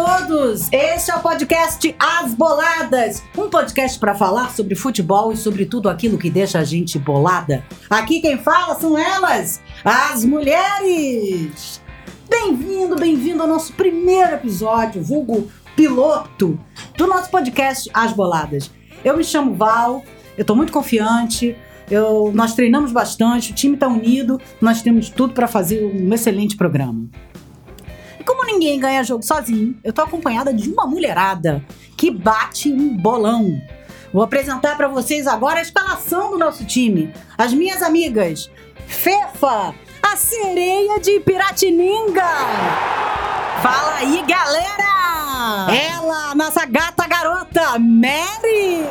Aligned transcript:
todos! 0.00 0.72
Este 0.72 1.10
é 1.10 1.14
o 1.14 1.20
podcast 1.20 1.94
As 1.98 2.32
Boladas, 2.32 3.22
um 3.36 3.50
podcast 3.50 3.98
para 3.98 4.14
falar 4.14 4.50
sobre 4.50 4.74
futebol 4.74 5.30
e 5.30 5.36
sobre 5.36 5.66
tudo 5.66 5.90
aquilo 5.90 6.16
que 6.16 6.30
deixa 6.30 6.58
a 6.58 6.64
gente 6.64 6.98
bolada. 6.98 7.62
Aqui 7.90 8.18
quem 8.18 8.38
fala 8.38 8.80
são 8.80 8.96
elas, 8.96 9.60
as 9.84 10.24
mulheres! 10.24 11.82
Bem-vindo, 12.30 12.96
bem-vindo 12.96 13.42
ao 13.42 13.48
nosso 13.48 13.74
primeiro 13.74 14.36
episódio, 14.36 15.02
vulgo 15.02 15.50
piloto, 15.76 16.58
do 16.96 17.06
nosso 17.06 17.30
podcast 17.30 17.90
As 17.92 18.14
Boladas. 18.14 18.70
Eu 19.04 19.18
me 19.18 19.22
chamo 19.22 19.54
Val, 19.54 20.02
eu 20.38 20.46
tô 20.46 20.54
muito 20.54 20.72
confiante, 20.72 21.54
eu, 21.90 22.32
nós 22.34 22.54
treinamos 22.54 22.90
bastante, 22.90 23.52
o 23.52 23.54
time 23.54 23.76
tá 23.76 23.86
unido, 23.86 24.40
nós 24.62 24.80
temos 24.80 25.10
tudo 25.10 25.34
para 25.34 25.46
fazer 25.46 25.84
um 25.84 26.14
excelente 26.14 26.56
programa. 26.56 27.06
Ninguém 28.60 28.78
ganha 28.78 29.02
jogo 29.02 29.24
sozinho, 29.24 29.74
eu 29.82 29.90
tô 29.90 30.02
acompanhada 30.02 30.52
de 30.52 30.68
uma 30.68 30.86
mulherada 30.86 31.64
que 31.96 32.10
bate 32.10 32.70
um 32.70 32.94
bolão. 32.94 33.58
Vou 34.12 34.22
apresentar 34.22 34.76
para 34.76 34.86
vocês 34.86 35.26
agora 35.26 35.60
a 35.60 35.62
escalação 35.62 36.32
do 36.32 36.36
nosso 36.36 36.66
time. 36.66 37.10
As 37.38 37.54
minhas 37.54 37.80
amigas, 37.80 38.50
Fefa, 38.86 39.74
a 40.02 40.14
sereia 40.14 41.00
de 41.00 41.20
Piratininga. 41.20 42.22
Fala 43.62 43.94
aí, 43.94 44.22
galera! 44.28 45.72
Ela, 45.74 46.34
nossa 46.34 46.66
gata 46.66 47.06
garota, 47.08 47.78
Mary. 47.78 48.84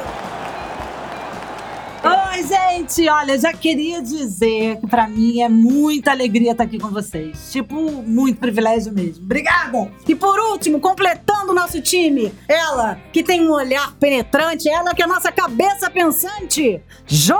Oi, 2.01 2.43
gente! 2.43 3.09
Olha, 3.09 3.37
já 3.37 3.51
queria 3.51 4.01
dizer 4.01 4.77
que 4.77 4.87
pra 4.87 5.05
mim 5.05 5.41
é 5.41 5.49
muita 5.49 6.11
alegria 6.11 6.51
estar 6.51 6.63
aqui 6.63 6.79
com 6.79 6.87
vocês. 6.89 7.51
Tipo, 7.51 7.75
muito 8.03 8.39
privilégio 8.39 8.93
mesmo. 8.93 9.25
Obrigada! 9.25 9.91
E 10.07 10.15
por 10.15 10.39
último, 10.39 10.79
completando 10.79 11.51
o 11.51 11.55
nosso 11.55 11.81
time, 11.81 12.31
ela 12.47 12.97
que 13.11 13.21
tem 13.21 13.41
um 13.41 13.51
olhar 13.51 13.93
penetrante, 13.95 14.69
ela 14.69 14.93
que 14.93 15.01
é 15.01 15.05
a 15.05 15.09
nossa 15.09 15.29
cabeça 15.29 15.89
pensante, 15.89 16.81
Jô! 17.05 17.35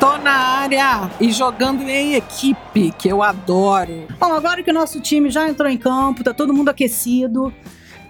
Tô 0.00 0.16
na 0.18 0.32
área 0.32 1.10
e 1.20 1.30
jogando 1.30 1.82
em 1.82 2.14
equipe, 2.14 2.92
que 2.98 3.08
eu 3.08 3.22
adoro. 3.22 4.06
Bom, 4.18 4.32
agora 4.32 4.62
que 4.62 4.70
o 4.70 4.74
nosso 4.74 5.00
time 5.00 5.28
já 5.28 5.48
entrou 5.48 5.68
em 5.68 5.76
campo, 5.76 6.24
tá 6.24 6.32
todo 6.32 6.52
mundo 6.54 6.70
aquecido, 6.70 7.52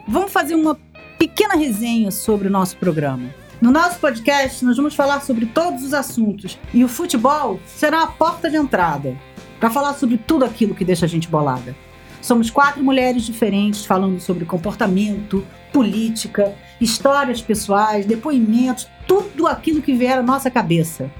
vamos 0.07 0.31
fazer 0.31 0.55
uma 0.55 0.79
pequena 1.19 1.57
resenha 1.57 2.13
sobre 2.13 2.47
o 2.47 2.51
nosso 2.51 2.77
programa. 2.77 3.46
No 3.59 3.71
nosso 3.71 3.99
podcast, 3.99 4.63
nós 4.63 4.77
vamos 4.77 4.95
falar 4.95 5.23
sobre 5.23 5.47
todos 5.47 5.83
os 5.83 5.95
assuntos 5.95 6.59
e 6.75 6.85
o 6.85 6.89
futebol 6.89 7.59
será 7.65 8.03
a 8.03 8.07
porta 8.07 8.51
de 8.51 8.57
entrada 8.57 9.17
para 9.59 9.71
falar 9.71 9.95
sobre 9.95 10.19
tudo 10.19 10.45
aquilo 10.45 10.75
que 10.75 10.85
deixa 10.85 11.07
a 11.07 11.09
gente 11.09 11.27
bolada. 11.27 11.75
Somos 12.21 12.51
quatro 12.51 12.85
mulheres 12.85 13.23
diferentes 13.23 13.87
falando 13.87 14.21
sobre 14.21 14.45
comportamento, 14.45 15.43
política, 15.73 16.55
histórias 16.79 17.41
pessoais, 17.41 18.05
depoimentos, 18.05 18.87
tudo 19.07 19.47
aquilo 19.47 19.81
que 19.81 19.95
vier 19.95 20.19
à 20.19 20.23
nossa 20.23 20.51
cabeça. 20.51 21.11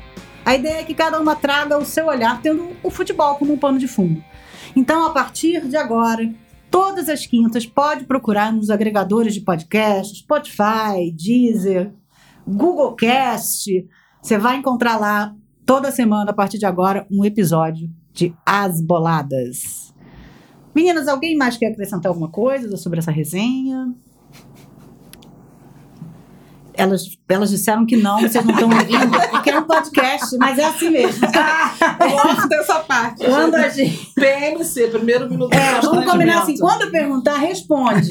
A 0.45 0.55
ideia 0.55 0.81
é 0.81 0.85
que 0.85 0.95
cada 0.95 1.19
uma 1.19 1.35
traga 1.37 1.79
o 1.79 1.87
seu 1.87 2.07
olhar, 2.07 2.43
tendo 2.43 2.69
o 2.83 2.91
futebol 2.91 3.37
como 3.37 3.55
um 3.55 3.59
pano 3.59 3.79
de 3.79 3.89
fundo. 3.89 4.23
Então, 4.75 5.07
a 5.07 5.11
partir 5.11 5.67
de 5.67 5.77
agora, 5.77 6.31
todas 6.71 7.09
as 7.09 7.25
quintas, 7.25 7.65
pode 7.65 8.05
procurar 8.05 8.53
nos 8.53 8.69
agregadores 8.69 9.33
de 9.33 9.41
podcast, 9.41 10.19
Spotify, 10.19 11.11
Deezer, 11.13 11.93
Google 12.47 12.95
Cast. 12.95 13.87
Você 14.23 14.39
vai 14.39 14.57
encontrar 14.57 14.99
lá 14.99 15.35
toda 15.65 15.91
semana, 15.91 16.31
a 16.31 16.35
partir 16.35 16.59
de 16.59 16.67
agora, 16.67 17.07
um 17.11 17.25
episódio 17.25 17.91
de 18.13 18.35
As 18.45 18.81
Boladas. 18.81 19.95
Meninas, 20.75 21.09
alguém 21.09 21.37
mais 21.37 21.57
quer 21.57 21.73
acrescentar 21.73 22.11
alguma 22.11 22.29
coisa 22.29 22.77
sobre 22.77 22.99
essa 22.99 23.11
resenha? 23.11 23.93
Elas, 26.77 27.03
elas 27.29 27.51
disseram 27.51 27.87
que 27.87 27.97
não, 27.97 28.21
vocês 28.21 28.45
não 28.45 28.53
estão 28.53 28.69
ouvindo, 28.69 29.31
porque 29.31 29.51
é 29.51 29.59
um 29.59 29.65
podcast, 29.65 30.37
mas 30.37 30.59
é 30.59 30.65
assim 30.65 30.91
mesmo. 30.91 31.27
Gosto 31.27 32.49
dessa 32.49 32.81
parte. 32.81 33.25
Quando 33.25 33.55
a 33.55 33.69
gente. 33.69 34.13
PMC, 34.15 34.89
primeiro 34.89 35.29
minuto 35.31 35.51
de 35.51 35.57
É, 35.57 35.81
vamos 35.81 36.11
combinar 36.11 36.43
assim: 36.43 36.59
quando 36.59 36.83
eu 36.83 36.91
perguntar, 36.91 37.39
responde. 37.39 38.09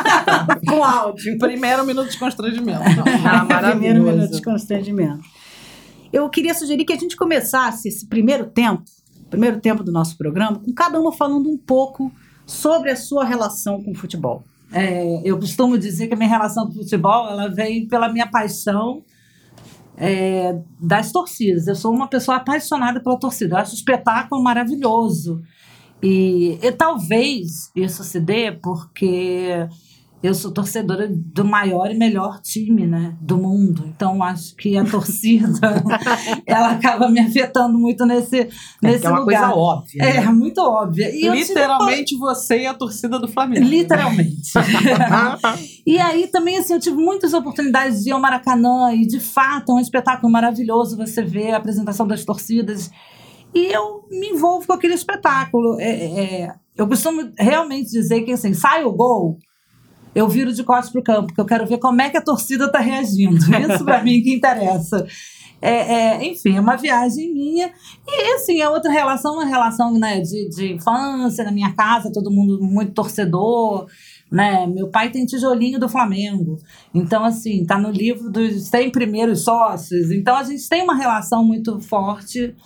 Com 0.66 0.82
áudio. 0.82 1.38
Primeiro 1.38 1.84
minuto 1.84 2.10
de 2.10 2.18
constrangimento. 2.18 2.82
Ah, 3.24 3.70
primeiro 3.70 4.02
minuto 4.02 4.32
de 4.32 4.42
constrangimento. 4.42 5.20
Eu 6.12 6.28
queria 6.30 6.54
sugerir 6.54 6.84
que 6.84 6.92
a 6.92 6.98
gente 6.98 7.16
começasse 7.16 7.88
esse 7.88 8.06
primeiro 8.06 8.46
tempo, 8.46 8.82
primeiro 9.28 9.60
tempo 9.60 9.84
do 9.84 9.92
nosso 9.92 10.16
programa, 10.16 10.58
com 10.58 10.72
cada 10.72 10.98
uma 10.98 11.12
falando 11.12 11.50
um 11.50 11.58
pouco 11.58 12.10
sobre 12.46 12.90
a 12.90 12.96
sua 12.96 13.24
relação 13.24 13.82
com 13.82 13.90
o 13.90 13.94
futebol. 13.94 14.42
É, 14.72 15.22
eu 15.24 15.38
costumo 15.38 15.78
dizer 15.78 16.08
que 16.08 16.14
a 16.14 16.16
minha 16.16 16.28
relação 16.28 16.66
com 16.66 16.72
o 16.72 16.82
futebol 16.82 17.28
ela 17.28 17.48
vem 17.48 17.88
pela 17.88 18.12
minha 18.12 18.26
paixão 18.26 19.02
é, 19.96 20.58
das 20.80 21.10
torcidas. 21.10 21.66
Eu 21.66 21.74
sou 21.74 21.92
uma 21.92 22.06
pessoa 22.06 22.36
apaixonada 22.36 23.00
pela 23.00 23.18
torcida. 23.18 23.56
Eu 23.56 23.60
acho 23.60 23.72
o 23.72 23.76
espetáculo 23.76 24.42
maravilhoso. 24.42 25.42
E, 26.02 26.58
e 26.62 26.72
talvez 26.72 27.70
isso 27.74 28.04
se 28.04 28.20
dê 28.20 28.52
porque 28.52 29.66
eu 30.20 30.34
sou 30.34 30.50
torcedora 30.50 31.08
do 31.08 31.44
maior 31.44 31.90
e 31.90 31.94
melhor 31.94 32.40
time 32.40 32.86
né, 32.86 33.16
do 33.20 33.38
mundo. 33.38 33.84
Então, 33.86 34.20
acho 34.20 34.56
que 34.56 34.76
a 34.76 34.84
torcida 34.84 35.84
ela 36.44 36.72
acaba 36.72 37.08
me 37.08 37.20
afetando 37.20 37.78
muito 37.78 38.04
nesse, 38.04 38.48
nesse 38.82 39.06
é 39.06 39.10
uma 39.10 39.20
lugar. 39.20 39.40
coisa 39.42 39.54
óbvia. 39.54 40.02
É, 40.02 40.20
né? 40.20 40.26
muito 40.26 40.58
óbvia. 40.60 41.08
E 41.14 41.24
eu 41.24 41.32
tive 41.34 41.48
Literalmente 41.48 42.16
você 42.16 42.62
e 42.62 42.66
a 42.66 42.74
torcida 42.74 43.18
do 43.20 43.28
Flamengo. 43.28 43.64
Literalmente. 43.64 44.52
e 45.86 45.98
aí 46.00 46.26
também, 46.26 46.58
assim, 46.58 46.74
eu 46.74 46.80
tive 46.80 46.96
muitas 46.96 47.32
oportunidades 47.32 48.02
de 48.02 48.10
ir 48.10 48.12
ao 48.12 48.20
Maracanã 48.20 48.92
e, 48.92 49.06
de 49.06 49.20
fato, 49.20 49.70
é 49.70 49.74
um 49.76 49.80
espetáculo 49.80 50.32
maravilhoso 50.32 50.96
você 50.96 51.22
ver 51.22 51.52
a 51.52 51.58
apresentação 51.58 52.06
das 52.06 52.24
torcidas. 52.24 52.90
E 53.54 53.66
eu 53.66 54.04
me 54.10 54.30
envolvo 54.30 54.66
com 54.66 54.72
aquele 54.72 54.94
espetáculo. 54.94 55.78
É, 55.78 55.90
é, 55.90 56.54
eu 56.76 56.88
costumo 56.88 57.30
realmente 57.38 57.88
dizer 57.90 58.22
que, 58.22 58.32
assim, 58.32 58.52
sai 58.52 58.84
o 58.84 58.92
gol, 58.92 59.38
eu 60.18 60.28
viro 60.28 60.52
de 60.52 60.64
costas 60.64 60.90
pro 60.90 61.02
campo, 61.02 61.28
porque 61.28 61.40
eu 61.40 61.46
quero 61.46 61.64
ver 61.64 61.78
como 61.78 62.02
é 62.02 62.10
que 62.10 62.16
a 62.16 62.22
torcida 62.22 62.64
está 62.64 62.80
reagindo. 62.80 63.36
Isso 63.72 63.84
para 63.84 64.02
mim 64.02 64.20
que 64.20 64.34
interessa. 64.34 65.06
É, 65.62 65.70
é, 65.70 66.26
enfim, 66.26 66.56
é 66.56 66.60
uma 66.60 66.76
viagem 66.76 67.32
minha. 67.32 67.70
E, 68.06 68.34
assim, 68.34 68.60
é 68.60 68.68
outra 68.68 68.90
relação, 68.90 69.34
uma 69.34 69.44
relação 69.44 69.92
né, 69.92 70.20
de, 70.20 70.48
de 70.48 70.72
infância, 70.72 71.44
na 71.44 71.52
minha 71.52 71.72
casa, 71.72 72.10
todo 72.12 72.32
mundo 72.32 72.58
muito 72.60 72.92
torcedor. 72.92 73.86
Né? 74.30 74.66
Meu 74.66 74.88
pai 74.88 75.10
tem 75.10 75.24
tijolinho 75.24 75.78
do 75.78 75.88
Flamengo. 75.88 76.58
Então, 76.92 77.24
assim, 77.24 77.64
tá 77.64 77.78
no 77.78 77.90
livro 77.90 78.28
dos 78.28 78.64
100 78.64 78.90
primeiros 78.90 79.44
sócios. 79.44 80.10
Então, 80.10 80.36
a 80.36 80.42
gente 80.42 80.68
tem 80.68 80.82
uma 80.82 80.96
relação 80.96 81.44
muito 81.44 81.78
forte 81.78 82.56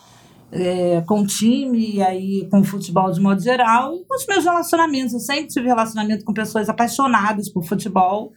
é, 0.53 1.01
com 1.07 1.21
o 1.21 1.27
time 1.27 1.95
e 1.95 2.03
aí 2.03 2.47
com 2.51 2.61
o 2.61 2.65
futebol 2.65 3.11
de 3.11 3.21
modo 3.21 3.41
geral 3.41 3.95
e 3.97 4.05
com 4.05 4.15
os 4.15 4.27
meus 4.27 4.45
relacionamentos. 4.45 5.15
Eu 5.15 5.21
sempre 5.21 5.47
tive 5.47 5.67
relacionamento 5.67 6.25
com 6.25 6.35
pessoas 6.35 6.69
apaixonadas 6.69 7.49
por 7.49 7.65
futebol. 7.65 8.33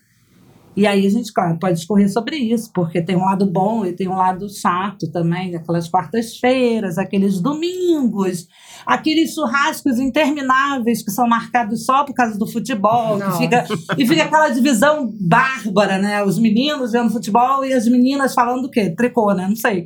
E 0.77 0.85
aí 0.85 1.07
a 1.07 1.09
gente, 1.09 1.31
claro, 1.31 1.57
pode 1.57 1.75
discorrer 1.75 2.11
sobre 2.11 2.35
isso, 2.35 2.69
porque 2.73 3.01
tem 3.01 3.15
um 3.15 3.23
lado 3.23 3.45
bom 3.45 3.85
e 3.85 3.93
tem 3.93 4.09
um 4.09 4.15
lado 4.15 4.49
chato 4.49 5.09
também, 5.09 5.55
aquelas 5.55 5.87
quartas-feiras, 5.87 6.97
aqueles 6.97 7.39
domingos, 7.39 8.45
aqueles 8.85 9.33
churrascos 9.33 9.99
intermináveis 9.99 11.01
que 11.01 11.11
são 11.11 11.29
marcados 11.29 11.85
só 11.85 12.03
por 12.03 12.13
causa 12.13 12.37
do 12.37 12.45
futebol, 12.45 13.17
que 13.19 13.37
fica, 13.37 13.65
e 13.97 14.05
fica 14.05 14.23
aquela 14.23 14.49
divisão 14.49 15.09
bárbara, 15.17 15.97
né? 15.97 16.21
Os 16.25 16.37
meninos 16.37 16.91
vendo 16.91 17.09
futebol 17.09 17.63
e 17.63 17.71
as 17.71 17.87
meninas 17.87 18.33
falando 18.33 18.63
do 18.63 18.69
quê? 18.69 18.93
Tricô, 18.93 19.34
né? 19.34 19.47
Não 19.47 19.55
sei. 19.55 19.85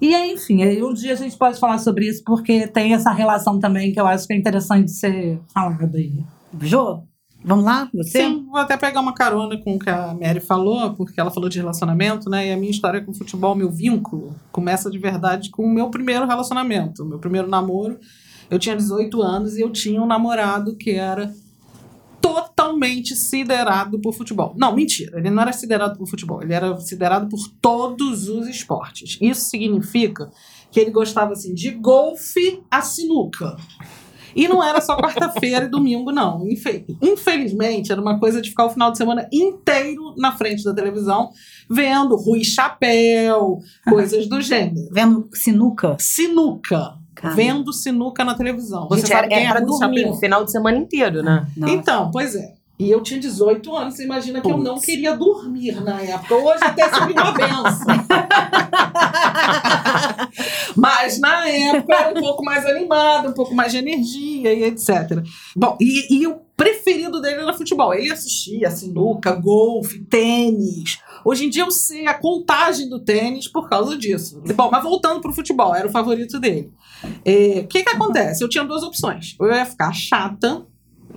E 0.00 0.14
aí, 0.14 0.32
enfim, 0.32 0.62
aí 0.62 0.82
um 0.82 0.92
dia 0.92 1.12
a 1.12 1.16
gente 1.16 1.36
pode 1.36 1.58
falar 1.58 1.78
sobre 1.78 2.06
isso, 2.06 2.22
porque 2.24 2.66
tem 2.66 2.92
essa 2.92 3.10
relação 3.10 3.58
também 3.58 3.92
que 3.92 4.00
eu 4.00 4.06
acho 4.06 4.26
que 4.26 4.34
é 4.34 4.36
interessante 4.36 4.90
ser 4.90 5.40
falada 5.52 5.96
aí. 5.96 6.22
Jô, 6.60 7.02
vamos 7.42 7.64
lá? 7.64 7.88
Você? 7.94 8.18
Sim, 8.18 8.46
vou 8.46 8.60
até 8.60 8.76
pegar 8.76 9.00
uma 9.00 9.14
carona 9.14 9.56
com 9.56 9.76
o 9.76 9.78
que 9.78 9.88
a 9.88 10.14
Mary 10.14 10.40
falou, 10.40 10.92
porque 10.94 11.18
ela 11.18 11.30
falou 11.30 11.48
de 11.48 11.58
relacionamento, 11.58 12.28
né? 12.28 12.48
E 12.48 12.52
a 12.52 12.56
minha 12.56 12.70
história 12.70 13.00
com 13.00 13.10
o 13.10 13.14
futebol, 13.14 13.54
meu 13.54 13.70
vínculo, 13.70 14.34
começa 14.52 14.90
de 14.90 14.98
verdade 14.98 15.50
com 15.50 15.64
o 15.64 15.70
meu 15.70 15.88
primeiro 15.90 16.26
relacionamento, 16.26 17.04
meu 17.04 17.18
primeiro 17.18 17.48
namoro. 17.48 17.98
Eu 18.50 18.58
tinha 18.58 18.76
18 18.76 19.22
anos 19.22 19.56
e 19.56 19.62
eu 19.62 19.70
tinha 19.70 20.00
um 20.00 20.06
namorado 20.06 20.76
que 20.76 20.90
era 20.90 21.32
totalmente 22.34 23.14
siderado 23.14 23.98
por 24.00 24.12
futebol. 24.14 24.54
Não, 24.56 24.74
mentira, 24.74 25.18
ele 25.18 25.30
não 25.30 25.42
era 25.42 25.52
siderado 25.52 25.98
por 25.98 26.08
futebol, 26.08 26.42
ele 26.42 26.52
era 26.54 26.78
siderado 26.80 27.28
por 27.28 27.40
todos 27.60 28.28
os 28.28 28.46
esportes. 28.48 29.18
Isso 29.20 29.42
significa 29.48 30.30
que 30.70 30.80
ele 30.80 30.90
gostava 30.90 31.32
assim 31.32 31.54
de 31.54 31.70
golfe 31.70 32.62
a 32.70 32.82
sinuca. 32.82 33.56
E 34.34 34.46
não 34.46 34.62
era 34.62 34.82
só 34.82 34.94
quarta-feira 34.98 35.64
e 35.64 35.68
domingo, 35.70 36.12
não. 36.12 36.46
Infe- 36.46 36.84
Infelizmente, 37.00 37.90
era 37.90 37.98
uma 38.00 38.18
coisa 38.18 38.42
de 38.42 38.50
ficar 38.50 38.66
o 38.66 38.70
final 38.70 38.90
de 38.92 38.98
semana 38.98 39.26
inteiro 39.32 40.14
na 40.18 40.32
frente 40.36 40.62
da 40.62 40.74
televisão, 40.74 41.30
vendo 41.70 42.14
Rui 42.16 42.44
Chapéu, 42.44 43.60
coisas 43.88 44.28
do 44.28 44.38
gênero. 44.42 44.88
Vendo 44.92 45.26
sinuca? 45.32 45.96
Sinuca. 45.98 46.98
Cara. 47.16 47.34
vendo 47.34 47.72
sinuca 47.72 48.24
na 48.24 48.34
televisão. 48.34 48.86
Você 48.88 49.00
Gente, 49.00 49.08
sabe 49.08 49.18
era, 49.20 49.28
quem 49.28 49.46
é 49.46 49.50
pra 49.50 49.60
Ruth 49.60 49.68
dormir 49.68 50.00
Chapéu? 50.00 50.12
o 50.12 50.16
final 50.20 50.44
de 50.44 50.52
semana 50.52 50.76
inteiro, 50.76 51.22
né? 51.22 51.46
Nossa. 51.56 51.72
Então, 51.72 52.10
pois 52.12 52.34
é. 52.36 52.54
E 52.78 52.90
eu 52.90 53.02
tinha 53.02 53.18
18 53.18 53.74
anos, 53.74 53.94
você 53.94 54.04
imagina 54.04 54.38
que 54.42 54.50
eu 54.50 54.58
não 54.58 54.78
queria 54.78 55.16
dormir 55.16 55.80
na 55.80 55.98
época. 56.02 56.34
Hoje 56.34 56.62
até 56.62 56.86
seria 56.92 57.22
uma 57.22 57.32
benção. 57.32 57.96
Mas 60.76 61.18
na 61.18 61.48
época 61.48 61.94
eu 61.94 61.98
era 61.98 62.18
um 62.18 62.20
pouco 62.20 62.44
mais 62.44 62.66
animada, 62.66 63.30
um 63.30 63.32
pouco 63.32 63.54
mais 63.54 63.72
de 63.72 63.78
energia 63.78 64.52
e 64.52 64.64
etc. 64.64 65.22
Bom, 65.56 65.74
e, 65.80 66.18
e 66.18 66.26
o 66.26 66.36
preferido 66.54 67.18
dele 67.22 67.40
era 67.40 67.54
futebol. 67.54 67.94
Ele 67.94 68.12
assistia 68.12 68.70
sinuca, 68.70 69.32
golfe, 69.32 70.00
tênis. 70.00 70.98
Hoje 71.24 71.46
em 71.46 71.50
dia 71.50 71.62
eu 71.62 71.70
sei 71.70 72.06
a 72.06 72.14
contagem 72.14 72.88
do 72.88 73.00
tênis 73.00 73.48
por 73.48 73.68
causa 73.68 73.96
disso. 73.96 74.40
Bom, 74.54 74.70
mas 74.70 74.82
voltando 74.82 75.20
pro 75.20 75.32
futebol, 75.32 75.74
era 75.74 75.88
o 75.88 75.90
favorito 75.90 76.38
dele. 76.38 76.72
É, 77.24 77.60
O 77.60 77.66
que 77.66 77.82
que 77.82 77.90
acontece? 77.90 78.42
Eu 78.42 78.48
tinha 78.48 78.64
duas 78.64 78.82
opções. 78.82 79.36
Eu 79.40 79.48
ia 79.48 79.66
ficar 79.66 79.92
chata, 79.92 80.66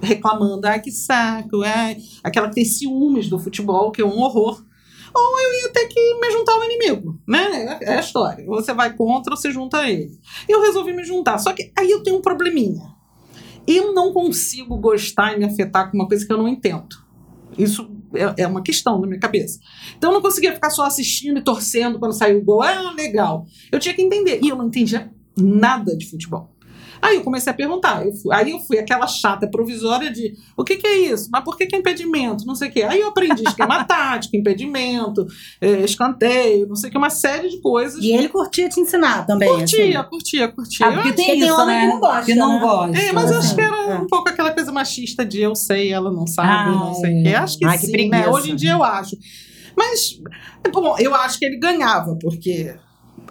reclamando, 0.01 0.68
ai 0.68 0.80
que 0.81 0.92
saco, 0.92 1.62
ai, 1.63 1.98
aquela 2.24 2.50
que 2.50 2.56
tem 2.56 2.66
ciúmes 2.66 3.30
do 3.30 3.40
futebol, 3.40 3.92
que 3.92 4.01
é 4.01 4.06
um 4.06 4.19
horror. 4.19 4.63
Ou 5.13 5.40
eu 5.42 5.54
ia 5.62 5.69
ter 5.74 5.88
que 5.88 6.19
me 6.22 6.31
juntar 6.31 6.54
ao 6.54 6.63
inimigo, 6.63 7.19
né? 7.28 7.80
É 7.81 7.96
a 7.96 8.00
história. 8.00 8.46
Você 8.46 8.74
vai 8.74 8.96
contra 8.96 9.34
ou 9.34 9.38
você 9.38 9.51
junta 9.51 9.80
a 9.80 9.90
ele. 9.90 10.19
Eu 10.48 10.62
resolvi 10.62 10.94
me 10.94 11.04
juntar. 11.04 11.40
Só 11.40 11.51
que 11.51 11.72
aí 11.78 11.90
eu 11.90 12.04
tenho 12.04 12.18
um 12.18 12.22
probleminha. 12.22 12.94
Eu 13.68 13.94
não 13.94 14.13
consigo 14.13 14.78
gostar 14.78 15.34
e 15.34 15.40
me 15.40 15.46
afetar 15.46 15.90
com 15.90 15.98
uma 15.98 16.07
coisa 16.07 16.25
que 16.25 16.31
eu 16.31 16.38
não 16.38 16.48
entendo. 16.48 16.96
Isso 17.57 17.90
é, 18.14 18.44
é 18.44 18.48
uma 18.48 18.62
questão 18.62 19.00
na 19.00 19.08
minha 19.08 19.20
cabeça. 19.20 19.60
Então 19.98 20.12
eu 20.12 20.16
não 20.16 20.22
conseguia 20.22 20.54
ficar 20.54 20.70
só 20.70 20.86
assistindo 20.86 21.40
e 21.40 21.44
torcendo 21.44 22.00
quando 22.00 22.14
saiu 22.14 22.40
o 22.40 22.44
gol. 22.44 22.62
Ah, 22.62 22.92
legal. 22.96 23.46
Eu 23.72 23.80
tinha 23.80 23.94
que 23.94 24.02
entender. 24.02 24.40
E 24.44 24.50
eu 24.50 24.56
não 24.56 24.68
entendia 24.68 25.12
nada 25.38 25.96
de 25.96 26.10
futebol. 26.10 26.50
Aí 27.01 27.16
eu 27.16 27.24
comecei 27.24 27.51
a 27.51 27.56
perguntar. 27.56 28.06
Eu 28.06 28.13
fui- 28.13 28.34
aí 28.36 28.51
eu 28.51 28.60
fui 28.60 28.78
aquela 28.78 29.07
chata 29.07 29.48
provisória 29.50 30.12
de 30.12 30.34
o 30.57 30.63
que, 30.63 30.75
que 30.78 30.86
é 30.88 30.98
isso? 31.12 31.30
Mas 31.31 31.44
por 31.44 31.57
que, 31.57 31.66
que 31.66 31.75
é 31.75 31.80
impedimento? 31.80 32.46
Não 32.46 32.56
sei 32.56 32.69
o 32.69 32.72
quê. 32.72 32.84
Aí 32.84 33.00
eu 33.00 33.07
aprendi 33.10 33.44
esquema 33.44 33.84
tático, 33.86 34.36
impedimento, 34.36 35.25
eh, 35.62 35.84
escanteio, 35.84 36.68
não 36.68 36.75
sei 36.75 36.90
o 36.90 36.92
que, 36.92 36.98
uma 36.98 37.10
série 37.10 37.50
de 37.50 37.62
coisas. 37.62 38.04
E 38.04 38.12
ele 38.12 38.28
curtia 38.30 38.68
te 38.69 38.80
ensinar 38.80 39.25
também. 39.25 39.48
Curtia, 39.50 40.00
assim. 40.01 40.10
curtia, 40.10 40.48
curtia. 40.50 40.86
Ah, 40.88 40.92
porque 40.94 41.10
Eu- 41.10 41.16
tem 41.16 41.40
isso, 41.40 41.54
homem 41.54 41.75
né? 41.75 41.81
que 41.81 41.88
não 41.88 42.00
gosta, 42.00 42.25
Que 42.25 42.36
não 42.36 42.54
né? 42.56 42.60
gosta. 42.60 42.98
é, 42.98 43.12
mas 43.12 43.31
eu 43.31 43.38
acho 43.38 43.48
assim, 43.48 43.56
que 43.56 43.62
era 43.62 43.75
é. 43.92 43.96
um 43.98 44.07
pouco 44.07 44.30
aquela 44.30 44.51
coisa 44.51 44.72
machista 44.72 45.25
de 45.25 45.40
eu 45.42 45.56
sei, 45.56 45.92
ela 45.94 46.12
não 46.12 46.28
sabe, 46.28 46.50
Ah, 46.50 46.72
não 46.86 46.94
sei 46.96 47.19
o 47.19 47.24
quê. 47.24 47.30
Acho 47.36 47.57
que 47.57 47.66
Ai, 47.66 47.78
que 47.78 47.86
sim, 47.86 47.92
né? 47.92 47.98
preguiça. 48.10 48.30
Hoje 48.31 48.51
em 48.51 48.56
dia 48.56 48.72
eu 48.72 48.84
acho. 48.84 49.16
Mas, 49.78 50.19
bom, 50.74 50.96
eu 51.00 51.16
acho 51.16 51.40
que 51.40 51.46
ele 51.46 51.57
ganhava, 51.57 52.18
porque 52.19 52.75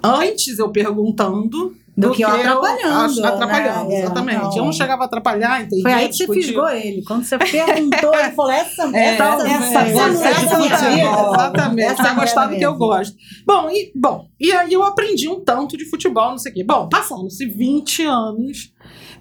antes 0.03 0.59
eu 0.59 0.70
perguntando 0.70 1.75
Do 1.99 2.12
que 2.12 2.23
eu 2.23 2.29
atrapalhando, 2.29 3.27
atrapalhando, 3.27 3.89
né? 3.89 3.95
É, 3.97 3.99
exatamente. 4.03 4.43
não. 4.43 4.56
Eu 4.56 4.65
não 4.67 4.73
chegava 4.73 5.03
a 5.03 5.06
atrapalhar, 5.06 5.62
entendia. 5.62 5.83
Foi 5.83 5.93
aí 5.93 6.06
que 6.06 6.12
você 6.15 6.27
discutia. 6.27 6.43
fisgou 6.45 6.69
ele. 6.69 7.03
Quando 7.03 7.25
você 7.25 7.37
perguntou, 7.37 8.15
ele 8.15 8.31
falou: 8.31 8.53
essa, 8.53 8.97
É, 8.97 9.15
essa, 9.15 9.25
essa 9.25 9.79
essa, 9.81 10.12
você 10.12 10.29
essa, 10.29 10.29
essa, 10.29 10.56
futebol. 10.56 11.35
Exatamente. 11.35 11.83
Essa 11.83 12.03
Você 12.05 12.15
gostar 12.15 12.47
do 12.47 12.56
que 12.56 12.65
eu 12.65 12.77
gosto. 12.77 13.17
Bom, 13.45 13.69
e, 13.69 13.91
bom, 13.97 14.29
e 14.39 14.53
aí 14.53 14.73
eu 14.73 14.85
aprendi 14.85 15.29
um 15.29 15.41
tanto 15.41 15.77
de 15.77 15.87
futebol, 15.87 16.31
não 16.31 16.39
sei 16.39 16.53
o 16.53 16.55
quê. 16.55 16.65
Bom, 16.65 16.89
passando-se 16.89 17.45
20 17.47 18.05
anos, 18.05 18.73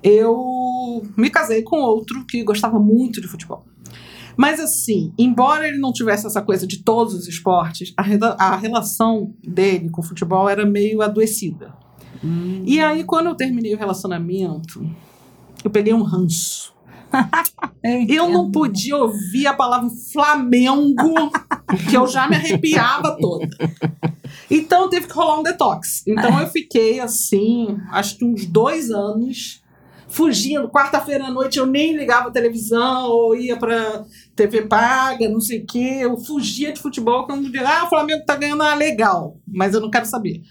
eu 0.04 1.02
me 1.18 1.32
casei 1.32 1.64
com 1.64 1.78
outro 1.78 2.28
que 2.28 2.44
gostava 2.44 2.78
muito 2.78 3.20
de 3.20 3.28
futebol. 3.28 3.66
Mas 4.38 4.60
assim, 4.60 5.12
embora 5.18 5.68
ele 5.68 5.80
não 5.80 5.92
tivesse 5.92 6.28
essa 6.28 6.44
coisa 6.44 6.68
de 6.68 6.84
todos 6.84 7.16
os 7.16 7.28
esportes, 7.28 7.92
a, 7.98 8.04
a 8.52 8.56
relação 8.56 9.34
dele 9.44 9.90
com 9.90 10.02
o 10.02 10.06
futebol 10.06 10.48
era 10.48 10.64
meio 10.64 11.02
adoecida. 11.02 11.74
E 12.66 12.82
aí, 12.82 13.04
quando 13.04 13.28
eu 13.28 13.36
terminei 13.36 13.74
o 13.74 13.78
relacionamento, 13.78 14.90
eu 15.64 15.70
peguei 15.70 15.94
um 15.94 16.04
ranço. 16.04 16.76
Eu 18.10 18.28
não 18.30 18.52
podia 18.52 18.98
ouvir 18.98 19.48
a 19.48 19.54
palavra 19.54 19.90
Flamengo, 20.12 21.32
que 21.90 21.96
eu 21.96 22.06
já 22.06 22.28
me 22.28 22.36
arrepiava 22.36 23.16
toda. 23.18 23.48
Então 24.52 24.90
teve 24.90 25.08
que 25.08 25.14
rolar 25.14 25.40
um 25.40 25.44
detox. 25.44 26.04
Então 26.06 26.40
eu 26.42 26.48
fiquei 26.48 27.00
assim, 27.00 27.80
acho 27.92 28.18
que 28.18 28.26
uns 28.26 28.46
dois 28.46 28.92
anos, 28.92 29.64
fugindo. 30.08 30.70
Quarta-feira 30.70 31.26
à 31.26 31.32
noite 31.32 31.60
eu 31.60 31.66
nem 31.66 31.96
ligava 31.96 32.30
a 32.30 32.32
televisão, 32.32 33.10
ou 33.10 33.36
ia 33.36 33.58
pra 33.58 34.06
TV 34.36 34.64
paga, 34.64 35.30
não 35.30 35.40
sei 35.40 35.60
o 35.62 35.66
quê. 35.66 36.00
Eu 36.02 36.18
fugia 36.18 36.72
de 36.72 36.82
futebol 36.82 37.26
quando 37.26 37.46
dizia, 37.46 37.68
ah, 37.68 37.86
o 37.86 37.90
Flamengo 37.90 38.26
tá 38.26 38.36
ganhando, 38.36 38.64
ah, 38.64 38.76
legal, 38.76 39.38
mas 39.48 39.74
eu 39.74 39.82
não 39.82 39.90
quero 39.90 40.06
saber. 40.06 40.42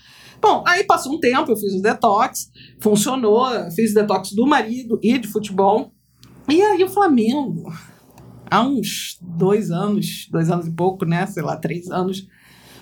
Bom, 0.41 0.63
aí 0.67 0.85
passou 0.85 1.15
um 1.15 1.21
tempo, 1.21 1.51
eu 1.51 1.57
fiz 1.57 1.75
o 1.75 1.83
detox, 1.83 2.51
funcionou, 2.81 3.49
fiz 3.75 3.93
o 3.93 3.95
detox 3.95 4.33
do 4.33 4.47
marido 4.47 4.99
e 5.03 5.19
de 5.19 5.29
futebol. 5.29 5.93
E 6.49 6.63
aí 6.63 6.85
o 6.85 6.89
Flamengo, 6.89 7.73
há 8.51 8.63
uns 8.63 9.19
dois 9.21 9.71
anos, 9.71 10.29
dois 10.31 10.51
anos 10.51 10.67
e 10.67 10.71
pouco, 10.71 11.05
né? 11.05 11.27
Sei 11.27 11.43
lá, 11.43 11.57
três 11.57 11.91
anos, 11.91 12.27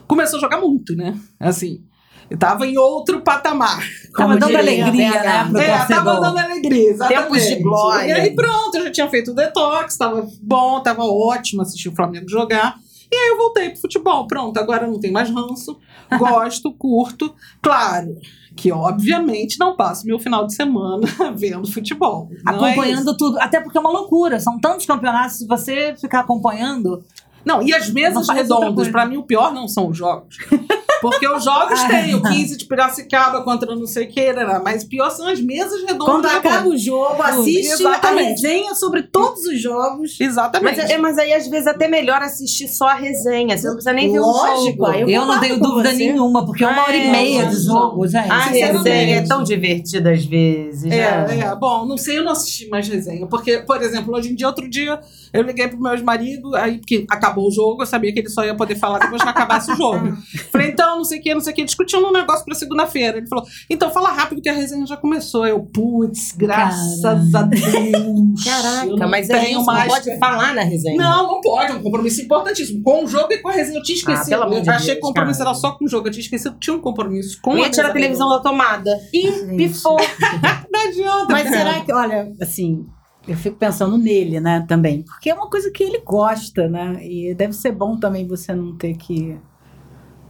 começou 0.06 0.38
a 0.38 0.40
jogar 0.40 0.60
muito, 0.60 0.94
né? 0.94 1.18
Assim, 1.40 1.82
eu 2.30 2.38
tava 2.38 2.66
em 2.66 2.76
outro 2.78 3.20
patamar. 3.22 3.82
Tava 4.16 4.36
dando 4.36 4.56
diria 4.56 4.60
alegria, 4.60 5.22
né? 5.22 5.48
Pro 5.50 5.58
É, 5.60 5.86
tava 5.86 6.20
dando 6.20 6.38
alegria, 6.38 6.90
exatamente. 6.90 7.22
Tempos 7.22 7.42
de 7.46 7.62
glória. 7.62 8.08
E 8.08 8.12
aí 8.12 8.34
pronto, 8.34 8.76
eu 8.76 8.84
já 8.84 8.92
tinha 8.92 9.08
feito 9.08 9.30
o 9.32 9.34
detox, 9.34 9.96
tava 9.96 10.26
bom, 10.42 10.80
tava 10.80 11.04
ótimo 11.04 11.62
assistir 11.62 11.88
o 11.88 11.94
Flamengo 11.94 12.28
jogar. 12.28 12.76
E 13.10 13.16
aí 13.16 13.28
eu 13.28 13.36
voltei 13.36 13.70
pro 13.70 13.80
futebol. 13.80 14.26
Pronto, 14.26 14.58
agora 14.58 14.86
não 14.86 14.98
tem 14.98 15.10
mais 15.10 15.30
ranço. 15.30 15.78
Gosto, 16.18 16.72
curto. 16.76 17.34
Claro 17.62 18.18
que, 18.56 18.70
obviamente, 18.70 19.58
não 19.58 19.76
passo 19.76 20.06
meu 20.06 20.18
final 20.18 20.46
de 20.46 20.54
semana 20.54 21.06
vendo 21.34 21.70
futebol. 21.70 22.28
Não 22.44 22.66
é 22.66 22.72
Acompanhando 22.72 23.16
tudo. 23.16 23.38
Até 23.40 23.60
porque 23.60 23.76
é 23.76 23.80
uma 23.80 23.90
loucura. 23.90 24.38
São 24.38 24.58
tantos 24.58 24.86
campeonatos. 24.86 25.38
Se 25.38 25.46
você 25.46 25.94
ficar 26.00 26.20
acompanhando. 26.20 27.04
Não, 27.44 27.62
e 27.62 27.74
as 27.74 27.90
mesas 27.90 28.28
redondas, 28.28 28.88
pra 28.88 29.04
mim 29.04 29.18
o 29.18 29.22
pior 29.22 29.52
não 29.52 29.68
são 29.68 29.88
os 29.90 29.96
jogos. 29.96 30.38
Porque 31.10 31.28
os 31.28 31.44
jogos 31.44 31.82
têm 31.84 32.14
o 32.14 32.22
15 32.22 32.56
de 32.56 32.64
Piracicaba 32.66 33.42
contra 33.42 33.74
não 33.74 33.86
sei 33.86 34.04
o 34.06 34.08
que, 34.08 34.32
né, 34.32 34.60
mas 34.64 34.84
pior 34.84 35.10
são 35.10 35.26
as 35.28 35.40
mesas 35.40 35.80
redondas. 35.82 36.06
Quando 36.06 36.22
da 36.22 36.36
acaba 36.36 36.68
o 36.68 36.76
jogo, 36.76 37.22
assiste 37.22 37.70
a 37.70 37.74
Exatamente. 37.74 38.28
resenha 38.30 38.74
sobre 38.74 39.02
todos 39.02 39.44
os 39.44 39.60
jogos. 39.60 40.18
Exatamente. 40.20 40.76
Mas, 40.80 40.90
é, 40.90 40.98
mas 40.98 41.18
aí, 41.18 41.32
às 41.32 41.46
vezes, 41.46 41.66
até 41.66 41.88
melhor 41.88 42.22
assistir 42.22 42.68
só 42.68 42.88
a 42.88 42.94
resenha. 42.94 43.56
Você 43.56 43.66
não 43.66 43.74
precisa 43.74 43.92
nem 43.92 44.10
ver 44.10 44.18
o 44.20 44.22
Lógico, 44.22 44.78
jogo. 44.78 44.86
aí 44.86 45.02
Eu 45.02 45.08
Eu, 45.08 45.26
não 45.26 45.40
tenho 45.40 45.58
dúvida 45.60 45.90
você. 45.90 45.96
nenhuma, 45.96 46.44
porque 46.44 46.64
é 46.64 46.68
uma 46.68 46.82
hora 46.82 46.96
e 46.96 47.06
É, 47.06 47.10
meia 47.10 47.40
de 47.46 47.54
mas 47.54 47.64
jogo, 47.64 48.06
gente. 48.06 48.30
A 48.30 48.38
resenha 48.40 49.16
é 49.16 49.22
tão 49.22 49.42
divertida 49.42 50.10
às 50.12 50.24
vezes. 50.24 50.84
É, 50.90 51.26
né? 51.26 51.40
é, 51.40 51.54
bom, 51.56 51.86
não 51.86 51.96
sei, 51.96 52.18
eu 52.18 52.24
não 52.24 52.32
assisti 52.32 52.68
mais 52.68 52.88
resenha. 52.88 53.26
Porque, 53.26 53.58
por 53.58 53.80
exemplo, 53.82 54.14
hoje 54.14 54.30
em 54.30 54.34
dia, 54.34 54.46
outro 54.46 54.68
dia, 54.68 55.00
eu 55.32 55.42
liguei 55.42 55.68
pro 55.68 55.80
meu 55.80 55.92
ex-marido, 55.92 56.54
aí, 56.54 56.78
porque 56.78 57.04
acabou 57.10 57.48
o 57.48 57.50
jogo, 57.50 57.82
eu 57.82 57.86
sabia 57.86 58.12
que 58.12 58.20
ele 58.20 58.28
só 58.28 58.44
ia 58.44 58.54
poder 58.54 58.76
falar 58.76 58.98
depois 58.98 59.22
que 59.22 59.28
acabasse 59.28 59.72
o 59.72 59.76
jogo. 59.76 60.16
Falei, 60.50 60.68
então, 60.68 60.93
não 60.96 61.04
sei 61.04 61.18
o 61.18 61.22
que, 61.22 61.34
não 61.34 61.40
sei 61.40 61.52
o 61.52 61.56
que, 61.56 61.64
discutindo 61.64 62.06
um 62.06 62.12
negócio 62.12 62.44
pra 62.44 62.54
segunda-feira. 62.54 63.18
Ele 63.18 63.26
falou, 63.26 63.44
então 63.68 63.90
fala 63.90 64.10
rápido 64.10 64.40
que 64.40 64.48
a 64.48 64.52
resenha 64.52 64.86
já 64.86 64.96
começou. 64.96 65.46
Eu, 65.46 65.60
putz, 65.60 66.32
graças 66.32 67.34
a 67.34 67.42
Deus. 67.42 67.64
eu 67.64 68.34
Caraca, 68.44 69.06
mas 69.08 69.30
é 69.30 69.50
isso, 69.50 69.64
mais 69.64 69.88
não 69.88 69.94
pode 69.94 70.18
falar 70.18 70.54
na 70.54 70.62
resenha. 70.62 70.96
Não, 70.96 71.26
não 71.26 71.40
pode, 71.40 71.72
é 71.72 71.74
um 71.74 71.82
compromisso 71.82 72.22
importantíssimo. 72.22 72.82
Com 72.82 73.04
o 73.04 73.06
jogo 73.06 73.32
e 73.32 73.38
com 73.38 73.48
a 73.48 73.52
resenha, 73.52 73.78
eu 73.78 73.82
tinha 73.82 73.96
esquecido. 73.96 74.34
Ah, 74.34 74.38
pelo 74.38 74.42
amor 74.44 74.60
de 74.60 74.68
eu 74.68 74.74
achei 74.74 74.94
que 74.94 75.00
o 75.00 75.02
compromisso 75.08 75.38
cara. 75.38 75.50
era 75.50 75.58
só 75.58 75.72
com 75.72 75.84
o 75.84 75.88
jogo, 75.88 76.08
eu 76.08 76.12
tinha 76.12 76.22
esquecido 76.22 76.54
que 76.54 76.60
tinha 76.60 76.76
um 76.76 76.80
compromisso 76.80 77.40
com 77.42 77.52
Eu 77.52 77.58
ia 77.58 77.70
tirar 77.70 77.90
a 77.90 77.92
televisão 77.92 78.28
da 78.28 78.40
tomada. 78.40 78.98
Gente. 79.12 79.56
pifou. 79.56 79.96
Não 80.72 80.80
adianta. 80.80 81.32
Mas 81.32 81.44
cara. 81.44 81.56
será 81.56 81.80
que, 81.84 81.92
olha, 81.92 82.32
assim, 82.40 82.86
eu 83.26 83.36
fico 83.36 83.56
pensando 83.56 83.96
nele, 83.96 84.40
né, 84.40 84.64
também. 84.68 85.02
Porque 85.02 85.30
é 85.30 85.34
uma 85.34 85.48
coisa 85.48 85.70
que 85.70 85.82
ele 85.82 86.00
gosta, 86.00 86.68
né? 86.68 86.98
E 87.00 87.34
deve 87.34 87.52
ser 87.52 87.72
bom 87.72 87.98
também 87.98 88.26
você 88.26 88.54
não 88.54 88.76
ter 88.76 88.94
que. 88.96 89.38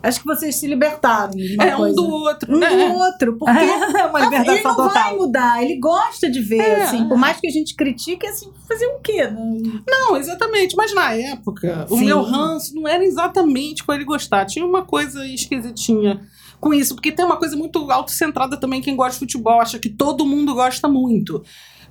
Acho 0.06 0.20
que 0.20 0.26
vocês 0.26 0.56
se 0.56 0.66
libertaram 0.66 1.32
É 1.60 1.74
um 1.74 1.78
coisa. 1.78 1.96
do 1.96 2.06
outro, 2.08 2.54
Um 2.54 2.58
né? 2.58 2.68
do 2.88 2.94
outro, 2.94 3.36
porque 3.38 3.50
É 3.98 4.06
uma 4.06 4.20
ele 4.20 4.28
libertação 4.28 4.76
não 4.76 4.88
vai 4.88 5.02
total. 5.04 5.16
mudar, 5.16 5.62
ele 5.62 5.76
gosta 5.78 6.30
de 6.30 6.40
ver, 6.40 6.60
É, 6.60 6.82
assim, 6.84 7.08
por 7.08 7.16
mais 7.18 7.38
que 7.40 7.46
a 7.46 7.50
gente 7.50 7.74
critique, 7.74 8.26
assim, 8.26 8.50
fazer 8.68 8.86
o 8.86 9.00
quê? 9.00 9.24
né? 9.26 9.80
Não, 9.88 10.16
exatamente. 10.16 10.76
Mas 10.76 10.94
na 10.94 11.12
época, 11.14 11.86
o 11.90 11.98
Sim. 11.98 12.04
meu 12.04 12.22
ranço 12.22 12.74
não 12.74 12.86
era 12.86 13.04
exatamente 13.04 13.82
com 13.84 13.92
ele 13.92 14.04
gostar. 14.04 14.44
Tinha 14.46 14.64
uma 14.64 14.82
coisa 14.82 15.26
esquisitinha 15.26 16.20
com 16.60 16.72
isso. 16.72 16.94
Porque 16.94 17.10
tem 17.12 17.24
uma 17.24 17.36
coisa 17.36 17.56
muito 17.56 17.90
autocentrada 17.90 18.56
também. 18.58 18.80
Quem 18.80 18.96
gosta 18.96 19.12
de 19.14 19.18
futebol 19.18 19.60
acha 19.60 19.78
que 19.78 19.88
todo 19.88 20.24
mundo 20.26 20.54
gosta 20.54 20.88
muito. 20.88 21.42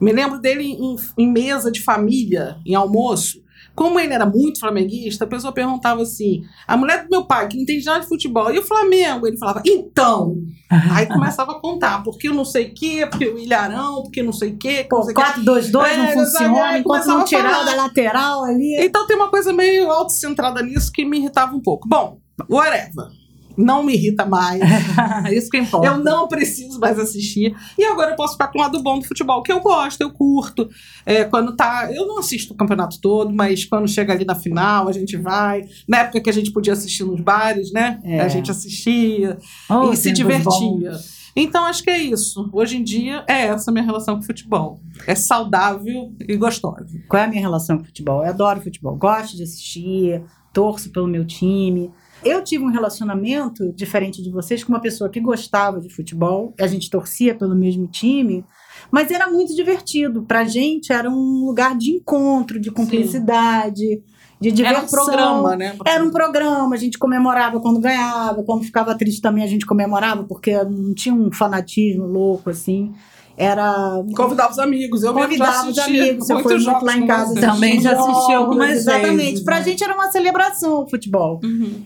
Me 0.01 0.11
lembro 0.11 0.39
dele 0.39 0.63
em, 0.63 0.95
em 1.17 1.31
mesa 1.31 1.71
de 1.71 1.81
família, 1.81 2.57
em 2.65 2.75
almoço. 2.75 3.42
Como 3.75 3.99
ele 3.99 4.13
era 4.13 4.25
muito 4.25 4.59
flamenguista, 4.59 5.25
a 5.25 5.27
pessoa 5.27 5.51
perguntava 5.51 6.01
assim: 6.01 6.43
a 6.67 6.77
mulher 6.77 7.03
do 7.03 7.09
meu 7.09 7.25
pai, 7.25 7.47
que 7.47 7.55
não 7.55 7.63
entende 7.63 7.85
nada 7.85 8.01
de 8.01 8.07
futebol, 8.07 8.53
e 8.53 8.59
o 8.59 8.63
Flamengo? 8.63 9.27
Ele 9.27 9.37
falava, 9.37 9.61
então. 9.65 10.35
Aí 10.91 11.05
começava 11.07 11.53
a 11.53 11.59
contar, 11.59 12.03
porque 12.03 12.27
eu 12.27 12.33
não 12.33 12.45
sei 12.45 12.67
o 12.67 12.73
quê, 12.73 13.07
porque 13.09 13.25
o 13.25 13.37
Ilharão, 13.37 14.03
porque 14.03 14.23
não 14.23 14.33
sei 14.33 14.51
o 14.51 14.57
quê, 14.57 14.85
Pô, 14.89 15.03
sei 15.03 15.13
o 15.13 15.15
quê. 15.15 15.21
4-2-2 15.21 15.71
não 15.71 15.85
É, 15.85 16.13
funciona, 16.13 16.63
aí 16.65 16.79
enquanto 16.81 17.05
não 17.05 17.25
tirar 17.25 17.63
da 17.63 17.75
lateral 17.75 18.43
ali. 18.45 18.75
Então 18.79 19.05
tem 19.05 19.15
uma 19.15 19.29
coisa 19.29 19.53
meio 19.53 19.89
autocentrada 19.91 20.61
nisso 20.61 20.91
que 20.91 21.05
me 21.05 21.17
irritava 21.17 21.55
um 21.55 21.61
pouco. 21.61 21.87
Bom, 21.87 22.17
whatever. 22.49 23.22
Não 23.57 23.83
me 23.83 23.93
irrita 23.93 24.25
mais. 24.25 24.61
Isso 25.31 25.49
que 25.49 25.57
importa. 25.57 25.87
Eu 25.87 25.97
não 25.99 26.27
preciso 26.27 26.79
mais 26.79 26.97
assistir. 26.99 27.55
E 27.77 27.83
agora 27.85 28.11
eu 28.11 28.15
posso 28.15 28.33
ficar 28.33 28.47
com 28.47 28.57
o 28.59 28.61
lado 28.61 28.81
bom 28.81 28.99
do 28.99 29.05
futebol, 29.05 29.41
que 29.43 29.51
eu 29.51 29.59
gosto, 29.61 30.01
eu 30.01 30.11
curto. 30.11 30.69
É, 31.05 31.23
quando 31.23 31.55
tá. 31.55 31.89
Eu 31.93 32.07
não 32.07 32.19
assisto 32.19 32.53
o 32.53 32.57
campeonato 32.57 32.99
todo, 33.01 33.33
mas 33.33 33.65
quando 33.65 33.87
chega 33.87 34.13
ali 34.13 34.25
na 34.25 34.35
final, 34.35 34.87
a 34.87 34.91
gente 34.91 35.17
vai. 35.17 35.63
Na 35.87 35.99
época 35.99 36.21
que 36.21 36.29
a 36.29 36.33
gente 36.33 36.51
podia 36.51 36.73
assistir 36.73 37.03
nos 37.03 37.21
bares, 37.21 37.71
né? 37.71 37.99
É. 38.03 38.21
A 38.21 38.27
gente 38.27 38.49
assistia 38.51 39.37
Oh, 39.69 39.91
e 39.91 39.97
se 39.97 40.11
divertia. 40.11 40.49
bons. 40.49 41.23
Então 41.35 41.65
acho 41.65 41.81
que 41.83 41.89
é 41.89 41.97
isso. 41.97 42.47
Hoje 42.53 42.77
em 42.77 42.83
dia 42.83 43.23
é 43.27 43.45
essa 43.47 43.71
a 43.71 43.73
minha 43.73 43.83
relação 43.83 44.15
com 44.15 44.21
o 44.21 44.25
futebol. 44.25 44.79
É 45.07 45.15
saudável 45.15 46.13
e 46.27 46.35
gostosa. 46.37 46.85
Qual 47.09 47.21
é 47.21 47.25
a 47.25 47.27
minha 47.27 47.41
relação 47.41 47.77
com 47.77 47.83
o 47.83 47.85
futebol? 47.87 48.23
Eu 48.23 48.29
adoro 48.29 48.61
futebol, 48.61 48.95
gosto 48.95 49.35
de 49.35 49.41
assistir, 49.43 50.21
torço 50.53 50.91
pelo 50.91 51.07
meu 51.07 51.25
time. 51.25 51.91
Eu 52.25 52.43
tive 52.43 52.63
um 52.63 52.71
relacionamento 52.71 53.71
diferente 53.73 54.21
de 54.21 54.31
vocês 54.31 54.63
com 54.63 54.71
uma 54.71 54.79
pessoa 54.81 55.09
que 55.09 55.19
gostava 55.19 55.79
de 55.79 55.89
futebol, 55.89 56.53
a 56.59 56.67
gente 56.67 56.89
torcia 56.89 57.35
pelo 57.35 57.55
mesmo 57.55 57.87
time, 57.87 58.45
mas 58.91 59.11
era 59.11 59.29
muito 59.29 59.55
divertido. 59.55 60.23
Pra 60.23 60.43
gente 60.43 60.91
era 60.93 61.09
um 61.09 61.45
lugar 61.45 61.77
de 61.77 61.91
encontro, 61.91 62.59
de 62.59 62.71
cumplicidade, 62.71 64.01
de 64.39 64.51
diversão. 64.51 64.77
Era 64.77 64.85
um 64.85 64.89
programa, 64.89 65.55
né? 65.55 65.77
Era 65.85 66.03
um 66.03 66.09
programa, 66.11 66.75
a 66.75 66.77
gente 66.77 66.97
comemorava 66.97 67.59
quando 67.59 67.79
ganhava, 67.79 68.43
quando 68.43 68.63
ficava 68.63 68.95
triste 68.95 69.21
também 69.21 69.43
a 69.43 69.47
gente 69.47 69.65
comemorava, 69.65 70.23
porque 70.23 70.63
não 70.63 70.93
tinha 70.93 71.13
um 71.13 71.31
fanatismo 71.31 72.05
louco 72.05 72.49
assim. 72.49 72.93
Era 73.35 74.03
Convidava 74.15 74.51
os 74.51 74.59
amigos. 74.59 75.03
Eu 75.03 75.13
mesmo 75.13 75.35
já 75.35 75.45
convidava 75.45 75.69
os 75.69 75.79
amigos, 75.79 76.29
eu 76.29 76.39
fui 76.39 76.53
muito 76.55 76.85
lá 76.85 76.97
em 76.97 77.07
casa. 77.07 77.33
Também 77.33 77.81
já 77.81 77.93
assisti 77.93 78.33
algumas 78.33 78.71
Exatamente. 78.71 79.17
vezes, 79.17 79.43
Pra 79.43 79.57
né? 79.57 79.63
gente 79.63 79.83
era 79.83 79.93
uma 79.93 80.11
celebração 80.11 80.83
o 80.83 80.89
futebol. 80.89 81.39
Uhum. 81.43 81.83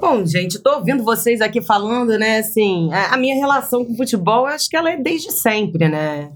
Bom, 0.00 0.24
gente, 0.24 0.58
tô 0.60 0.76
ouvindo 0.76 1.02
vocês 1.02 1.40
aqui 1.40 1.60
falando, 1.60 2.16
né, 2.18 2.38
assim, 2.38 2.88
a, 2.92 3.14
a 3.14 3.16
minha 3.16 3.34
relação 3.34 3.84
com 3.84 3.92
o 3.92 3.96
futebol, 3.96 4.46
acho 4.46 4.68
que 4.68 4.76
ela 4.76 4.90
é 4.92 4.96
desde 4.96 5.32
sempre, 5.32 5.88
né? 5.88 6.30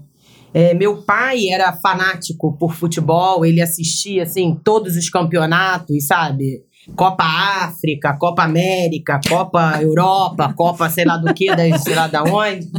É, 0.53 0.73
meu 0.73 1.01
pai 1.01 1.47
era 1.49 1.71
fanático 1.73 2.55
por 2.59 2.75
futebol, 2.75 3.45
ele 3.45 3.61
assistia, 3.61 4.23
assim, 4.23 4.59
todos 4.63 4.95
os 4.97 5.09
campeonatos, 5.09 6.05
sabe? 6.05 6.61
Copa 6.95 7.23
África, 7.23 8.13
Copa 8.17 8.43
América, 8.43 9.19
Copa 9.27 9.81
Europa, 9.81 10.53
Copa 10.53 10.89
sei 10.89 11.05
lá 11.05 11.17
do 11.17 11.33
que, 11.33 11.47
sei 11.79 11.95
lá 11.95 12.07
da 12.07 12.21
onde. 12.23 12.69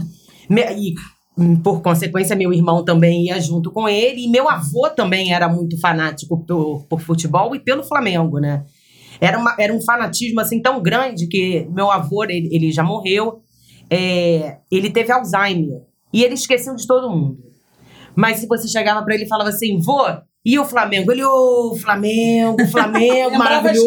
Me- 0.48 0.62
E, 0.76 0.94
por 1.64 1.80
consequência, 1.82 2.36
meu 2.36 2.52
irmão 2.52 2.84
também 2.84 3.24
ia 3.26 3.40
junto 3.40 3.72
com 3.72 3.88
ele. 3.88 4.26
E 4.26 4.28
meu 4.28 4.48
avô 4.48 4.88
também 4.90 5.32
era 5.32 5.48
muito 5.48 5.80
fanático 5.80 6.44
por, 6.46 6.84
por 6.88 7.00
futebol 7.00 7.56
e 7.56 7.58
pelo 7.58 7.82
Flamengo, 7.82 8.38
né? 8.38 8.62
Era, 9.24 9.38
uma- 9.38 9.56
era 9.58 9.72
um 9.72 9.80
fanatismo 9.82 10.40
assim 10.40 10.60
tão 10.60 10.82
grande 10.82 11.26
que 11.26 11.66
meu 11.70 11.90
avô, 11.90 12.24
ele, 12.24 12.48
ele 12.52 12.70
já 12.72 12.82
morreu, 12.82 13.40
é, 13.90 14.58
ele 14.70 14.90
teve 14.90 15.12
Alzheimer. 15.12 15.82
E 16.12 16.22
ele 16.22 16.34
esqueceu 16.34 16.74
de 16.76 16.86
todo 16.86 17.10
mundo. 17.10 17.38
Mas 18.14 18.38
se 18.38 18.46
você 18.46 18.68
chegava 18.68 19.02
pra 19.04 19.14
ele 19.14 19.24
e 19.24 19.28
falava 19.28 19.50
assim, 19.50 19.80
vô, 19.80 20.04
e 20.46 20.58
o 20.58 20.64
Flamengo? 20.64 21.10
Ele, 21.10 21.24
ô, 21.24 21.74
Flamengo, 21.80 22.64
Flamengo, 22.70 23.30
Lembrava 23.30 23.34
a 23.34 23.38
maravilhoso. 23.38 23.86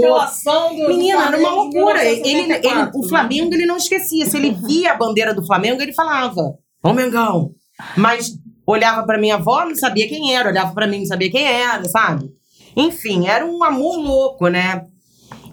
do 0.76 0.88
Menina, 0.90 1.28
era 1.28 1.38
uma 1.38 1.50
Flamengo 1.50 1.56
loucura. 1.78 2.04
Ele, 2.04 2.20
ele- 2.20 2.42
1974, 2.48 3.00
o 3.00 3.08
Flamengo 3.08 3.54
ele 3.54 3.66
não 3.66 3.78
esquecia. 3.78 4.26
Se 4.26 4.36
ele 4.38 4.52
via 4.52 4.92
a 4.92 4.98
bandeira 4.98 5.34
do 5.34 5.46
Flamengo, 5.46 5.82
ele 5.82 5.94
falava: 5.94 6.56
Ô 6.84 6.94
Mengão. 6.94 7.52
Mas 7.96 8.32
olhava 8.66 9.06
pra 9.06 9.18
minha 9.20 9.36
avó, 9.36 9.64
não 9.66 9.76
sabia 9.76 10.08
quem 10.08 10.36
era. 10.36 10.50
Olhava 10.50 10.74
pra 10.74 10.88
mim, 10.88 11.00
não 11.00 11.06
sabia 11.06 11.30
quem 11.32 11.46
era, 11.46 11.86
sabe? 11.86 12.30
Enfim, 12.76 13.28
era 13.28 13.46
um 13.46 13.64
amor 13.64 13.96
louco, 13.98 14.48
né? 14.50 14.84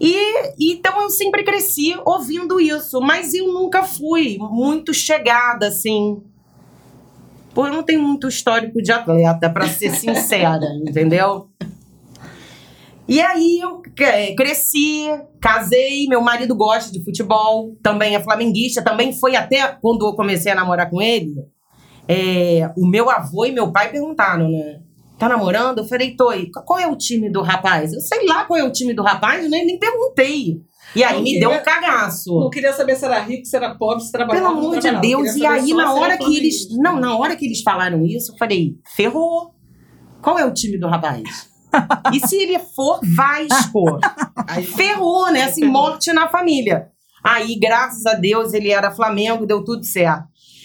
E 0.00 0.72
então 0.72 1.02
eu 1.02 1.10
sempre 1.10 1.44
cresci 1.44 1.96
ouvindo 2.04 2.60
isso, 2.60 3.00
mas 3.00 3.34
eu 3.34 3.52
nunca 3.52 3.82
fui 3.82 4.38
muito 4.38 4.92
chegada 4.92 5.68
assim. 5.68 6.22
Pô, 7.54 7.66
eu 7.66 7.72
não 7.72 7.82
tenho 7.82 8.02
muito 8.02 8.26
histórico 8.26 8.82
de 8.82 8.90
atleta, 8.90 9.48
pra 9.48 9.68
ser 9.68 9.90
sincera, 9.94 10.66
entendeu? 10.86 11.48
E 13.06 13.20
aí 13.20 13.60
eu 13.60 13.82
cresci, 14.36 15.06
casei, 15.40 16.06
meu 16.08 16.22
marido 16.22 16.56
gosta 16.56 16.90
de 16.90 17.04
futebol, 17.04 17.76
também 17.82 18.16
é 18.16 18.20
flamenguista, 18.20 18.82
também 18.82 19.12
foi 19.12 19.36
até 19.36 19.66
quando 19.80 20.06
eu 20.06 20.14
comecei 20.14 20.50
a 20.50 20.54
namorar 20.54 20.88
com 20.90 21.00
ele. 21.02 21.34
é, 22.08 22.70
o 22.76 22.86
meu 22.86 23.10
avô 23.10 23.44
e 23.44 23.52
meu 23.52 23.70
pai 23.70 23.90
perguntaram, 23.90 24.50
né? 24.50 24.80
Tá 25.18 25.28
namorando? 25.28 25.78
Eu 25.78 25.84
falei. 25.84 26.08
E 26.36 26.50
qual 26.50 26.78
é 26.78 26.86
o 26.86 26.96
time 26.96 27.30
do 27.30 27.40
rapaz? 27.42 27.92
Eu 27.92 28.00
sei 28.00 28.26
lá 28.26 28.44
qual 28.44 28.58
é 28.58 28.64
o 28.64 28.72
time 28.72 28.92
do 28.94 29.02
rapaz, 29.02 29.44
eu 29.44 29.50
nem, 29.50 29.64
nem 29.66 29.78
perguntei. 29.78 30.60
E 30.94 31.02
aí 31.02 31.14
Não 31.14 31.22
me 31.22 31.32
queria- 31.32 31.48
deu 31.48 31.58
um 31.58 31.62
cagaço. 31.62 32.38
Não 32.40 32.50
queria 32.50 32.72
saber 32.72 32.94
se 32.96 33.04
era 33.04 33.18
rico, 33.20 33.44
se 33.46 33.56
era 33.56 33.74
pobre, 33.74 34.02
se 34.04 34.12
trabalhava. 34.12 34.46
Pelo 34.48 34.58
amor 34.58 34.78
de. 34.78 34.90
Deus, 35.00 35.34
e 35.36 35.46
aí 35.46 35.72
na 35.74 35.92
hora 35.94 36.16
que 36.18 36.24
eles. 36.36 36.66
flamenguista. 36.66 36.74
Não, 36.82 37.00
na 37.00 37.16
hora 37.16 37.36
que 37.36 37.46
eles 37.46 37.62
falaram 37.62 38.04
isso, 38.04 38.32
eu 38.32 38.36
falei, 38.38 38.76
ferrou. 38.94 39.54
Qual 40.22 40.38
é 40.38 40.44
o 40.44 40.52
time 40.54 40.78
do 40.78 40.88
rapaz? 40.88 41.22
e 42.12 42.20
se 42.26 42.36
ele 42.36 42.58
for 42.58 43.00
Vasco? 43.16 43.98
Aí, 44.46 44.64
Ferrou, 44.64 45.30
né? 45.32 45.42
Assim, 45.42 45.64
morte 45.64 46.12
na 46.12 46.28
família. 46.28 46.88
Aí, 47.22 47.58
graças 47.58 48.06
a 48.06 48.14
Deus, 48.14 48.52
ele 48.52 48.70
era 48.70 48.90
Flamengo, 48.94 49.46
deu 49.46 49.64
tudo 49.64 49.82
certo. 49.84 50.24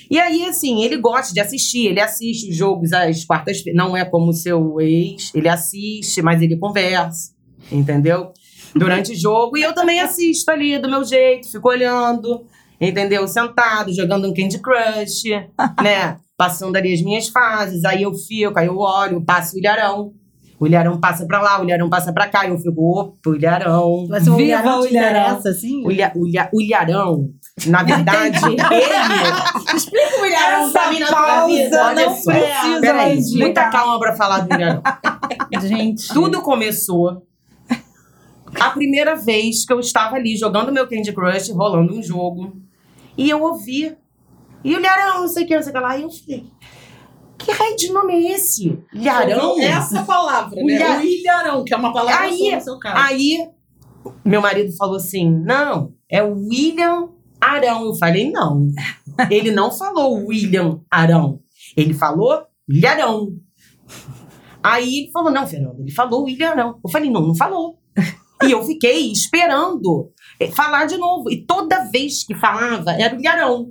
E 0.10 0.20
aí, 0.20 0.46
assim, 0.46 0.84
ele 0.84 0.98
gosta 0.98 1.34
de 1.34 1.40
assistir, 1.40 1.88
ele 1.88 2.02
assiste 2.02 2.50
os 2.50 2.56
jogos 2.56 2.92
às 2.94 3.24
quartas-feiras. 3.26 3.78
Não 3.78 3.96
é 3.96 4.04
como 4.04 4.30
o 4.30 4.34
seu 4.34 4.82
ex, 4.82 5.32
ele 5.36 5.48
assiste, 5.48 6.22
mas 6.22 6.42
ele 6.42 6.58
conversa, 6.58 7.32
entendeu? 7.72 8.34
Durante 8.76 9.12
o 9.12 9.16
jogo. 9.16 9.58
E 9.58 9.62
eu 9.62 9.74
também 9.74 10.00
assisto 10.00 10.50
ali 10.50 10.80
do 10.80 10.90
meu 10.90 11.04
jeito, 11.04 11.52
fico 11.52 11.70
olhando, 11.70 12.44
entendeu? 12.82 13.28
Sentado, 13.28 13.94
jogando 13.94 14.28
um 14.28 14.34
Candy 14.34 14.60
Crush, 14.60 15.26
né? 15.82 16.18
Passando 16.36 16.76
ali 16.76 16.94
as 16.94 17.02
minhas 17.02 17.28
fases. 17.28 17.86
Aí 17.86 18.02
eu 18.04 18.14
fico, 18.14 18.58
aí 18.58 18.66
eu 18.66 18.78
olho, 18.78 19.24
passo 19.24 19.56
o 19.56 19.60
ilharão. 19.60 20.14
O 20.60 20.68
ilharão 20.68 21.00
passa 21.00 21.26
pra 21.26 21.42
lá, 21.42 21.62
o 21.62 21.64
ilharão 21.64 21.90
passa 21.90 22.12
pra 22.12 22.28
cá. 22.28 22.46
E 22.46 22.50
eu 22.50 22.58
fico, 22.58 23.00
opa, 23.00 23.30
o 23.30 23.36
ilharão. 23.36 24.08
Mas 24.10 24.28
o 24.28 24.36
Viva 24.36 24.60
Ilharão 24.60 24.82
o 24.82 24.88
Ilharão. 24.88 25.10
interessa, 25.10 25.50
assim? 25.50 25.86
O, 25.86 25.92
ilha, 25.92 26.12
o, 26.16 26.28
ilha, 26.28 26.50
o 26.54 26.62
ilharão, 26.62 27.30
na 27.68 27.84
verdade, 27.84 28.38
ele. 28.46 29.76
Explica 29.76 30.22
o 30.22 30.26
Ilharão 30.26 30.62
Essa 30.64 30.72
pra 30.72 30.90
mim 30.92 31.00
na 31.00 31.08
pausa 31.08 31.48
vida. 31.48 31.86
Olha 31.86 32.06
não 32.06 32.16
só. 32.16 32.32
precisa 32.32 32.82
Peraí, 32.82 33.22
muita 33.36 33.70
calma 33.70 34.00
pra 34.00 34.16
falar 34.16 34.40
do 34.40 34.54
ilharão. 34.54 34.82
Gente. 35.62 36.08
Tudo 36.14 36.42
começou 36.42 37.26
a 38.60 38.70
primeira 38.72 39.16
vez 39.16 39.66
que 39.66 39.74
eu 39.74 39.80
estava 39.80 40.16
ali 40.16 40.36
jogando 40.36 40.72
meu 40.72 40.88
Candy 40.88 41.14
Crush, 41.14 41.50
rolando 41.52 41.94
um 41.94 42.02
jogo, 42.04 42.54
e 43.18 43.30
eu 43.30 43.42
ouvi. 43.42 43.96
E 44.64 44.76
o 44.76 44.80
Ilharão, 44.80 45.22
não 45.22 45.28
sei 45.28 45.44
o 45.46 45.48
que, 45.48 45.56
não 45.56 45.64
sei 45.64 45.72
o 45.72 45.76
que 45.76 45.80
lá. 45.82 45.98
E 45.98 46.02
eu 46.02 46.10
falei, 46.10 46.46
que 47.38 47.52
raio 47.52 47.76
de 47.78 47.92
nome 47.94 48.14
é 48.14 48.32
esse? 48.34 48.78
Ilharão? 48.94 49.56
Então, 49.58 49.62
Essa 49.62 50.04
palavra, 50.04 50.62
né? 50.62 50.98
O 50.98 51.02
ilharão, 51.02 51.64
que 51.64 51.74
é 51.74 51.78
uma 51.78 51.94
palavra 51.94 52.26
Aí- 52.26 52.56
no 52.56 52.62
seu 52.62 52.78
caso. 52.80 52.98
Aí, 52.98 53.48
meu 54.26 54.42
marido 54.42 54.76
falou 54.76 54.98
assim: 54.98 55.30
não, 55.30 55.94
é 56.10 56.22
o 56.22 56.34
William 56.36 57.10
Arão. 57.40 57.86
Eu 57.86 57.96
falei, 57.96 58.32
não. 58.32 58.68
Ele 59.30 59.52
não 59.52 59.72
falou 59.72 60.26
William 60.28 60.80
Arão. 60.90 61.40
Ele 61.76 61.94
falou 61.94 62.46
Ilharão. 62.68 63.36
Aí 64.62 65.00
ele 65.00 65.12
falou: 65.12 65.32
não, 65.32 65.48
Fernando, 65.48 65.80
ele 65.80 65.92
falou 65.92 66.24
William 66.24 66.50
Arão. 66.50 66.80
Eu 66.84 66.90
falei, 66.90 67.10
não, 67.10 67.28
não 67.28 67.36
falou. 67.36 67.80
E 68.44 68.52
eu 68.52 68.64
fiquei 68.64 69.12
esperando 69.12 70.12
falar 70.54 70.86
de 70.86 70.98
novo. 70.98 71.30
E 71.30 71.46
toda 71.46 71.90
vez 71.90 72.24
que 72.24 72.36
falava, 72.36 72.92
era 72.92 73.16
o 73.16 73.20
Ilharão. 73.20 73.70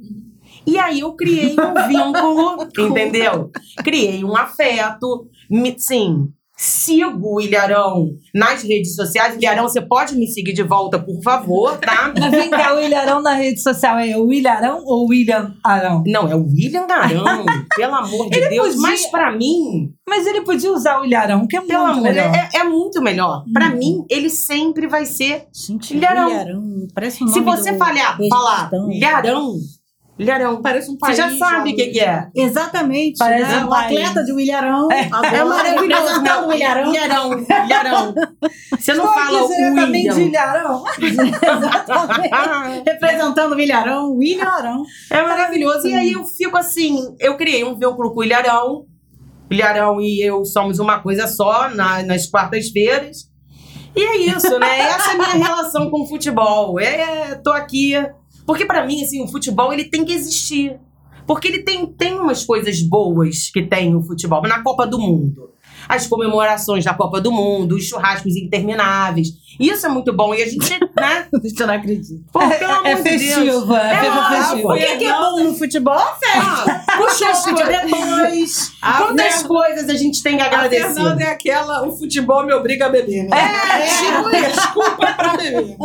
E 0.66 0.76
aí 0.78 1.00
eu 1.00 1.14
criei 1.14 1.56
um 1.58 1.88
vínculo, 1.88 2.68
entendeu? 2.90 3.50
Criei 3.82 4.22
um 4.24 4.36
afeto. 4.36 5.26
Me, 5.50 5.74
sim, 5.78 6.30
sigo 6.60 7.36
o 7.36 7.40
Ilharão 7.40 8.10
nas 8.34 8.62
redes 8.64 8.94
sociais. 8.96 9.36
Ilharão, 9.40 9.62
você 9.68 9.80
pode 9.80 10.16
me 10.16 10.26
seguir 10.26 10.52
de 10.52 10.62
volta, 10.64 10.98
por 10.98 11.22
favor, 11.22 11.78
tá? 11.78 12.12
Mas 12.18 12.30
vem 12.32 12.50
cá, 12.50 12.74
o 12.74 12.80
Ilharão 12.80 13.22
na 13.22 13.34
rede 13.34 13.62
social 13.62 13.96
é 13.98 14.16
o 14.18 14.32
Ilharão 14.32 14.82
ou 14.84 15.04
o 15.04 15.08
William 15.08 15.54
Arão? 15.62 16.02
Não, 16.06 16.28
é 16.28 16.34
o 16.34 16.44
William 16.44 16.86
Arão, 16.90 17.46
pelo 17.76 17.94
amor 17.94 18.28
de 18.28 18.38
Ele 18.38 18.48
Deus. 18.48 18.66
podia- 18.74 18.82
Mas 18.82 19.06
pra 19.06 19.30
mim, 19.36 19.92
Mas 20.08 20.26
ele 20.26 20.40
podia 20.40 20.72
usar 20.72 21.00
o 21.00 21.04
Ilharão, 21.04 21.46
que 21.46 21.56
é 21.56 21.60
muito 21.60 21.76
amor, 21.76 22.02
melhor. 22.02 22.34
é, 22.34 22.48
é 22.58 22.64
muito 22.64 23.00
melhor. 23.00 23.44
Pra 23.52 23.70
mim, 23.70 24.04
ele 24.10 24.28
sempre 24.28 24.88
vai 24.88 25.04
ser. 25.06 25.46
Gente, 25.54 25.96
Ilharão. 25.96 26.28
Ilharão. 26.30 26.88
Parece 26.94 27.20
nome 27.20 27.32
Se 27.32 27.40
você 27.40 27.72
do 27.72 27.78
falhar, 27.78 28.18
falar 28.28 28.70
Ilharão, 28.90 29.54
Ilharão, 30.18 30.60
Parece 30.60 30.90
um 30.90 30.94
você 30.94 30.98
país. 30.98 31.16
já 31.16 31.30
sabe 31.38 31.72
o 31.72 31.76
que, 31.76 31.86
que 31.86 32.00
é. 32.00 32.26
Exatamente. 32.34 33.18
Parece 33.18 33.50
né? 33.54 33.64
um 33.64 33.68
país. 33.68 33.98
atleta 33.98 34.24
de 34.24 34.32
Ilharão. 34.42 34.88
É 34.90 35.08
maravilhoso. 35.44 36.02
Representando 36.02 36.48
o 36.48 36.52
Ilharão. 36.52 36.92
Ilharão, 36.94 37.44
Ilharão. 37.66 38.14
Você 38.78 38.94
não 38.94 39.04
Estou 39.06 39.14
fala 39.14 39.42
o 39.44 39.48
diretamente 39.48 40.02
de 40.02 40.08
William. 40.10 40.28
Ilharão. 40.28 40.84
Exatamente. 41.00 42.82
Representando 42.90 43.54
o 43.54 43.60
Ilharão. 43.60 44.12
O 44.16 44.22
Ilharão. 44.22 44.82
É 45.10 45.22
maravilhoso. 45.22 45.86
E 45.86 45.94
aí 45.94 46.12
eu 46.12 46.24
fico 46.24 46.56
assim, 46.56 47.14
eu 47.20 47.36
criei 47.36 47.64
um 47.64 47.76
vínculo 47.76 48.12
com 48.12 48.20
o 48.20 48.24
Ilharão. 48.24 48.86
O 49.50 49.54
Ilharão 49.54 50.00
e 50.00 50.20
eu 50.20 50.44
somos 50.44 50.78
uma 50.78 50.98
coisa 51.00 51.26
só 51.26 51.70
na- 51.70 52.02
nas 52.02 52.26
quartas-feiras. 52.26 53.28
E 53.96 54.00
é 54.02 54.16
isso, 54.18 54.58
né? 54.58 54.78
Essa 54.80 55.10
é 55.10 55.14
a 55.14 55.16
minha 55.16 55.34
relação 55.48 55.90
com 55.90 56.02
o 56.02 56.06
futebol. 56.06 56.78
É, 56.78 57.34
tô 57.36 57.50
aqui. 57.50 57.94
Porque 58.48 58.64
pra 58.64 58.86
mim, 58.86 59.02
assim, 59.02 59.22
o 59.22 59.28
futebol 59.28 59.74
ele 59.74 59.84
tem 59.84 60.06
que 60.06 60.12
existir. 60.14 60.80
Porque 61.26 61.48
ele 61.48 61.62
tem, 61.64 61.84
tem 61.84 62.14
umas 62.14 62.46
coisas 62.46 62.80
boas 62.80 63.50
que 63.50 63.62
tem 63.62 63.94
o 63.94 64.02
futebol. 64.02 64.40
Na 64.40 64.62
Copa 64.62 64.86
do 64.86 64.98
Mundo. 64.98 65.50
As 65.86 66.06
comemorações 66.06 66.82
da 66.82 66.94
Copa 66.94 67.20
do 67.20 67.30
Mundo, 67.30 67.76
os 67.76 67.84
churrascos 67.84 68.34
intermináveis. 68.36 69.28
Isso 69.58 69.86
é 69.86 69.88
muito 69.88 70.12
bom. 70.12 70.34
E 70.34 70.42
a 70.42 70.46
gente, 70.46 70.78
né? 70.96 71.26
Eu 71.58 71.66
não 71.66 71.74
acredito. 71.74 72.24
Pô, 72.32 72.38
pelo 72.38 72.52
É, 72.52 72.64
amor 72.64 72.86
é 72.86 72.94
de 72.94 73.02
Deus. 73.02 73.22
festivo, 73.22 73.74
é, 73.76 73.92
É 73.92 74.36
festiva. 74.36 74.68
O 74.68 74.76
que, 74.76 74.96
que 74.98 75.04
é 75.04 75.12
bom 75.12 75.44
no 75.44 75.54
futebol? 75.54 75.94
Ah, 75.98 76.84
Puxa, 76.96 77.26
depois. 77.54 78.72
A 78.82 78.92
Quantas 78.98 79.42
coisas 79.42 79.88
a 79.88 79.94
gente 79.94 80.22
tem 80.22 80.36
que 80.36 80.42
A 80.42 80.46
agradecer? 80.46 80.94
Fernanda 80.94 81.22
é 81.24 81.26
aquela, 81.30 81.86
o 81.86 81.96
futebol 81.96 82.44
me 82.44 82.52
obriga 82.52 82.86
a 82.86 82.88
beber, 82.88 83.24
né? 83.28 83.36
É, 83.36 83.86
tipo 83.86 84.30
isso, 84.36 84.52
desculpa 84.60 85.12
pra 85.14 85.36
beber. 85.36 85.76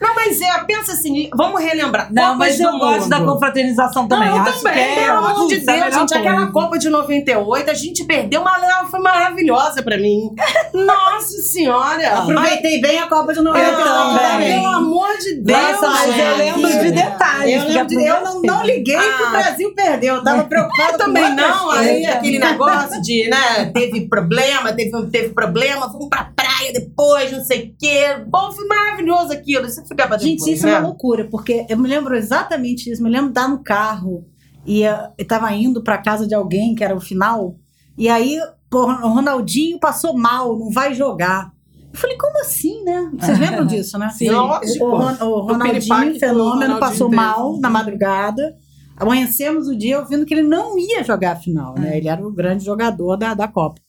Não, 0.00 0.14
mas 0.14 0.40
é, 0.40 0.64
pensa 0.64 0.92
assim, 0.92 1.30
vamos 1.36 1.60
relembrar. 1.62 2.12
Não, 2.12 2.32
Copas 2.32 2.38
mas 2.38 2.60
eu 2.60 2.78
gosto 2.78 3.08
da 3.08 3.20
confraternização 3.20 4.08
também. 4.08 4.28
Não, 4.28 4.36
eu 4.36 4.42
Acho 4.42 4.58
também, 4.62 4.72
que 4.74 4.80
é, 5.00 5.04
Pelo 5.06 5.18
amor 5.26 5.48
de 5.48 5.54
a 5.54 5.58
Deus, 5.76 5.94
gente, 5.94 6.14
aquela. 6.14 6.52
Copa 6.52 6.78
de 6.78 6.88
98, 6.88 7.70
a 7.70 7.74
gente 7.74 8.04
perdeu, 8.04 8.42
mas 8.42 8.62
ela 8.62 8.84
foi 8.86 9.00
maravilhosa 9.00 9.82
pra 9.82 9.96
mim. 9.96 10.30
Nossa 10.74 11.38
senhora! 11.42 12.18
Aproveitei 12.18 12.80
bem 12.80 12.98
a 12.98 13.06
Copa 13.12 13.34
de 13.34 13.42
90. 13.42 13.68
Eu 13.68 13.76
também. 13.76 14.54
Pelo 14.54 14.66
amor 14.72 15.18
de 15.18 15.34
Deus, 15.42 15.60
Nossa, 15.60 15.88
mas 15.90 16.18
eu 16.18 16.36
lembro 16.38 16.68
de 16.82 16.90
detalhes. 16.92 17.62
Eu, 17.62 17.68
lembro 17.68 17.86
de- 17.88 18.04
eu 18.06 18.24
não, 18.24 18.40
não 18.42 18.64
liguei 18.64 18.96
pro 18.96 19.26
Ah. 19.26 19.30
Brasil 19.30 19.74
perder. 19.74 20.06
Eu 20.08 20.24
tava 20.24 20.44
preocupada 20.44 20.92
Eu 20.94 20.98
também 20.98 21.34
não, 21.34 21.70
aí 21.70 22.06
aquele 22.06 22.38
negócio 22.38 23.02
de, 23.02 23.28
né, 23.28 23.66
teve 23.74 24.08
problema, 24.08 24.72
teve, 24.72 25.06
teve 25.10 25.28
problema, 25.34 25.90
fomos 25.92 26.08
pra 26.08 26.32
praia 26.34 26.72
depois, 26.72 27.30
não 27.30 27.44
sei 27.44 27.66
o 27.68 27.74
quê. 27.78 28.16
Bom, 28.26 28.50
foi 28.50 28.66
maravilhoso 28.66 29.30
aquilo, 29.30 29.66
isso 29.66 29.82
ficava 29.86 30.16
depois, 30.16 30.22
Gente, 30.22 30.50
isso 30.50 30.64
né? 30.66 30.72
é 30.72 30.78
uma 30.78 30.88
loucura, 30.88 31.28
porque 31.30 31.66
eu 31.68 31.76
me 31.76 31.86
lembro 31.88 32.16
exatamente 32.16 32.84
disso. 32.84 33.02
Me 33.02 33.10
lembro 33.10 33.26
de 33.30 33.38
estar 33.38 33.46
no 33.48 33.62
carro 33.62 34.24
e 34.64 34.82
eu 34.84 35.26
tava 35.28 35.52
indo 35.52 35.82
pra 35.82 35.98
casa 35.98 36.26
de 36.26 36.34
alguém, 36.34 36.74
que 36.74 36.82
era 36.82 36.96
o 36.96 37.00
final, 37.00 37.56
e 37.98 38.08
aí 38.08 38.38
o 38.72 38.78
Ronaldinho 39.10 39.78
passou 39.78 40.16
mal, 40.16 40.58
não 40.58 40.70
vai 40.70 40.94
jogar. 40.94 41.51
Eu 41.92 41.98
falei, 41.98 42.16
como 42.16 42.40
assim, 42.40 42.82
né? 42.84 43.10
Vocês 43.18 43.38
lembram 43.40 43.66
disso, 43.66 43.98
né? 43.98 44.08
Sim. 44.10 44.30
Lógico. 44.30 44.84
O, 44.84 44.96
Ron- 44.96 45.24
o 45.26 45.40
Ronaldinho, 45.42 46.18
fenômeno, 46.18 46.78
passou 46.78 47.08
teve. 47.10 47.16
mal 47.22 47.58
na 47.60 47.68
madrugada. 47.70 48.56
Amanhecemos 48.96 49.66
o 49.68 49.76
dia 49.76 49.98
ouvindo 49.98 50.24
que 50.24 50.32
ele 50.34 50.42
não 50.42 50.78
ia 50.78 51.02
jogar 51.02 51.32
a 51.32 51.36
final, 51.36 51.74
né? 51.74 51.96
Ele 51.98 52.08
era 52.08 52.24
o 52.26 52.30
grande 52.32 52.64
jogador 52.64 53.16
da, 53.16 53.34
da 53.34 53.48
Copa. 53.48 53.80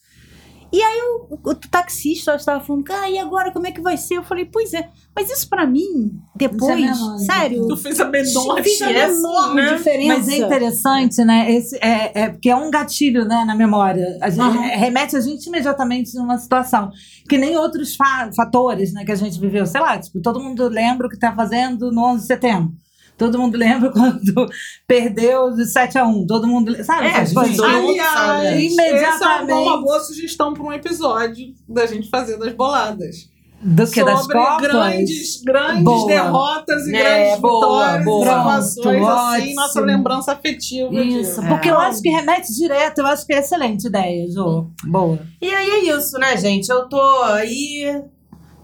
E 0.73 0.81
aí 0.81 0.99
o, 1.29 1.35
o 1.51 1.53
taxista 1.53 2.33
estava 2.35 2.59
falando, 2.59 2.83
ah, 2.89 3.07
e 3.07 3.19
agora 3.19 3.51
como 3.51 3.67
é 3.67 3.71
que 3.71 3.79
vai 3.79 3.95
ser? 3.95 4.15
Eu 4.17 4.23
falei, 4.23 4.45
pois 4.45 4.73
é, 4.73 4.89
mas 5.15 5.29
isso 5.29 5.47
pra 5.47 5.67
mim, 5.67 6.19
depois, 6.35 6.75
menor, 6.75 7.11
né? 7.11 7.19
sério, 7.19 7.67
Tu 7.67 7.77
fez 7.77 7.99
a 7.99 8.05
menor 8.05 8.63
fez 8.63 8.81
a 8.81 8.91
é 8.91 9.09
enorme 9.11 9.61
né? 9.61 9.75
diferença. 9.77 10.17
Mas 10.17 10.27
é 10.29 10.37
interessante, 10.37 11.23
né? 11.23 11.51
Esse 11.51 11.77
é, 11.77 12.23
é 12.23 12.29
porque 12.29 12.49
é 12.49 12.55
um 12.55 12.71
gatilho, 12.71 13.23
né, 13.23 13.43
na 13.45 13.53
memória. 13.55 14.03
A 14.19 14.31
gente, 14.31 14.41
Aham. 14.41 14.61
Remete 14.61 15.15
a 15.15 15.21
gente 15.21 15.45
imediatamente 15.45 16.15
numa 16.15 16.39
situação 16.39 16.89
que 17.29 17.37
nem 17.37 17.55
outros 17.55 17.95
fa- 17.95 18.31
fatores, 18.35 18.91
né, 18.93 19.05
que 19.05 19.11
a 19.11 19.15
gente 19.15 19.39
viveu. 19.39 19.67
Sei 19.67 19.79
lá, 19.79 19.99
tipo, 19.99 20.19
todo 20.21 20.39
mundo 20.41 20.67
lembra 20.67 21.05
o 21.05 21.09
que 21.09 21.19
tá 21.19 21.35
fazendo 21.35 21.91
no 21.91 22.01
11 22.03 22.21
de 22.21 22.27
setembro. 22.27 22.73
Todo 23.17 23.37
mundo 23.39 23.57
lembra 23.57 23.89
quando 23.93 24.47
perdeu 24.87 25.51
de 25.53 25.65
7 25.65 25.97
a 25.97 26.05
1. 26.05 26.25
Todo 26.27 26.47
mundo, 26.47 26.75
sabe? 26.83 27.07
É, 27.07 27.25
gente, 27.25 27.33
coisas. 27.35 27.57
todo 27.57 27.69
mundo 27.69 27.97
sabe. 27.97 28.47
Aliás, 28.47 28.63
Imediatamente. 28.63 29.03
essa 29.05 29.25
é 29.51 29.55
uma 29.55 29.81
boa 29.81 29.99
sugestão 29.99 30.53
para 30.53 30.63
um 30.63 30.73
episódio 30.73 31.53
da 31.67 31.85
gente 31.85 32.09
fazer 32.09 32.37
das 32.37 32.53
boladas. 32.53 33.31
Do 33.65 33.87
que 33.87 34.03
das 34.03 34.19
Sobre 34.23 34.37
Copas? 34.37 34.61
grandes, 34.61 35.41
grandes 35.41 35.83
Boa. 35.85 36.05
derrotas 36.07 36.85
e 36.85 36.93
É, 36.93 36.99
grandes 37.01 37.39
boa, 37.39 37.61
vitórias 37.97 38.03
boa. 38.05 38.25
Pronto, 38.25 38.49
assim, 38.49 39.53
nossa 39.53 39.79
lembrança 39.79 40.31
afetiva 40.33 40.93
Isso, 40.93 41.17
disso. 41.39 41.41
porque 41.47 41.69
É. 41.69 41.71
eu 41.71 41.77
acho 41.79 42.01
que 42.01 42.09
remete 42.09 42.53
direto, 42.53 42.97
eu 42.97 43.07
acho 43.07 43.25
que 43.25 43.31
é 43.33 43.39
excelente 43.39 43.87
ideia, 43.87 44.29
Jô. 44.29 44.67
Boa. 44.83 45.17
E 45.41 45.47
aí 45.49 45.69
é 45.69 45.97
isso, 45.97 46.17
né, 46.19 46.35
gente? 46.35 46.67
Eu 46.69 46.89
tô 46.89 46.99
aí, 47.23 48.03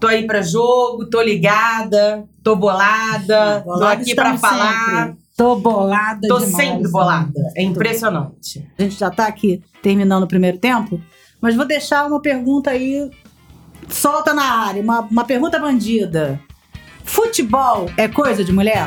tô 0.00 0.06
aí 0.06 0.26
pra 0.26 0.40
jogo, 0.42 1.06
tô 1.08 1.20
ligada, 1.20 2.24
tô 2.42 2.56
bolada, 2.56 3.60
tô 3.60 3.72
Bolada 3.72 4.00
aqui 4.02 4.14
pra 4.14 4.34
estamos 4.34 4.40
falar. 4.40 5.04
sempre. 5.06 5.20
Tô 5.36 5.56
bolada 5.56 6.28
Tô 6.28 6.38
demais. 6.38 6.54
sempre 6.56 6.90
bolada. 6.90 7.32
É 7.56 7.62
impressionante. 7.62 8.66
A 8.78 8.82
gente 8.82 8.98
já 8.98 9.10
tá 9.10 9.26
aqui 9.26 9.62
terminando 9.82 10.24
o 10.24 10.28
primeiro 10.28 10.58
tempo, 10.58 11.00
mas 11.40 11.54
vou 11.56 11.64
deixar 11.66 12.06
uma 12.06 12.20
pergunta 12.20 12.70
aí, 12.70 13.10
solta 13.88 14.34
na 14.34 14.42
área, 14.66 14.82
uma, 14.82 15.00
uma 15.00 15.24
pergunta 15.24 15.58
bandida. 15.58 16.38
Futebol 17.04 17.88
é 17.96 18.06
coisa 18.06 18.44
de 18.44 18.52
mulher? 18.52 18.86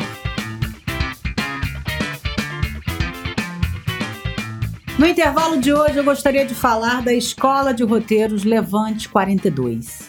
No 4.99 5.07
intervalo 5.07 5.59
de 5.59 5.73
hoje, 5.73 5.97
eu 5.97 6.03
gostaria 6.03 6.45
de 6.45 6.53
falar 6.53 7.01
da 7.01 7.11
Escola 7.13 7.73
de 7.73 7.83
Roteiros 7.83 8.43
Levante 8.43 9.09
42. 9.09 10.02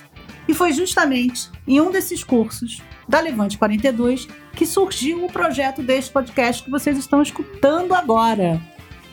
E 0.46 0.52
foi 0.54 0.72
justamente 0.72 1.48
em 1.66 1.80
um 1.80 1.90
desses 1.90 2.22
cursos 2.22 2.82
da 3.08 3.20
Levante 3.20 3.56
42 3.58 4.28
que 4.52 4.66
surgiu 4.66 5.24
o 5.24 5.32
projeto 5.32 5.82
deste 5.82 6.10
podcast 6.12 6.62
que 6.62 6.70
vocês 6.70 6.98
estão 6.98 7.22
escutando 7.22 7.94
agora. 7.94 8.60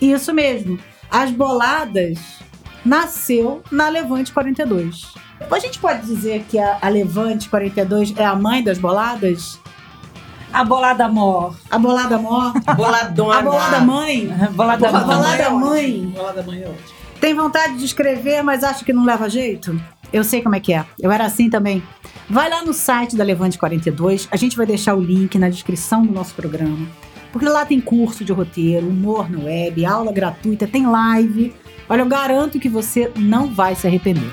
Isso 0.02 0.34
mesmo, 0.34 0.78
as 1.10 1.32
boladas 1.32 2.18
nasceu 2.84 3.62
na 3.72 3.88
Levante 3.90 4.32
42. 4.32 5.14
A 5.50 5.60
gente 5.60 5.80
pode 5.80 6.06
dizer 6.06 6.44
que 6.50 6.60
a, 6.60 6.78
a 6.82 6.90
Levante 6.90 7.50
42 7.50 8.14
é 8.18 8.26
a 8.26 8.36
mãe 8.36 8.64
das 8.64 8.78
boladas? 8.78 9.60
A 10.54 10.64
bolada 10.66 11.08
mor. 11.08 11.56
A 11.70 11.78
bolada 11.80 12.18
mor? 12.18 12.52
Boladona. 12.76 13.38
A 13.38 13.42
bolada 13.42 13.80
mãe? 13.80 14.28
Bolada 14.52 14.88
A 14.88 14.92
mor. 14.92 15.02
bolada 15.06 15.36
é 15.44 15.48
ótima. 15.48 15.60
mãe? 15.60 16.14
Bolada 16.16 16.44
mãe 16.44 16.62
é 16.62 16.68
ótima. 16.68 17.02
Tem 17.22 17.34
vontade 17.34 17.78
de 17.78 17.86
escrever, 17.86 18.44
mas 18.44 18.64
acha 18.64 18.84
que 18.84 18.92
não 18.92 19.06
leva 19.06 19.30
jeito? 19.30 19.80
Eu 20.12 20.24
sei 20.24 20.42
como 20.42 20.56
é 20.56 20.60
que 20.60 20.74
é. 20.74 20.86
Eu 21.00 21.12
era 21.12 21.26
assim 21.26 21.50
também. 21.50 21.82
Vai 22.30 22.50
lá 22.50 22.64
no 22.64 22.74
site 22.74 23.16
da 23.16 23.24
Levante 23.24 23.58
42, 23.58 24.28
a 24.32 24.36
gente 24.36 24.58
vai 24.58 24.66
deixar 24.66 24.96
o 24.96 25.02
link 25.02 25.38
na 25.38 25.50
descrição 25.50 26.06
do 26.06 26.14
nosso 26.14 26.34
programa. 26.34 26.88
Porque 27.32 27.48
lá 27.48 27.66
tem 27.66 27.80
curso 27.80 28.26
de 28.26 28.34
roteiro, 28.34 28.88
humor 28.88 29.30
na 29.30 29.46
web, 29.46 29.86
aula 29.86 30.12
gratuita, 30.12 30.68
tem 30.68 30.86
live. 30.86 31.54
Olha, 31.88 32.02
eu 32.02 32.06
garanto 32.06 32.60
que 32.60 32.68
você 32.68 33.12
não 33.16 33.48
vai 33.48 33.74
se 33.74 33.88
arrepender. 33.88 34.32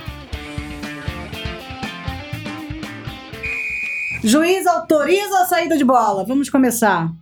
Juiz 4.23 4.67
autoriza 4.67 5.39
a 5.41 5.45
saída 5.45 5.77
de 5.77 5.85
bola. 5.85 6.25
Vamos 6.25 6.51
começar. 6.51 7.13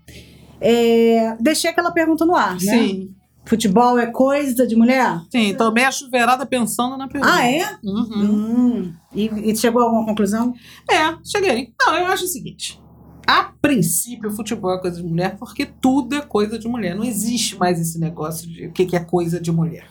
É, 0.60 1.36
deixei 1.38 1.70
aquela 1.70 1.90
pergunta 1.90 2.24
no 2.24 2.34
ar, 2.34 2.52
né? 2.52 2.58
Sim, 2.58 3.14
Futebol 3.46 3.96
é 3.98 4.06
coisa 4.06 4.66
de 4.66 4.74
mulher? 4.74 5.20
sim. 5.30 5.54
Tomei 5.54 5.84
a 5.84 5.92
chuveirada 5.92 6.44
pensando 6.44 6.96
na 6.96 7.06
pergunta. 7.06 7.32
Ah, 7.32 7.48
é? 7.48 7.78
Uhum. 7.82 8.16
Hum. 8.16 8.94
E, 9.14 9.50
e 9.50 9.56
chegou 9.56 9.80
a 9.80 9.84
alguma 9.84 10.04
conclusão? 10.04 10.52
É, 10.90 11.16
cheguei. 11.24 11.72
Não, 11.80 11.96
eu 11.96 12.06
acho 12.06 12.24
o 12.24 12.28
seguinte. 12.28 12.82
A 13.26 13.44
princípio, 13.60 14.30
o 14.30 14.32
futebol 14.32 14.74
é 14.74 14.80
coisa 14.80 15.00
de 15.00 15.08
mulher 15.08 15.36
porque 15.36 15.64
tudo 15.64 16.16
é 16.16 16.20
coisa 16.20 16.58
de 16.58 16.68
mulher. 16.68 16.94
Não 16.94 17.04
existe 17.04 17.56
mais 17.56 17.80
esse 17.80 17.98
negócio 17.98 18.48
de 18.48 18.66
o 18.66 18.72
que 18.72 18.84
que 18.86 18.96
é 18.96 19.00
coisa 19.00 19.40
de 19.40 19.50
mulher. 19.52 19.88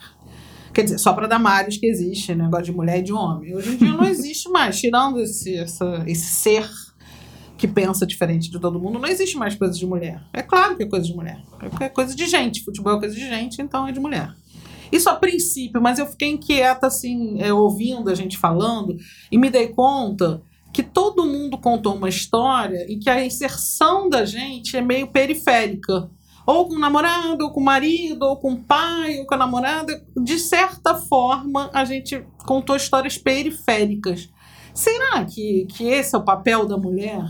Quer 0.72 0.82
dizer, 0.82 0.98
só 0.98 1.14
para 1.14 1.26
Damares 1.26 1.78
que 1.78 1.86
existe 1.86 2.34
negócio 2.34 2.66
de 2.66 2.72
mulher 2.72 2.98
e 2.98 3.02
de 3.02 3.12
homem. 3.12 3.56
Hoje 3.56 3.74
em 3.74 3.76
dia 3.78 3.92
não 3.92 4.04
existe 4.08 4.50
mais. 4.50 4.78
Tirando 4.78 5.18
esse, 5.18 5.54
essa, 5.56 6.04
esse 6.06 6.26
ser 6.26 6.68
que 7.56 7.66
pensa 7.66 8.06
diferente 8.06 8.50
de 8.50 8.60
todo 8.60 8.78
mundo, 8.78 8.98
não 8.98 9.08
existe 9.08 9.36
mais 9.36 9.54
coisa 9.54 9.74
de 9.74 9.86
mulher. 9.86 10.22
É 10.32 10.42
claro 10.42 10.76
que 10.76 10.82
é 10.82 10.86
coisa 10.86 11.06
de 11.06 11.14
mulher. 11.14 11.42
É 11.80 11.88
coisa 11.88 12.14
de 12.14 12.26
gente. 12.26 12.62
Futebol 12.62 12.96
é 12.96 12.98
coisa 12.98 13.14
de 13.14 13.26
gente, 13.26 13.62
então 13.62 13.86
é 13.88 13.92
de 13.92 14.00
mulher. 14.00 14.34
Isso 14.92 15.08
a 15.08 15.14
princípio, 15.14 15.80
mas 15.80 15.98
eu 15.98 16.06
fiquei 16.06 16.28
inquieta, 16.28 16.86
assim, 16.86 17.40
é, 17.40 17.52
ouvindo 17.52 18.10
a 18.10 18.14
gente 18.14 18.36
falando, 18.36 18.96
e 19.32 19.38
me 19.38 19.50
dei 19.50 19.68
conta 19.68 20.42
que 20.72 20.82
todo 20.82 21.26
mundo 21.26 21.58
contou 21.58 21.94
uma 21.94 22.08
história 22.08 22.84
e 22.88 22.98
que 22.98 23.08
a 23.08 23.24
inserção 23.24 24.08
da 24.08 24.24
gente 24.24 24.76
é 24.76 24.82
meio 24.82 25.08
periférica. 25.08 26.10
Ou 26.46 26.68
com 26.68 26.74
o 26.74 26.78
namorado, 26.78 27.44
ou 27.44 27.50
com 27.50 27.60
o 27.60 27.64
marido, 27.64 28.22
ou 28.22 28.36
com 28.36 28.52
o 28.52 28.62
pai, 28.62 29.18
ou 29.18 29.26
com 29.26 29.34
a 29.34 29.38
namorada. 29.38 30.04
De 30.22 30.38
certa 30.38 30.94
forma, 30.94 31.70
a 31.72 31.84
gente 31.84 32.24
contou 32.44 32.76
histórias 32.76 33.18
periféricas. 33.18 34.28
Será 34.72 35.24
que, 35.24 35.66
que 35.70 35.88
esse 35.88 36.14
é 36.14 36.18
o 36.18 36.24
papel 36.24 36.66
da 36.66 36.76
mulher? 36.76 37.24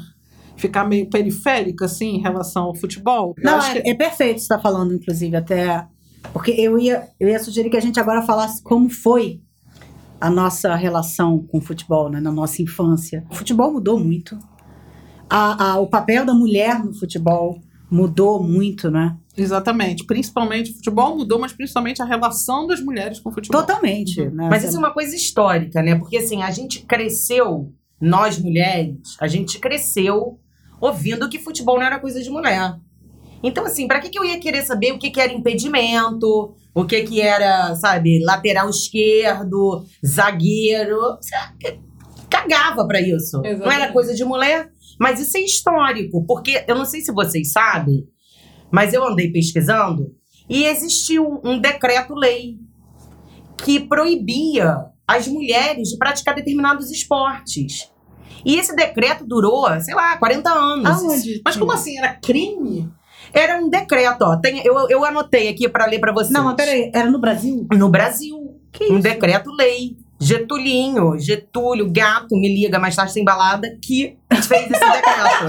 Ficar 0.56 0.84
meio 0.84 1.08
periférica, 1.10 1.84
assim, 1.84 2.16
em 2.16 2.20
relação 2.22 2.64
ao 2.64 2.74
futebol? 2.74 3.34
Eu 3.38 3.44
Não, 3.44 3.56
acho 3.58 3.70
é, 3.76 3.80
que- 3.82 3.90
é 3.90 3.94
perfeito 3.94 4.38
você 4.38 4.44
estar 4.44 4.58
falando, 4.60 4.94
inclusive, 4.94 5.36
até. 5.36 5.86
Porque 6.32 6.50
eu 6.52 6.78
ia, 6.78 7.08
eu 7.20 7.28
ia 7.28 7.38
sugerir 7.38 7.70
que 7.70 7.76
a 7.76 7.80
gente 7.80 8.00
agora 8.00 8.22
falasse 8.22 8.62
como 8.62 8.88
foi 8.88 9.40
a 10.20 10.30
nossa 10.30 10.74
relação 10.74 11.38
com 11.46 11.58
o 11.58 11.60
futebol, 11.60 12.08
né, 12.08 12.20
na 12.20 12.32
nossa 12.32 12.62
infância. 12.62 13.24
O 13.30 13.34
futebol 13.34 13.70
mudou 13.72 13.98
muito. 14.00 14.38
A, 15.28 15.72
a- 15.72 15.78
o 15.78 15.86
papel 15.88 16.24
da 16.24 16.32
mulher 16.34 16.82
no 16.84 16.94
futebol 16.94 17.60
mudou 17.90 18.42
muito, 18.42 18.90
né? 18.90 19.16
Exatamente. 19.36 20.04
Principalmente, 20.06 20.70
o 20.72 20.74
futebol 20.76 21.16
mudou, 21.16 21.38
mas 21.38 21.52
principalmente 21.52 22.00
a 22.00 22.04
relação 22.04 22.66
das 22.66 22.80
mulheres 22.80 23.20
com 23.20 23.28
o 23.28 23.32
futebol. 23.32 23.60
Totalmente. 23.60 24.20
Uhum. 24.22 24.30
né? 24.34 24.48
Mas 24.50 24.64
isso 24.64 24.76
é 24.76 24.78
uma 24.78 24.92
coisa 24.92 25.14
histórica, 25.14 25.82
né? 25.82 25.94
Porque 25.96 26.16
assim, 26.16 26.42
a 26.42 26.50
gente 26.50 26.80
cresceu 26.86 27.72
nós 28.00 28.38
mulheres, 28.38 29.16
a 29.20 29.26
gente 29.26 29.58
cresceu 29.58 30.38
ouvindo 30.80 31.28
que 31.28 31.38
futebol 31.38 31.76
não 31.76 31.86
era 31.86 31.98
coisa 31.98 32.22
de 32.22 32.30
mulher. 32.30 32.74
Então, 33.42 33.64
assim, 33.64 33.86
pra 33.86 34.00
que, 34.00 34.08
que 34.08 34.18
eu 34.18 34.24
ia 34.24 34.40
querer 34.40 34.62
saber 34.62 34.92
o 34.92 34.98
que, 34.98 35.10
que 35.10 35.20
era 35.20 35.32
impedimento, 35.32 36.54
o 36.74 36.84
que, 36.84 37.02
que 37.02 37.20
era, 37.20 37.74
sabe, 37.76 38.22
lateral 38.24 38.68
esquerdo, 38.68 39.84
zagueiro? 40.04 41.18
Cagava 42.28 42.86
pra 42.86 43.00
isso. 43.00 43.36
Não 43.36 43.44
era 43.44 43.54
Exatamente. 43.54 43.92
coisa 43.92 44.14
de 44.14 44.24
mulher. 44.24 44.70
Mas 44.98 45.20
isso 45.20 45.36
é 45.36 45.40
histórico, 45.40 46.24
porque 46.26 46.64
eu 46.66 46.74
não 46.74 46.84
sei 46.86 47.02
se 47.02 47.12
vocês 47.12 47.52
sabem, 47.52 48.06
mas 48.70 48.94
eu 48.94 49.06
andei 49.06 49.30
pesquisando 49.30 50.14
e 50.48 50.64
existiu 50.64 51.40
um 51.44 51.60
decreto-lei 51.60 52.56
que 53.62 53.80
proibia 53.80 54.76
as 55.06 55.28
mulheres 55.28 55.88
de 55.88 55.98
praticar 55.98 56.34
determinados 56.34 56.90
esportes. 56.90 57.90
E 58.46 58.56
esse 58.60 58.76
decreto 58.76 59.26
durou, 59.26 59.68
sei 59.80 59.92
lá, 59.92 60.16
40 60.16 60.48
anos. 60.48 60.86
Aonde? 60.86 61.42
Mas 61.44 61.56
como 61.56 61.72
assim? 61.72 61.98
Era 61.98 62.14
crime? 62.14 62.88
Era 63.34 63.58
um 63.58 63.68
decreto, 63.68 64.22
ó. 64.22 64.36
Tem, 64.36 64.64
eu, 64.64 64.88
eu 64.88 65.04
anotei 65.04 65.48
aqui 65.48 65.68
pra 65.68 65.84
ler 65.86 65.98
pra 65.98 66.12
vocês. 66.12 66.30
Não, 66.30 66.44
mas 66.44 66.54
peraí, 66.54 66.92
era 66.94 67.10
no 67.10 67.18
Brasil? 67.18 67.66
No 67.72 67.88
Brasil. 67.88 68.60
Que 68.70 68.84
um 68.84 68.98
isso? 68.98 69.02
decreto-lei. 69.02 69.96
Getulinho, 70.18 71.18
Getúlio, 71.18 71.90
gato, 71.92 72.36
me 72.36 72.48
liga 72.48 72.78
mais 72.78 72.96
tarde 72.96 73.12
sem 73.12 73.22
balada, 73.24 73.68
que 73.82 74.16
fez 74.30 74.70
esse 74.70 74.70
decreto. 74.70 75.48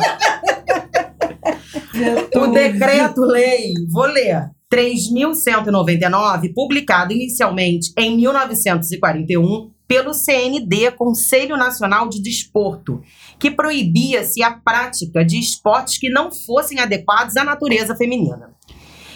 o 2.36 2.48
decreto-lei, 2.48 3.74
vou 3.90 4.08
ler. 4.08 4.50
3.199, 4.72 6.54
publicado 6.54 7.12
inicialmente 7.14 7.92
em 7.98 8.16
1941 8.18 9.72
pelo 9.88 10.14
CND, 10.14 10.92
Conselho 10.92 11.56
Nacional 11.56 12.10
de 12.10 12.22
Desporto, 12.22 13.02
que 13.40 13.50
proibia-se 13.50 14.44
a 14.44 14.52
prática 14.52 15.24
de 15.24 15.40
esportes 15.40 15.98
que 15.98 16.10
não 16.10 16.30
fossem 16.30 16.80
adequados 16.80 17.38
à 17.38 17.46
natureza 17.46 17.96
feminina. 17.96 18.54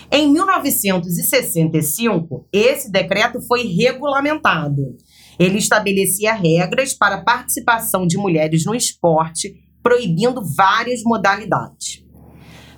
Em 0.10 0.32
1965, 0.32 2.48
esse 2.52 2.92
decreto 2.92 3.40
foi 3.48 3.64
regulamentado. 3.64 4.96
Ele 5.38 5.58
estabelecia 5.58 6.34
regras 6.34 6.94
para 6.94 7.16
a 7.16 7.24
participação 7.24 8.08
de 8.08 8.18
mulheres 8.18 8.66
no 8.66 8.76
esporte, 8.76 9.54
proibindo 9.84 10.42
várias 10.56 11.02
modalidades. 11.04 12.06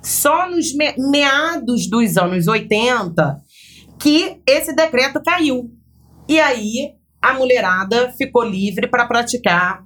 Só 0.04 0.48
nos 0.50 0.74
me- 0.74 0.94
meados 0.98 1.88
dos 1.88 2.16
anos 2.16 2.46
80 2.46 3.40
que 3.98 4.36
esse 4.46 4.74
decreto 4.74 5.22
caiu. 5.22 5.70
E 6.28 6.38
aí 6.38 6.94
a 7.22 7.32
mulherada 7.34 8.12
ficou 8.12 8.42
livre 8.44 8.86
para 8.86 9.06
praticar 9.06 9.82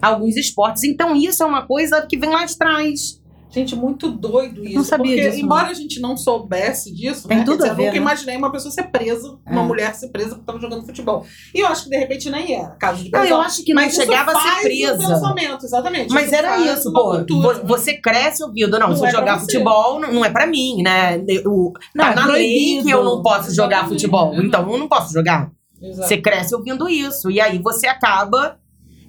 alguns 0.00 0.36
esportes. 0.36 0.84
Então 0.84 1.16
isso 1.16 1.42
é 1.42 1.46
uma 1.46 1.66
coisa 1.66 2.06
que 2.06 2.16
vem 2.16 2.30
lá 2.30 2.44
de 2.44 2.56
trás. 2.56 3.20
Gente, 3.54 3.76
muito 3.76 4.10
doido 4.10 4.64
isso. 4.64 4.74
Não 4.74 4.84
sabia 4.84 5.14
porque, 5.14 5.30
disso, 5.30 5.42
embora 5.44 5.68
a 5.68 5.74
gente 5.74 6.00
não 6.00 6.16
soubesse 6.16 6.92
disso, 6.92 7.28
Tem 7.28 7.38
né? 7.38 7.44
tudo 7.44 7.58
dizer, 7.58 7.70
a 7.70 7.74
ver, 7.74 7.82
eu 7.82 7.86
nunca 7.86 7.96
né? 8.00 8.02
imaginei 8.02 8.36
uma 8.36 8.50
pessoa 8.50 8.72
ser 8.72 8.84
presa, 8.84 9.38
uma 9.46 9.62
É. 9.62 9.64
mulher 9.64 9.94
ser 9.94 10.08
presa 10.08 10.30
porque 10.30 10.42
estava 10.42 10.58
jogando 10.60 10.84
futebol. 10.84 11.24
E 11.54 11.60
eu 11.60 11.66
acho 11.68 11.84
que 11.84 11.90
de 11.90 11.96
repente 11.96 12.28
nem 12.30 12.54
era 12.56 12.70
caso 12.70 13.04
de 13.04 13.10
Não, 13.10 13.20
prisão. 13.20 13.38
eu 13.38 13.42
acho 13.44 13.64
que 13.64 13.72
não 13.72 13.82
Mas 13.82 13.94
chegava 13.94 14.32
a 14.32 14.40
ser 14.40 14.60
presa. 14.62 14.98
pensamento, 15.08 15.64
exatamente. 15.64 16.12
Mas 16.12 16.26
Isso 16.26 16.34
era 16.34 16.58
isso, 16.58 16.90
uma 16.90 17.00
pô. 17.02 17.10
cultura, 17.10 17.54
Vo- 17.54 17.60
né? 17.60 17.64
Você 17.68 17.94
cresce 17.94 18.42
ouvindo, 18.42 18.78
não, 18.78 18.88
Não 18.88 18.96
se 18.96 19.02
eu 19.02 19.06
é 19.06 19.10
jogar 19.12 19.38
você. 19.38 19.52
futebol, 19.52 20.00
não, 20.00 20.12
não 20.12 20.24
é 20.24 20.30
pra 20.30 20.46
mim, 20.46 20.82
né? 20.82 21.18
O, 21.46 21.72
Não, 21.94 22.04
tá 22.04 22.10
é 22.12 22.14
na 22.14 22.26
lei 22.26 22.82
que 22.82 22.90
eu 22.90 23.04
não 23.04 23.22
posso 23.22 23.54
jogar 23.54 23.86
futebol. 23.88 24.34
Então 24.34 24.70
eu 24.70 24.78
não 24.78 24.88
posso 24.88 25.12
jogar. 25.12 25.50
Exato. 25.80 26.08
Você 26.08 26.16
cresce 26.16 26.54
ouvindo 26.54 26.88
isso. 26.88 27.30
E 27.30 27.40
aí 27.40 27.58
você 27.58 27.86
acaba. 27.86 28.56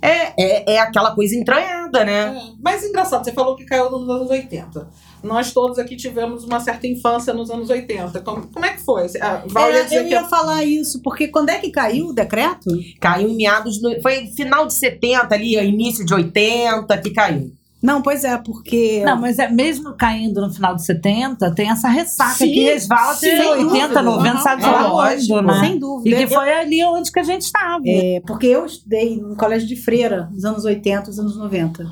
É, 0.06 0.34
é, 0.38 0.74
é 0.76 0.80
aquela 0.80 1.14
coisa 1.16 1.36
entranhada, 1.36 2.04
né? 2.06 2.38
É. 2.38 2.52
Mas 2.62 2.84
engraçado, 2.84 3.24
você 3.24 3.32
falou 3.32 3.56
que 3.56 3.66
caiu 3.66 3.90
nos 3.90 4.08
anos 4.10 4.30
80. 4.30 4.88
Nós 5.24 5.52
todos 5.52 5.80
aqui 5.80 5.96
tivemos 5.96 6.44
uma 6.44 6.60
certa 6.60 6.86
infância 6.86 7.34
nos 7.34 7.50
anos 7.50 7.70
80. 7.70 8.22
Como, 8.22 8.48
como 8.48 8.66
é 8.66 8.74
que 8.74 8.82
foi? 8.82 9.06
A 9.20 9.44
Val 9.48 9.72
ia 9.72 9.80
É, 9.80 9.84
dizer 9.84 9.98
eu 9.98 10.04
que 10.06 10.10
ia 10.12 10.24
falar 10.26 10.64
isso, 10.64 11.02
porque 11.02 11.28
quando 11.30 11.50
é 11.50 11.58
que 11.58 11.72
caiu 11.72 12.08
o 12.10 12.14
decreto? 12.14 12.70
Caiu 13.02 13.30
em 13.30 13.36
meados. 13.36 13.80
do- 13.82 14.00
foi 14.02 14.28
final 14.28 14.68
de 14.68 14.74
70 14.76 15.34
ali, 15.34 15.56
início 15.58 16.06
de 16.06 16.14
80 16.14 16.98
que 17.00 17.10
caiu. 17.10 17.52
Não, 17.86 18.02
pois 18.02 18.24
é, 18.24 18.38
porque. 18.38 19.04
Não, 19.06 19.20
mas 19.22 19.38
é 19.40 19.48
mesmo 19.50 19.94
caindo 19.94 20.42
no 20.42 20.52
final 20.52 20.76
de 20.76 20.84
70, 20.84 21.52
tem 21.54 21.70
essa 21.70 21.88
ressaca 21.88 22.34
Sim, 22.36 22.52
que 22.52 22.64
resvala 22.64 23.12
até 23.12 23.38
sem 23.38 23.48
80, 23.48 23.64
dúvida. 23.88 24.02
90, 24.04 24.38
sabe 24.40 24.64
Aham. 24.64 24.72
lá 24.72 24.80
É 24.84 24.88
lógico, 25.14 25.42
né? 25.42 25.60
sem 25.60 25.80
dúvida. 25.80 26.10
E 26.10 26.18
que 26.18 26.24
Eu- 26.24 26.38
foi 26.38 26.52
ali 26.54 26.84
onde 26.84 27.12
que 27.12 27.20
a 27.20 27.24
gente 27.24 27.42
estava. 27.44 27.84
É, 27.86 28.22
porque 28.26 28.48
eu 28.48 28.66
estudei 28.66 29.18
no 29.22 29.36
colégio 29.36 29.68
de 29.68 29.76
freira 29.76 30.28
nos 30.32 30.44
anos 30.44 30.66
80, 30.66 31.08
nos 31.08 31.20
anos 31.20 31.38
90. 31.38 31.86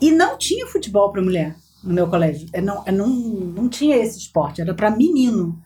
E 0.00 0.10
não 0.10 0.38
tinha 0.38 0.66
futebol 0.66 1.10
para 1.12 1.20
mulher 1.20 1.54
no 1.84 1.92
meu 1.92 2.06
colégio. 2.08 2.48
É, 2.52 2.60
não, 2.60 2.82
é, 2.86 2.90
não, 2.92 3.06
não 3.08 3.68
tinha 3.68 3.96
esse 3.96 4.18
esporte, 4.18 4.60
era 4.60 4.72
para 4.74 4.90
menino. 4.90 5.58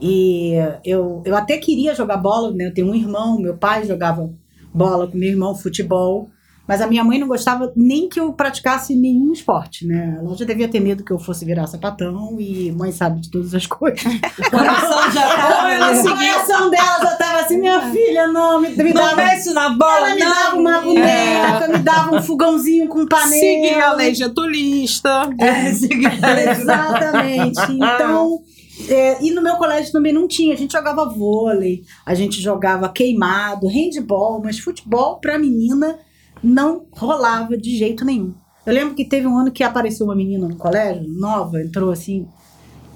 E 0.00 0.52
eu, 0.84 1.22
eu 1.24 1.36
até 1.36 1.56
queria 1.58 1.94
jogar 1.94 2.16
bola, 2.18 2.52
né? 2.52 2.66
Eu 2.66 2.74
tenho 2.74 2.88
um 2.90 2.94
irmão, 2.94 3.38
meu 3.38 3.56
pai 3.56 3.86
jogava 3.86 4.28
bola 4.74 5.06
com 5.06 5.16
meu 5.16 5.28
irmão, 5.30 5.54
futebol. 5.54 6.28
Mas 6.66 6.80
a 6.80 6.86
minha 6.86 7.04
mãe 7.04 7.18
não 7.18 7.28
gostava 7.28 7.72
nem 7.76 8.08
que 8.08 8.18
eu 8.18 8.32
praticasse 8.32 8.96
nenhum 8.96 9.32
esporte, 9.32 9.86
né? 9.86 10.16
Ela 10.18 10.34
já 10.36 10.44
devia 10.44 10.66
ter 10.68 10.80
medo 10.80 11.04
que 11.04 11.12
eu 11.12 11.18
fosse 11.18 11.44
virar 11.44 11.66
sapatão 11.68 12.36
e 12.40 12.72
mãe 12.72 12.90
sabe 12.90 13.20
de 13.20 13.30
todas 13.30 13.54
as 13.54 13.64
coisas. 13.66 14.02
O 14.04 14.50
coração 14.50 15.10
já 15.12 15.32
A 15.32 15.36
tava. 15.78 16.02
coração 16.02 16.70
dela 16.70 16.98
já 17.00 17.16
tava 17.16 17.40
assim, 17.42 17.58
minha 17.58 17.80
filha, 17.92 18.26
não, 18.28 18.60
me, 18.60 18.70
me 18.70 18.92
Não 18.92 19.02
dava 19.02 19.16
mexe 19.16 19.52
na 19.52 19.70
bola, 19.70 20.08
ela 20.08 20.14
me 20.14 20.20
não. 20.20 20.28
dava 20.34 20.56
uma 20.56 20.80
boneca, 20.80 21.68
me 21.68 21.78
dava 21.78 22.16
um 22.16 22.22
fogãozinho 22.22 22.88
com 22.88 23.06
panela. 23.06 23.30
seguir 23.30 23.80
a 23.80 23.92
lei 23.92 24.14
getulista. 24.14 25.30
É, 25.38 25.72
seguir. 25.72 26.06
Exatamente. 26.50 27.60
Então, 27.72 28.40
é, 28.88 29.22
e 29.24 29.30
no 29.30 29.40
meu 29.42 29.56
colégio 29.56 29.92
também 29.92 30.12
não 30.12 30.26
tinha. 30.26 30.54
A 30.54 30.56
gente 30.56 30.72
jogava 30.72 31.04
vôlei, 31.08 31.82
a 32.04 32.14
gente 32.14 32.40
jogava 32.40 32.88
queimado, 32.88 33.68
handball, 33.68 34.40
mas 34.42 34.58
futebol 34.58 35.16
pra 35.20 35.38
menina 35.38 35.98
não 36.42 36.86
rolava 36.92 37.56
de 37.56 37.76
jeito 37.76 38.04
nenhum. 38.04 38.34
Eu 38.64 38.74
lembro 38.74 38.94
que 38.94 39.04
teve 39.04 39.26
um 39.26 39.38
ano 39.38 39.52
que 39.52 39.62
apareceu 39.62 40.06
uma 40.06 40.14
menina 40.14 40.48
no 40.48 40.56
colégio, 40.56 41.08
nova, 41.08 41.62
entrou 41.62 41.90
assim, 41.90 42.26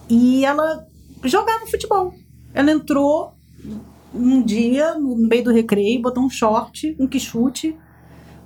e 0.08 0.44
ela 0.44 0.84
jogava 1.24 1.66
futebol. 1.66 2.12
Ela 2.52 2.72
entrou 2.72 3.34
um 4.12 4.42
dia, 4.42 4.94
no 4.94 5.16
meio 5.16 5.44
do 5.44 5.52
recreio, 5.52 6.02
botou 6.02 6.24
um 6.24 6.30
short, 6.30 6.96
um 6.98 7.06
quichute, 7.06 7.76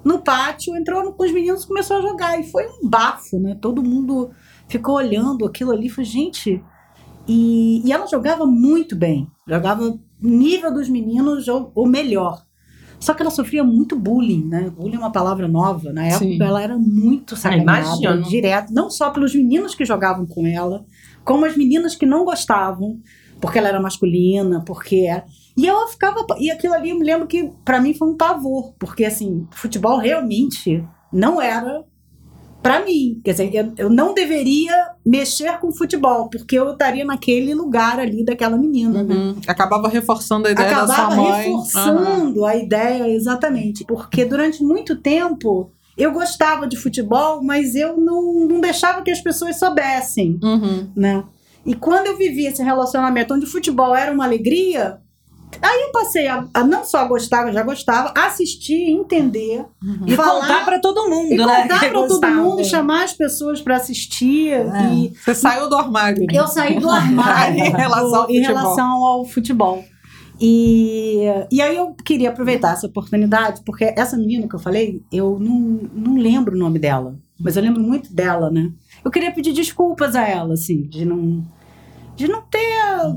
no 0.05 0.19
pátio, 0.19 0.77
entrou 0.77 1.13
com 1.15 1.25
os 1.25 1.33
meninos 1.33 1.65
começou 1.65 1.97
a 1.97 2.03
jogar. 2.03 2.39
E 2.39 2.45
foi 2.45 2.67
um 2.67 2.89
bafo, 2.89 3.39
né? 3.39 3.57
Todo 3.61 3.83
mundo 3.83 4.31
ficou 4.69 4.97
olhando 4.97 5.47
aquilo 5.47 5.73
ali 5.73 5.89
falou, 5.89 6.05
gente. 6.05 6.63
E, 7.27 7.83
e 7.83 7.91
ela 7.91 8.07
jogava 8.07 8.45
muito 8.45 8.95
bem. 8.95 9.27
Jogava 9.49 9.99
nível 10.21 10.73
dos 10.73 10.91
meninos 10.91 11.49
ou 11.49 11.89
melhor. 11.89 12.45
Só 12.99 13.13
que 13.13 13.23
ela 13.23 13.31
sofria 13.31 13.63
muito 13.63 13.97
bullying, 13.99 14.45
né? 14.47 14.71
Bullying 14.71 14.97
é 14.97 14.99
uma 14.99 15.13
palavra 15.13 15.47
nova. 15.47 15.93
Na 15.93 16.07
época 16.07 16.25
Sim. 16.25 16.43
ela 16.43 16.63
era 16.63 16.79
muito 16.79 17.37
sacaneada, 17.37 17.97
imagino. 17.99 18.23
direto. 18.23 18.73
Não 18.73 18.91
só 18.91 19.11
pelos 19.11 19.35
meninos 19.35 19.75
que 19.75 19.85
jogavam 19.85 20.27
com 20.27 20.47
ela, 20.47 20.85
como 21.25 21.45
as 21.45 21.57
meninas 21.57 21.95
que 21.95 22.07
não 22.07 22.25
gostavam, 22.25 23.01
porque 23.41 23.59
ela 23.59 23.69
era 23.69 23.81
masculina, 23.81 24.63
porque 24.65 25.07
era. 25.09 25.25
E 25.57 25.67
eu 25.67 25.87
ficava. 25.89 26.25
E 26.39 26.51
aquilo 26.51 26.75
ali 26.75 26.91
eu 26.91 26.99
me 26.99 27.05
lembro 27.05 27.27
que 27.27 27.51
pra 27.65 27.81
mim 27.81 27.95
foi 27.95 28.09
um 28.09 28.17
pavor, 28.17 28.75
porque 28.79 29.05
assim, 29.05 29.47
futebol 29.53 29.99
realmente 29.99 30.83
não 31.13 31.41
era 31.41 31.85
pra 32.65 32.85
mim. 32.85 33.21
Quer 33.23 33.33
dizer, 33.33 33.55
eu, 33.55 33.73
eu 33.77 33.91
não 33.91 34.15
deveria 34.15 34.73
mexer 35.05 35.59
com 35.61 35.71
futebol, 35.71 36.31
porque 36.31 36.59
eu 36.59 36.73
estaria 36.73 37.05
naquele 37.05 37.55
lugar 37.55 38.01
ali 38.01 38.25
daquela 38.25 38.57
menina, 38.57 39.03
né? 39.05 39.15
Uhum. 39.15 39.37
Acabava 39.47 39.87
reforçando 39.87 40.49
a 40.49 40.51
ideia 40.51 40.71
da 40.71 40.77
Acabava 40.79 41.15
sua 41.15 41.23
mãe. 41.23 41.43
Reforçando 41.43 42.45
a 42.47 42.57
ideia, 42.57 43.09
exatamente. 43.11 43.85
Porque 43.85 44.25
durante 44.25 44.65
muito 44.65 44.97
tempo 44.97 45.71
eu 45.97 46.11
gostava 46.11 46.67
de 46.67 46.77
futebol, 46.77 47.43
mas 47.45 47.75
eu 47.75 47.99
não, 47.99 48.47
não 48.49 48.61
deixava 48.61 49.03
que 49.03 49.11
as 49.11 49.21
pessoas 49.21 49.59
soubessem, 49.59 50.41
Uhum. 50.43 50.89
né? 50.97 51.23
E 51.67 51.75
quando 51.75 52.07
eu 52.07 52.17
vivi 52.17 52.47
esse 52.47 52.63
relacionamento 52.63 53.33
onde 53.35 53.45
o 53.45 53.51
futebol 53.51 53.95
era 53.95 54.11
uma 54.13 54.25
alegria, 54.25 54.99
aí 55.63 55.81
eu 55.83 55.93
passei 55.93 56.27
a, 56.27 56.47
a 56.55 56.65
não 56.65 56.85
só 56.85 57.07
gostar, 57.07 57.47
eu 57.47 57.53
já 57.53 57.63
gostava, 57.63 58.13
assistir, 58.17 58.91
entender, 58.91 59.65
E 60.07 60.15
falar- 60.15 60.41
contar 60.47 60.65
pra 60.65 60.79
todo 60.79 61.09
mundo, 61.09 61.33
e 61.33 61.37
né? 61.37 61.63
contar 61.63 61.79
pra 61.91 61.91
todo 62.07 62.27
mundo, 62.29 62.61
e 62.61 62.65
chamar 62.65 63.05
as 63.05 63.13
pessoas 63.13 63.61
pra 63.61 63.77
assistir. 63.77 64.51
É. 64.53 64.95
E 64.95 65.13
Você 65.25 65.35
saiu 65.35 65.69
do 65.69 65.77
armário. 65.77 66.21
né? 66.21 66.27
eu 66.33 66.47
saí 66.47 66.79
do 66.79 66.89
armário 66.91 67.59
Em 67.65 67.71
relação 67.71 68.15
ao 68.23 68.31
em 68.31 68.35
futebol. 68.41 68.57
relação 68.63 69.05
ao 69.05 69.25
futebol. 69.25 69.85
E, 70.41 71.23
e 71.51 71.63
aí 71.63 71.77
eu 71.77 71.95
queria 72.05 72.31
aproveitar 72.31 72.73
essa 72.73 72.87
oportunidade, 72.87 73.63
porque 73.65 73.85
essa 73.97 74.17
menina 74.17 74.49
que 74.49 74.55
eu 74.55 74.59
falei, 74.59 75.01
eu 75.13 75.39
não, 75.41 75.81
não 75.95 76.17
lembro 76.17 76.55
o 76.55 76.59
nome 76.59 76.79
dela, 76.79 77.17
mas 77.41 77.57
eu 77.57 77.63
lembro 77.63 77.81
muito 77.81 78.13
dela, 78.13 78.51
né? 78.51 78.71
Eu 79.05 79.11
queria 79.11 79.31
pedir 79.33 79.53
desculpas 79.53 80.17
a 80.17 80.27
ela, 80.27 80.55
assim, 80.55 80.83
de 80.89 81.05
não. 81.05 81.43
De 82.17 82.29
não 82.29 82.43
ter 82.43 82.65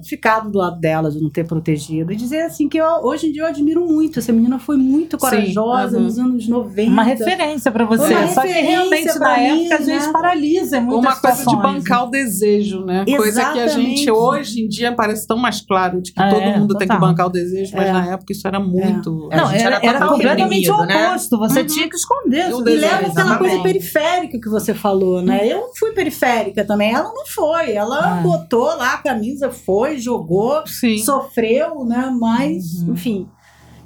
ficado 0.03 0.49
do 0.51 0.57
lado 0.57 0.79
dela, 0.79 1.11
de 1.11 1.21
não 1.21 1.29
ter 1.29 1.45
protegido. 1.45 2.11
E 2.11 2.15
dizer 2.15 2.41
assim 2.41 2.67
que 2.67 2.77
eu, 2.77 2.85
hoje 3.03 3.27
em 3.27 3.31
dia 3.31 3.43
eu 3.43 3.47
admiro 3.47 3.85
muito. 3.85 4.19
Essa 4.19 4.33
menina 4.33 4.57
foi 4.59 4.75
muito 4.77 5.17
corajosa 5.17 5.97
aham. 5.97 6.05
nos 6.05 6.17
anos 6.17 6.47
90. 6.47 6.89
Uma 6.91 7.03
referência 7.03 7.71
pra 7.71 7.85
você. 7.85 8.13
Uma 8.13 8.27
Só 8.29 8.41
que 8.41 8.47
referência 8.47 8.71
realmente 8.71 9.19
na 9.19 9.37
mim, 9.37 9.61
época 9.67 9.75
a 9.75 9.85
gente 9.85 10.05
né? 10.07 10.11
paralisa 10.11 10.77
em 10.77 10.81
muitas 10.81 10.99
Uma 10.99 11.15
coisa 11.15 11.35
de 11.37 11.43
situações. 11.43 11.73
bancar 11.83 12.03
o 12.05 12.09
desejo, 12.09 12.85
né? 12.85 13.05
Coisa 13.15 13.51
que 13.51 13.59
a 13.59 13.65
Exatamente. 13.65 13.95
gente 13.97 14.11
hoje 14.11 14.61
em 14.63 14.67
dia 14.67 14.91
parece 14.95 15.27
tão 15.27 15.37
mais 15.37 15.61
claro 15.61 16.01
de 16.01 16.11
que 16.11 16.21
É, 16.21 16.29
todo 16.29 16.59
mundo 16.59 16.75
tem 16.77 16.87
que 16.87 16.93
total. 16.93 17.09
bancar 17.09 17.27
o 17.27 17.29
desejo, 17.29 17.73
mas 17.75 17.87
É. 17.87 17.91
na 17.91 18.13
época 18.13 18.33
isso 18.33 18.47
era 18.47 18.59
muito. 18.59 19.29
É. 19.31 19.37
Não, 19.37 19.45
A 19.47 19.51
gente 19.51 19.61
era, 19.63 19.75
era 19.75 19.85
era 19.85 19.99
total 19.99 20.13
completamente 20.13 20.71
o 20.71 20.85
né? 20.85 21.07
oposto. 21.09 21.37
Você 21.37 21.59
Uhum. 21.61 21.65
tinha 21.67 21.89
que 21.89 21.95
esconder. 21.95 22.49
E 22.49 22.53
leva 22.63 22.95
aquela 22.95 23.07
Exatamente. 23.09 23.37
coisa 23.37 23.63
periférica 23.63 24.39
que 24.39 24.49
você 24.49 24.73
falou, 24.73 25.21
né? 25.21 25.47
Eu 25.47 25.71
fui 25.77 25.91
periférica 25.91 26.63
também. 26.65 26.93
Ela 26.93 27.11
não 27.13 27.25
foi. 27.27 27.73
Ela 27.73 27.97
Ah. 28.17 28.21
botou 28.21 28.65
lá 28.65 28.86
a 28.93 28.97
camisa, 28.97 29.49
foi, 29.51 29.97
jogou, 29.97 30.65
Sim. 30.67 30.97
sofreu, 30.99 31.83
né? 31.85 32.11
Mas, 32.19 32.81
Uhum. 32.83 32.93
enfim, 32.93 33.29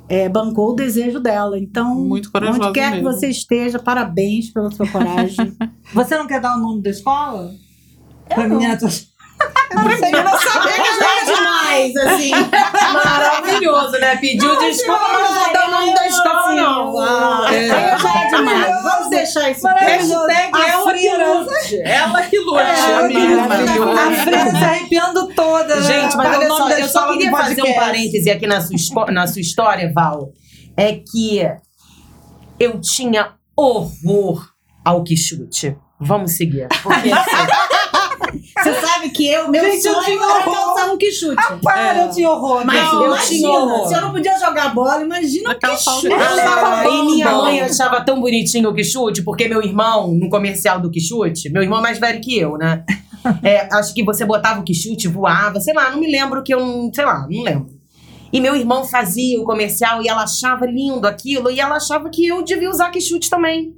é, 0.09 0.27
bancou 0.29 0.71
o 0.71 0.75
desejo 0.75 1.19
dela. 1.19 1.57
Então, 1.57 1.95
Muito 1.95 2.31
corajosa 2.31 2.59
onde 2.69 2.73
quer 2.73 2.91
que 2.91 2.97
mesmo. 3.01 3.11
você 3.11 3.27
esteja, 3.27 3.79
parabéns 3.79 4.51
pela 4.51 4.69
sua 4.71 4.87
coragem. 4.87 5.55
Você 5.93 6.17
não 6.17 6.27
quer 6.27 6.39
dar 6.41 6.55
o 6.55 6.59
nome 6.59 6.81
da 6.81 6.89
escola? 6.89 7.51
Pra 8.27 8.47
não. 8.47 8.57
menina 8.57 8.77
Menina 9.73 10.37
saber 10.37 10.73
que 10.73 10.99
já 10.99 11.21
é 11.21 11.25
demais, 11.25 11.95
assim. 12.05 12.31
Maravilhoso, 12.93 13.91
né? 13.99 14.15
Pediu 14.17 14.57
desculpa, 14.59 15.01
mas 15.13 15.29
não 15.31 15.43
vou 15.43 15.53
dar 15.53 15.67
o 15.67 15.71
nome 15.71 15.93
da 15.95 16.07
escola, 16.07 16.53
não. 16.55 16.99
Ah, 16.99 17.45
Aí 17.47 17.67
já 17.67 17.79
é 17.79 18.27
demais. 18.29 18.83
Vamos 18.83 19.09
deixar 19.09 19.49
isso. 19.49 19.67
Hashtag 19.67 20.51
que 20.51 20.61
Frida. 20.61 20.70
Lute. 21.41 21.81
Ela 21.83 22.21
que 22.23 22.37
lute, 22.39 22.59
É, 22.61 22.95
amiga. 22.95 23.19
que 23.19 23.35
Maravilhosa. 23.47 24.01
A 24.01 24.11
Frida 24.11 24.49
se 24.51 24.55
arrepiando 24.63 25.27
toda. 25.35 25.75
né? 25.75 25.81
Gente, 25.81 26.15
mas 26.17 26.47
nome 26.47 26.73
só, 26.73 26.79
eu 26.79 26.87
só 26.87 27.11
queria 27.11 27.31
fazer 27.31 27.63
um 27.63 27.73
parêntese 27.73 28.29
aqui 28.29 28.47
na 28.47 28.61
sua, 28.61 29.11
na 29.11 29.27
sua 29.27 29.41
história, 29.41 29.91
Val. 29.93 30.31
É 30.77 30.93
que 30.93 31.41
eu 32.59 32.79
tinha 32.79 33.33
horror 33.57 34.47
ao 34.85 35.03
Quixute. 35.03 35.75
Vamos 35.99 36.35
seguir. 36.37 36.67
Porque 36.81 37.11
assim, 37.11 37.31
Você 38.57 38.73
sabe 38.81 39.09
que 39.09 39.27
eu, 39.27 39.49
meu 39.49 39.63
Gente, 39.63 39.85
eu 39.85 39.93
sonho 39.93 40.05
tinha 40.05 40.15
era 40.23 40.39
horror. 40.49 40.53
calçar 40.53 40.91
um 40.93 40.97
quichute. 40.97 41.35
Para, 41.63 41.97
É. 41.97 42.03
eu 42.05 42.11
tinha 42.11 42.29
horror. 42.29 42.65
Mas 42.65 42.83
Não, 42.83 43.01
eu 43.01 43.07
imagina, 43.07 43.27
tinha 43.29 43.49
horror. 43.49 43.87
Se 43.87 43.93
eu 43.93 44.01
não 44.01 44.11
podia 44.11 44.39
jogar 44.39 44.73
bola, 44.75 45.01
imagina 45.01 45.49
um 45.51 45.53
quichute. 45.53 45.83
falta 45.85 46.07
de- 46.09 46.13
Ah, 46.13 46.83
e 46.85 47.05
minha 47.05 47.29
bom. 47.29 47.37
mãe 47.43 47.61
achava 47.61 48.01
tão 48.01 48.19
bonitinho 48.19 48.69
o 48.69 48.73
Quixute, 48.73 49.21
porque 49.23 49.47
meu 49.47 49.61
irmão, 49.63 50.11
no 50.13 50.29
comercial 50.29 50.79
do 50.79 50.91
Quixute, 50.91 51.49
meu 51.49 51.61
irmão 51.63 51.79
é 51.79 51.81
mais 51.81 51.99
velho 51.99 52.19
que 52.21 52.37
eu, 52.37 52.57
né? 52.57 52.83
É, 53.43 53.69
acho 53.75 53.93
que 53.93 54.03
você 54.03 54.25
botava 54.25 54.59
o 54.59 54.63
Quixute, 54.63 55.07
voava, 55.07 55.59
sei 55.59 55.75
lá, 55.75 55.91
não 55.91 55.99
me 55.99 56.11
lembro 56.11 56.41
que 56.43 56.51
eu 56.53 56.59
não. 56.59 56.91
Sei 56.91 57.05
lá, 57.05 57.27
não 57.29 57.43
lembro. 57.43 57.67
E 58.33 58.39
meu 58.41 58.55
irmão 58.55 58.83
fazia 58.83 59.39
o 59.39 59.43
comercial 59.43 60.01
e 60.01 60.07
ela 60.07 60.23
achava 60.23 60.65
lindo 60.65 61.05
aquilo, 61.05 61.51
e 61.51 61.59
ela 61.59 61.75
achava 61.75 62.09
que 62.09 62.25
eu 62.25 62.41
devia 62.43 62.69
usar 62.69 62.89
Quixute 62.89 63.29
também. 63.29 63.75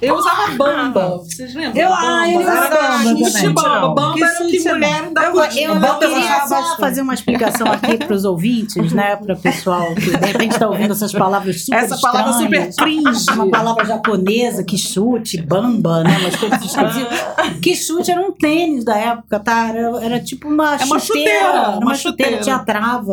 Eu 0.00 0.14
usava 0.16 0.52
bamba. 0.56 1.18
Vocês 1.18 1.54
lembram? 1.54 1.82
Eu- 1.82 1.92
ah, 1.92 2.28
Era 2.28 2.38
usava 2.40 2.68
bamba. 2.68 3.52
Bamba. 3.52 3.88
Bamba 3.94 4.14
Que 4.14 4.24
era 4.24 4.44
o 4.44 4.46
que 4.48 4.60
mulher 4.68 5.02
Eu, 5.24 5.32
podia. 5.32 5.66
eu, 5.68 5.74
eu 5.74 5.98
queria 5.98 6.46
só 6.48 6.76
fazer 6.76 7.00
uma 7.02 7.14
explicação 7.14 7.66
aqui 7.70 7.96
para 7.98 8.14
os 8.14 8.24
ouvintes, 8.24 8.92
né? 8.92 9.16
Para 9.16 9.34
o 9.34 9.38
pessoal 9.38 9.94
que 9.94 10.10
de 10.16 10.26
repente 10.26 10.52
está 10.52 10.68
ouvindo 10.68 10.92
essas 10.92 11.12
palavras 11.12 11.64
super 11.64 11.76
Essa 11.78 11.98
palavra 12.00 12.32
super 12.32 12.74
cringe. 12.74 13.26
Uma 13.34 13.50
palavra 13.50 13.84
japonesa, 13.84 14.64
quichute, 14.64 15.40
bamba, 15.42 16.02
né? 16.02 16.16
Umas 16.18 16.36
coisas 16.36 16.62
esquisitas. 16.64 17.20
Quichute 17.62 18.10
era 18.10 18.20
um 18.20 18.32
tênis 18.32 18.84
da 18.84 18.96
época, 18.96 19.38
tá? 19.40 19.68
Era, 19.68 20.04
era 20.04 20.20
tipo 20.20 20.48
uma 20.48 20.76
É 20.76 20.84
uma 20.84 20.98
chuteira. 20.98 21.30
chuteira, 21.40 21.68
uma 21.70 21.78
uma 21.78 21.94
chuteira, 21.94 22.30
chuteira. 22.32 22.38
tinha 22.42 22.58
trava. 22.60 23.12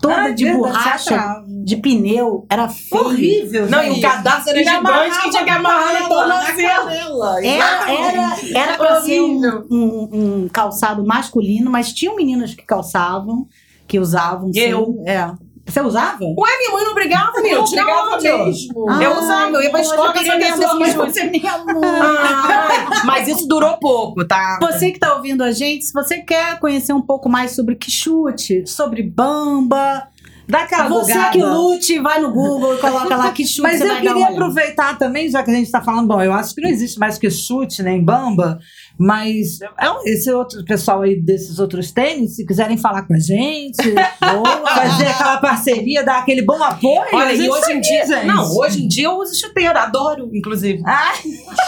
Toda 0.00 0.24
Ah, 0.24 0.30
de 0.30 0.52
borracha, 0.52 1.42
de 1.64 1.76
pneu. 1.76 2.46
Era 2.50 2.68
feio. 2.68 3.04
Horrível. 3.06 3.66
Não, 3.68 3.82
e 3.82 3.90
o 3.90 3.94
gente. 3.94 4.02
cadastro 4.02 4.50
era 4.50 4.60
E 4.60 4.64
gigante 4.64 5.20
que 5.22 5.30
tinha 5.30 5.44
que 5.44 5.50
amarrar 5.50 6.02
no 6.02 6.08
tornozelo. 6.08 7.22
Era, 7.42 7.90
era, 7.92 8.36
era 8.54 8.76
pra 8.76 9.00
ser 9.00 9.20
um, 9.22 9.40
um- 9.70 10.08
um 10.44 10.48
calçado 10.48 11.04
masculino, 11.04 11.70
mas 11.70 11.92
tinham 11.92 12.14
meninas 12.14 12.54
que 12.54 12.62
calçavam, 12.64 13.48
que 13.88 13.98
usavam. 13.98 14.52
sim. 14.52 14.60
Eu. 14.60 15.02
É. 15.06 15.32
Você 15.66 15.80
usava? 15.80 16.24
Ué, 16.24 16.58
minha 16.58 16.72
mãe 16.72 16.84
não 16.84 16.94
brigava, 16.94 17.32
meu. 17.42 17.64
Eu 17.64 18.20
meu. 18.22 18.46
mesmo. 18.46 18.90
Eu 19.02 19.18
usava, 19.18 19.50
eu 19.56 19.62
ia 19.62 19.70
pra 19.70 19.80
escola 19.80 20.12
com 20.12 20.18
essa 20.20 20.32
essa 20.32 20.74
mãe 20.74 20.92
você 20.92 21.24
minha 21.24 21.58
mãe. 21.58 21.74
Ah, 21.84 23.02
mas 23.04 23.26
isso 23.28 23.46
durou 23.48 23.76
pouco, 23.78 24.24
tá? 24.24 24.58
Você 24.60 24.92
que 24.92 24.98
tá 24.98 25.14
ouvindo 25.16 25.42
a 25.42 25.50
gente, 25.50 25.84
se 25.84 25.92
você 25.92 26.18
quer 26.18 26.58
conhecer 26.60 26.92
um 26.92 27.02
pouco 27.02 27.28
mais 27.28 27.50
sobre 27.52 27.74
quichute, 27.74 28.64
sobre 28.66 29.02
bamba, 29.02 30.08
Dá 30.48 30.60
aquela 30.62 30.88
você 30.88 31.12
bugada. 31.12 31.32
que 31.32 31.42
lute, 31.42 31.98
vai 31.98 32.20
no 32.20 32.30
Google 32.30 32.76
e 32.76 32.78
coloca 32.78 33.16
lá 33.16 33.32
quichute. 33.32 33.62
Mas 33.62 33.80
você 33.80 33.90
eu 33.90 33.96
queria 33.96 34.28
aproveitar 34.28 34.96
também, 34.96 35.28
já 35.28 35.42
que 35.42 35.50
a 35.50 35.54
gente 35.54 35.70
tá 35.70 35.82
falando, 35.82 36.06
bom, 36.06 36.22
eu 36.22 36.32
acho 36.32 36.54
que 36.54 36.60
não 36.60 36.70
existe 36.70 36.98
mais 37.00 37.18
que 37.18 37.28
chute 37.28 37.82
nem 37.82 38.02
bamba, 38.02 38.60
mas 38.98 39.58
é 39.78 39.90
um- 39.90 40.02
esse 40.04 40.30
outro 40.32 40.64
pessoal 40.64 41.02
aí 41.02 41.16
desses 41.20 41.58
outros 41.58 41.90
tênis, 41.92 42.36
se 42.36 42.46
quiserem 42.46 42.76
falar 42.76 43.02
com 43.02 43.14
a 43.14 43.18
gente, 43.18 43.76
ou 44.36 44.66
fazer 44.66 45.06
aquela 45.08 45.36
parceria, 45.38 46.04
dar 46.04 46.18
aquele 46.18 46.42
bom 46.42 46.62
apoio, 46.62 47.02
Olha, 47.12 47.32
e 47.32 47.48
hoje 47.48 47.72
em 47.72 47.80
dia. 47.80 48.06
gente. 48.06 48.26
Não, 48.26 48.56
hoje 48.56 48.84
em 48.84 48.88
dia 48.88 49.06
eu 49.06 49.18
uso 49.18 49.34
chuteira, 49.38 49.82
adoro, 49.82 50.30
inclusive. 50.32 50.82
Ai, 50.86 51.16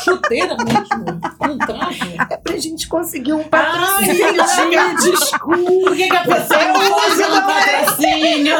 Chuteira 0.04 0.56
mesmo. 0.56 1.20
Um 1.52 1.58
traje. 1.58 2.16
É 2.30 2.36
pra 2.36 2.56
gente 2.56 2.88
conseguir 2.88 3.32
um 3.32 3.38
Ai, 3.40 3.44
patrocínio. 3.44 4.16
gente, 4.46 5.10
desculpa. 5.10 5.56
Por 5.58 5.96
que, 5.96 6.08
que 6.08 6.16
a 6.16 6.20
pessoa 6.22 6.60
usa 7.08 7.28
no 7.28 7.42
patrocínio? 7.46 8.56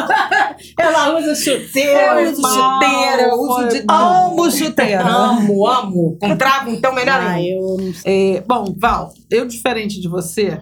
Ela 0.79 1.19
usa 1.19 1.35
chuteira. 1.35 2.21
Eu 2.23 2.31
uso 2.33 2.43
chuteira, 2.43 3.23
eu 3.23 3.35
uso 3.35 3.69
de 3.69 3.85
amo 3.89 4.51
chuteira. 4.51 5.05
Amo, 5.07 5.67
amo. 5.67 6.17
Com 6.21 6.37
travo, 6.37 6.71
então 6.71 6.93
melhor 6.95 7.21
Ah, 7.21 7.41
eu 7.43 7.77
não 7.79 7.93
sei. 7.95 8.37
É, 8.37 8.41
bom, 8.43 8.58
Val, 8.79 9.13
eu 9.31 9.47
diferente 9.47 10.01
de 10.01 10.09
você, 10.09 10.61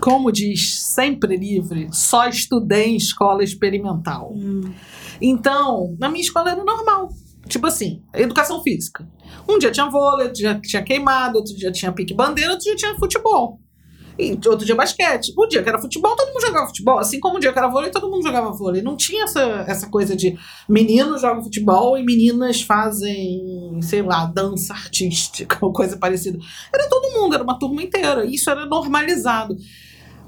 como 0.00 0.32
diz 0.32 0.82
sempre 0.94 1.36
livre, 1.36 1.88
só 1.92 2.28
estudei 2.28 2.90
em 2.90 2.96
escola 2.96 3.42
experimental. 3.42 4.32
Então, 5.20 5.96
na 5.98 6.08
minha 6.08 6.22
escola 6.22 6.50
era 6.50 6.64
normal. 6.64 7.08
Tipo 7.48 7.68
assim, 7.68 8.02
educação 8.12 8.62
física. 8.62 9.08
Um 9.48 9.58
dia 9.58 9.70
tinha 9.70 9.88
vôlei, 9.88 10.26
outro 10.26 10.40
dia 10.40 10.60
tinha 10.60 10.82
queimado, 10.82 11.38
outro 11.38 11.54
dia 11.54 11.70
tinha 11.70 11.92
pique-bandeira, 11.92 12.50
outro 12.50 12.64
dia 12.64 12.74
tinha 12.74 12.94
futebol. 12.96 13.60
E 14.18 14.32
outro 14.48 14.64
dia 14.64 14.74
basquete. 14.74 15.32
O 15.36 15.46
dia 15.46 15.62
que 15.62 15.68
era 15.68 15.80
futebol, 15.80 16.16
todo 16.16 16.32
mundo 16.32 16.40
jogava 16.40 16.66
futebol. 16.66 16.98
Assim 16.98 17.20
como 17.20 17.36
o 17.36 17.40
dia 17.40 17.52
que 17.52 17.58
era 17.58 17.68
vôlei, 17.68 17.90
todo 17.90 18.10
mundo 18.10 18.22
jogava 18.22 18.50
vôlei. 18.52 18.82
Não 18.82 18.96
tinha 18.96 19.24
essa, 19.24 19.64
essa 19.68 19.88
coisa 19.88 20.16
de 20.16 20.38
meninos 20.68 21.20
jogam 21.20 21.42
futebol 21.42 21.98
e 21.98 22.04
meninas 22.04 22.62
fazem, 22.62 23.78
sei 23.82 24.02
lá, 24.02 24.26
dança 24.26 24.72
artística 24.72 25.58
ou 25.64 25.72
coisa 25.72 25.98
parecida. 25.98 26.38
Era 26.74 26.88
todo 26.88 27.20
mundo, 27.20 27.34
era 27.34 27.44
uma 27.44 27.58
turma 27.58 27.82
inteira. 27.82 28.24
Isso 28.24 28.50
era 28.50 28.64
normalizado. 28.64 29.54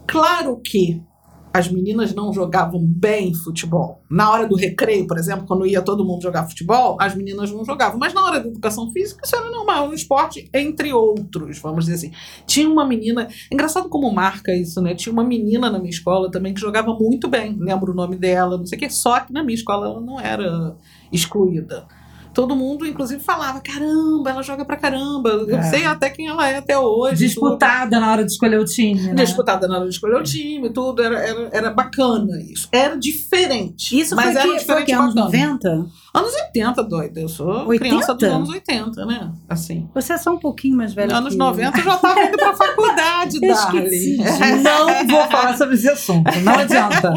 Claro 0.06 0.60
que 0.62 1.02
as 1.52 1.70
meninas 1.70 2.14
não 2.14 2.32
jogavam 2.32 2.80
bem 2.84 3.34
futebol. 3.34 4.02
Na 4.10 4.30
hora 4.30 4.46
do 4.46 4.56
recreio, 4.56 5.06
por 5.06 5.18
exemplo, 5.18 5.46
quando 5.46 5.66
ia 5.66 5.82
todo 5.82 6.04
mundo 6.04 6.22
jogar 6.22 6.46
futebol, 6.46 6.96
as 7.00 7.14
meninas 7.14 7.50
não 7.50 7.64
jogavam. 7.64 7.98
Mas 7.98 8.12
na 8.12 8.24
hora 8.24 8.40
da 8.40 8.48
educação 8.48 8.90
física, 8.90 9.22
isso 9.24 9.36
era 9.36 9.50
normal, 9.50 9.88
um 9.88 9.92
esporte 9.92 10.48
entre 10.52 10.92
outros, 10.92 11.58
vamos 11.58 11.86
dizer 11.86 12.06
assim. 12.06 12.16
Tinha 12.46 12.68
uma 12.68 12.86
menina, 12.86 13.28
engraçado 13.50 13.88
como 13.88 14.12
marca 14.12 14.54
isso, 14.54 14.80
né? 14.80 14.94
Tinha 14.94 15.12
uma 15.12 15.24
menina 15.24 15.70
na 15.70 15.78
minha 15.78 15.90
escola 15.90 16.30
também 16.30 16.54
que 16.54 16.60
jogava 16.60 16.94
muito 16.94 17.28
bem, 17.28 17.56
lembro 17.58 17.92
o 17.92 17.96
nome 17.96 18.16
dela, 18.16 18.58
não 18.58 18.66
sei 18.66 18.76
o 18.76 18.80
que, 18.80 18.90
só 18.90 19.20
que 19.20 19.32
na 19.32 19.42
minha 19.42 19.54
escola 19.56 19.86
ela 19.86 20.00
não 20.00 20.20
era 20.20 20.76
excluída. 21.12 21.86
Todo 22.34 22.54
mundo, 22.54 22.86
inclusive, 22.86 23.22
falava: 23.22 23.60
caramba, 23.60 24.30
ela 24.30 24.42
joga 24.42 24.64
pra 24.64 24.76
caramba. 24.76 25.30
Eu 25.30 25.56
É. 25.58 25.62
sei 25.62 25.84
até 25.84 26.08
quem 26.10 26.28
ela 26.28 26.48
é 26.48 26.58
até 26.58 26.78
hoje. 26.78 27.16
tudo. 27.16 27.26
Disputada 27.28 27.98
na 28.00 28.12
hora 28.12 28.24
de 28.24 28.30
escolher 28.32 28.60
o 28.60 28.64
time. 28.64 29.00
Né? 29.00 29.14
Disputada 29.14 29.66
na 29.66 29.76
hora 29.76 29.84
de 29.88 29.94
escolher 29.94 30.16
o 30.16 30.22
time, 30.22 30.70
tudo. 30.70 31.02
Era, 31.02 31.18
era, 31.18 31.48
era 31.52 31.70
bacana 31.70 32.40
isso. 32.40 32.68
Era 32.70 32.96
diferente. 32.96 33.98
Isso 33.98 34.14
mas 34.14 34.26
foi, 34.26 34.32
era 34.34 34.40
que, 34.42 34.48
foi 34.48 34.58
diferente 34.58 34.86
que 34.86 34.92
anos 34.92 35.14
bacana. 35.14 35.48
90? 35.48 35.86
Anos 36.14 36.32
80, 36.34 36.82
doida. 36.84 37.20
Eu 37.20 37.28
sou 37.28 37.66
80? 37.66 37.78
criança 37.78 38.14
dos 38.14 38.22
anos 38.24 38.48
80, 38.48 39.04
né? 39.06 39.30
Assim. 39.48 39.88
Você 39.94 40.14
é 40.14 40.18
só 40.18 40.32
um 40.32 40.38
pouquinho 40.38 40.76
mais 40.76 40.94
velho 40.94 41.14
Anos 41.14 41.32
que 41.34 41.38
90 41.38 41.78
eu 41.78 41.84
já 41.84 41.96
tava 41.98 42.20
indo 42.22 42.36
pra 42.36 42.54
faculdade, 42.54 43.38
Eu 43.44 43.52
esqueci 43.52 44.16
Darling. 44.16 44.62
Não 44.62 45.06
vou 45.18 45.30
falar 45.30 45.56
sobre 45.56 45.74
esse 45.74 45.88
assunto, 45.88 46.30
não 46.40 46.52
adianta. 46.54 47.12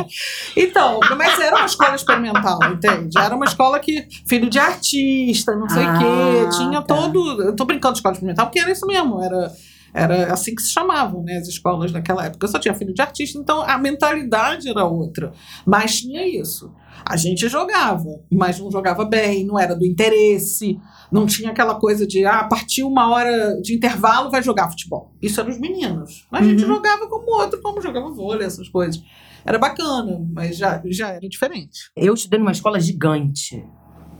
Então, 0.58 1.00
mas 1.18 1.40
era 1.40 1.56
uma 1.58 1.66
escola 1.66 1.96
experimental, 1.96 2.60
entende? 2.72 3.18
Era 3.18 3.36
uma 3.36 3.46
escola 3.46 3.80
que, 3.80 4.08
filho 4.28 4.50
de 4.50 4.60
artista, 4.60 5.56
não 5.56 5.70
sei 5.70 5.84
o 5.86 5.90
Ah, 5.90 5.98
quê, 5.98 6.58
tinha 6.58 6.82
tá. 6.82 6.96
todo. 6.96 7.42
Eu 7.44 7.56
tô 7.56 7.66
brincando 7.66 7.94
de 7.94 8.00
escola 8.00 8.14
experimental, 8.14 8.48
porque 8.48 8.60
era 8.60 8.72
isso 8.72 8.86
mesmo, 8.86 9.22
era. 9.24 9.52
Era 9.94 10.32
assim 10.32 10.56
que 10.56 10.62
se 10.62 10.72
chamavam, 10.72 11.24
né? 11.24 11.38
As 11.38 11.48
escolas 11.48 11.92
naquela 11.92 12.26
época. 12.26 12.46
Eu 12.46 12.52
só 12.52 12.58
tinha 12.60 12.74
filho 12.74 12.94
de 12.94 13.02
artista, 13.02 13.38
então 13.38 13.62
a 13.62 13.78
mentalidade 13.78 14.70
era 14.70 14.86
outra. 14.86 15.32
Mas 15.66 16.00
tinha 16.00 16.26
isso. 16.26 16.72
A 17.06 17.18
gente 17.18 17.48
jogava, 17.50 18.06
mas 18.32 18.60
não 18.60 18.70
jogava 18.72 19.04
bem, 19.04 19.44
não 19.46 19.60
era 19.60 19.76
do 19.76 19.86
interesse, 19.86 20.80
não 21.12 21.26
tinha 21.26 21.50
aquela 21.50 21.76
coisa 21.76 22.06
de, 22.06 22.24
ah, 22.26 22.44
partiu 22.44 22.88
uma 22.88 23.10
hora 23.10 23.60
de 23.62 23.74
intervalo, 23.74 24.30
vai 24.30 24.44
jogar 24.44 24.70
futebol. 24.70 25.12
Isso 25.22 25.40
era 25.42 25.50
os 25.50 25.60
meninos. 25.60 26.28
Mas 26.32 26.46
a 26.46 26.50
gente 26.50 26.62
Uhum. 26.64 26.76
jogava 26.76 27.08
como 27.08 27.32
outro, 27.42 27.60
como 27.62 27.82
jogava 27.82 28.10
vôlei, 28.12 28.46
essas 28.46 28.70
coisas. 28.70 29.02
Era 29.44 29.58
bacana, 29.58 30.24
mas 30.32 30.56
já, 30.56 30.80
já 30.86 31.10
era 31.10 31.28
diferente. 31.28 31.90
Eu 31.96 32.14
estudei 32.14 32.38
numa 32.40 32.52
escola 32.52 32.80
gigante. 32.80 33.66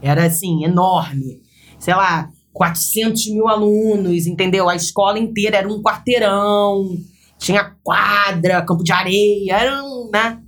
Era 0.02 0.26
assim, 0.26 0.64
enorme. 0.64 1.40
Sei 1.78 1.94
lá, 1.94 2.28
400 2.52 3.28
mil 3.28 3.48
alunos, 3.48 4.26
entendeu? 4.26 4.68
A 4.68 4.76
escola 4.76 5.18
inteira 5.18 5.58
era 5.58 5.68
um 5.68 5.82
quarteirão. 5.82 6.96
Tinha 7.38 7.74
quadra, 7.82 8.62
campo 8.62 8.84
de 8.84 8.92
areia, 8.92 9.56
era 9.56 9.82
um, 9.82 10.10
né? 10.12 10.40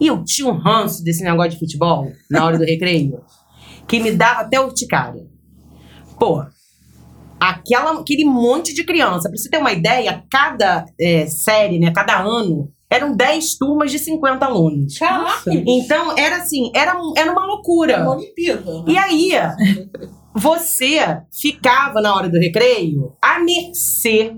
E 0.00 0.06
eu 0.08 0.22
tinha 0.24 0.48
um 0.48 0.58
ranço 0.58 1.02
desse 1.02 1.22
negócio 1.22 1.52
de 1.52 1.58
futebol 1.58 2.10
na 2.30 2.44
hora 2.44 2.58
do 2.58 2.64
recreio, 2.64 3.22
que 3.88 4.00
me 4.00 4.12
dava 4.12 4.40
até 4.40 4.60
urticária. 4.60 5.26
Pô, 6.18 6.44
aquela, 7.40 8.00
aquele 8.00 8.24
monte 8.24 8.74
de 8.74 8.84
criança. 8.84 9.28
Pra 9.28 9.38
você 9.38 9.48
ter 9.48 9.58
uma 9.58 9.72
ideia, 9.72 10.22
cada 10.30 10.84
é, 11.00 11.26
série, 11.26 11.78
né, 11.78 11.92
cada 11.92 12.20
ano, 12.20 12.70
eram 12.90 13.16
10 13.16 13.56
turmas 13.56 13.90
de 13.90 13.98
50 13.98 14.44
alunos. 14.44 14.98
Caraca! 14.98 15.50
Então, 15.50 16.16
era 16.16 16.36
assim, 16.36 16.70
era, 16.74 16.94
era 17.16 17.32
uma 17.32 17.46
loucura. 17.46 18.02
Uma 18.02 18.16
Olimpíada. 18.16 18.82
né? 18.82 18.84
E 18.88 18.98
aí, 18.98 19.32
você 20.34 21.22
ficava 21.32 22.00
na 22.00 22.14
hora 22.14 22.28
do 22.28 22.38
recreio 22.38 23.16
à 23.22 23.38
mercê 23.38 24.36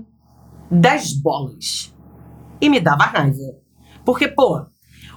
das 0.69 1.11
bolas. 1.11 1.93
E 2.61 2.69
me 2.69 2.79
dava 2.79 3.05
raiva. 3.05 3.55
Porque, 4.05 4.27
pô, 4.27 4.65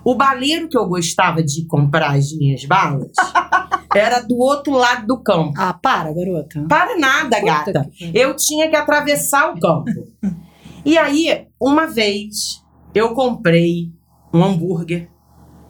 o 0.03 0.15
baleiro 0.15 0.69
que 0.69 0.79
eu 0.79 0.87
gostava 0.87 1.43
de 1.43 1.67
comprar 1.67 2.17
as 2.17 2.33
minhas 2.33 2.65
balas 2.65 3.13
era 3.95 4.21
do 4.21 4.39
outro 4.39 4.73
lado 4.73 5.07
do 5.07 5.23
campo. 5.23 5.53
Ah, 5.57 5.75
para, 5.75 6.13
garota. 6.15 6.65
Para 6.67 6.99
nada, 6.99 7.41
gata. 7.41 7.91
Eu 8.15 8.35
tinha 8.35 8.69
que 8.69 8.77
atravessar 8.77 9.53
o 9.53 9.61
campo. 9.61 9.91
E 10.85 10.97
aí, 10.97 11.47
uma 11.61 11.87
vez, 11.87 12.65
eu 12.95 13.13
comprei 13.15 13.93
um 14.33 14.43
hambúrguer. 14.43 15.11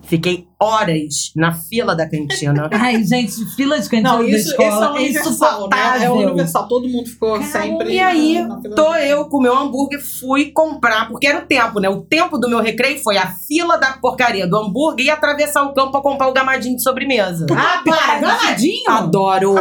Fiquei 0.02 0.49
horas 0.60 1.32
na 1.34 1.52
fila 1.54 1.96
da 1.96 2.08
cantina. 2.08 2.68
Ai, 2.72 3.02
gente, 3.02 3.44
fila 3.56 3.80
de 3.80 3.88
cantina 3.88 4.12
Não, 4.12 4.18
da 4.18 4.28
isso, 4.28 4.50
isso 4.50 4.62
é 4.62 4.68
escola 4.68 4.86
é, 4.86 4.90
universal, 4.90 5.22
né? 5.22 5.30
insuportável. 5.30 6.02
É 6.02 6.26
universal. 6.26 6.68
Todo 6.68 6.88
mundo 6.88 7.08
ficou 7.08 7.30
Caramba, 7.30 7.50
sempre. 7.50 7.94
E 7.94 8.00
aí, 8.00 8.46
na 8.46 8.60
fila 8.60 8.74
tô 8.74 8.94
eu 8.96 9.24
com 9.26 9.38
o 9.38 9.42
meu 9.42 9.56
hambúrguer, 9.56 10.00
fui 10.20 10.52
comprar, 10.52 11.08
porque 11.08 11.26
era 11.26 11.38
o 11.38 11.46
tempo, 11.46 11.80
né? 11.80 11.88
O 11.88 12.02
tempo 12.02 12.36
do 12.36 12.48
meu 12.48 12.60
recreio 12.60 13.02
foi 13.02 13.16
a 13.16 13.28
fila 13.28 13.78
da 13.78 13.92
porcaria 13.94 14.46
do 14.46 14.56
hambúrguer 14.56 15.06
e 15.06 15.10
atravessar 15.10 15.62
o 15.62 15.72
campo 15.72 15.92
pra 15.92 16.02
comprar 16.02 16.28
o 16.28 16.32
gamadinho 16.32 16.76
de 16.76 16.82
sobremesa. 16.82 17.46
Ah, 17.52 17.82
para, 17.84 18.18
gamadinho? 18.18 18.90
Adoro! 18.90 19.54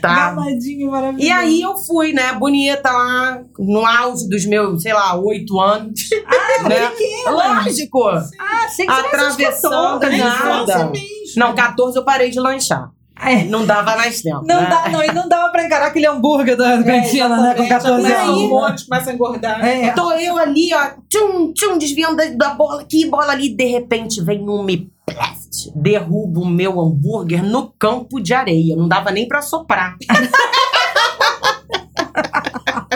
Tá? 0.00 0.30
Gamadinho 0.30 0.90
maravilhoso. 0.90 1.26
E 1.26 1.30
aí 1.30 1.60
eu 1.60 1.76
fui, 1.76 2.12
né, 2.12 2.32
bonita 2.32 2.90
lá, 2.90 3.42
no 3.58 3.84
auge 3.84 4.28
dos 4.28 4.46
meus, 4.46 4.82
sei 4.82 4.94
lá, 4.94 5.14
oito 5.16 5.60
anos. 5.60 6.00
Ah, 6.26 6.68
né? 6.68 6.90
Lógico! 7.26 8.08
Ah, 8.08 8.68
sei 8.68 8.86
que 8.86 8.92
você 8.92 9.00
Atravessando 9.00 9.97
Na 9.98 10.16
nada. 10.16 10.92
Não, 11.36 11.54
14 11.54 11.96
eu 11.96 12.04
parei 12.04 12.30
de 12.30 12.40
lanchar. 12.40 12.90
É. 13.20 13.44
Não 13.44 13.66
dava 13.66 13.96
mais 13.96 14.22
tempo. 14.22 14.44
Não, 14.46 14.60
né? 14.60 14.68
dá, 14.70 14.88
não, 14.90 15.02
e 15.02 15.12
não 15.12 15.28
dava 15.28 15.50
pra 15.50 15.64
encarar 15.64 15.86
aquele 15.88 16.06
hambúrguer 16.06 16.56
da 16.56 16.82
cantina, 16.82 17.36
né? 17.36 17.54
Com 17.54 17.64
Exatamente, 17.64 17.68
14 17.68 18.02
já 18.02 18.14
começa 18.14 18.22
anos. 18.22 18.38
Um 18.38 18.48
monte, 18.48 18.86
começa 18.86 19.10
a 19.10 19.14
engordar. 19.14 19.64
É. 19.64 19.90
Tô 19.90 20.12
eu 20.12 20.38
ali, 20.38 20.72
ó, 20.72 20.90
tchum, 21.08 21.52
tchum, 21.52 21.78
desviando 21.78 22.16
da, 22.16 22.26
da 22.26 22.54
bola 22.54 22.82
aqui, 22.82 23.06
bola 23.06 23.32
ali. 23.32 23.48
De 23.48 23.64
repente 23.64 24.22
vem 24.22 24.48
um 24.48 24.62
me 24.62 24.88
plast, 25.04 25.72
derruba 25.74 26.40
o 26.40 26.46
meu 26.46 26.80
hambúrguer 26.80 27.42
no 27.44 27.72
campo 27.76 28.20
de 28.20 28.32
areia. 28.32 28.76
Não 28.76 28.86
dava 28.86 29.10
nem 29.10 29.26
pra 29.26 29.42
soprar. 29.42 29.96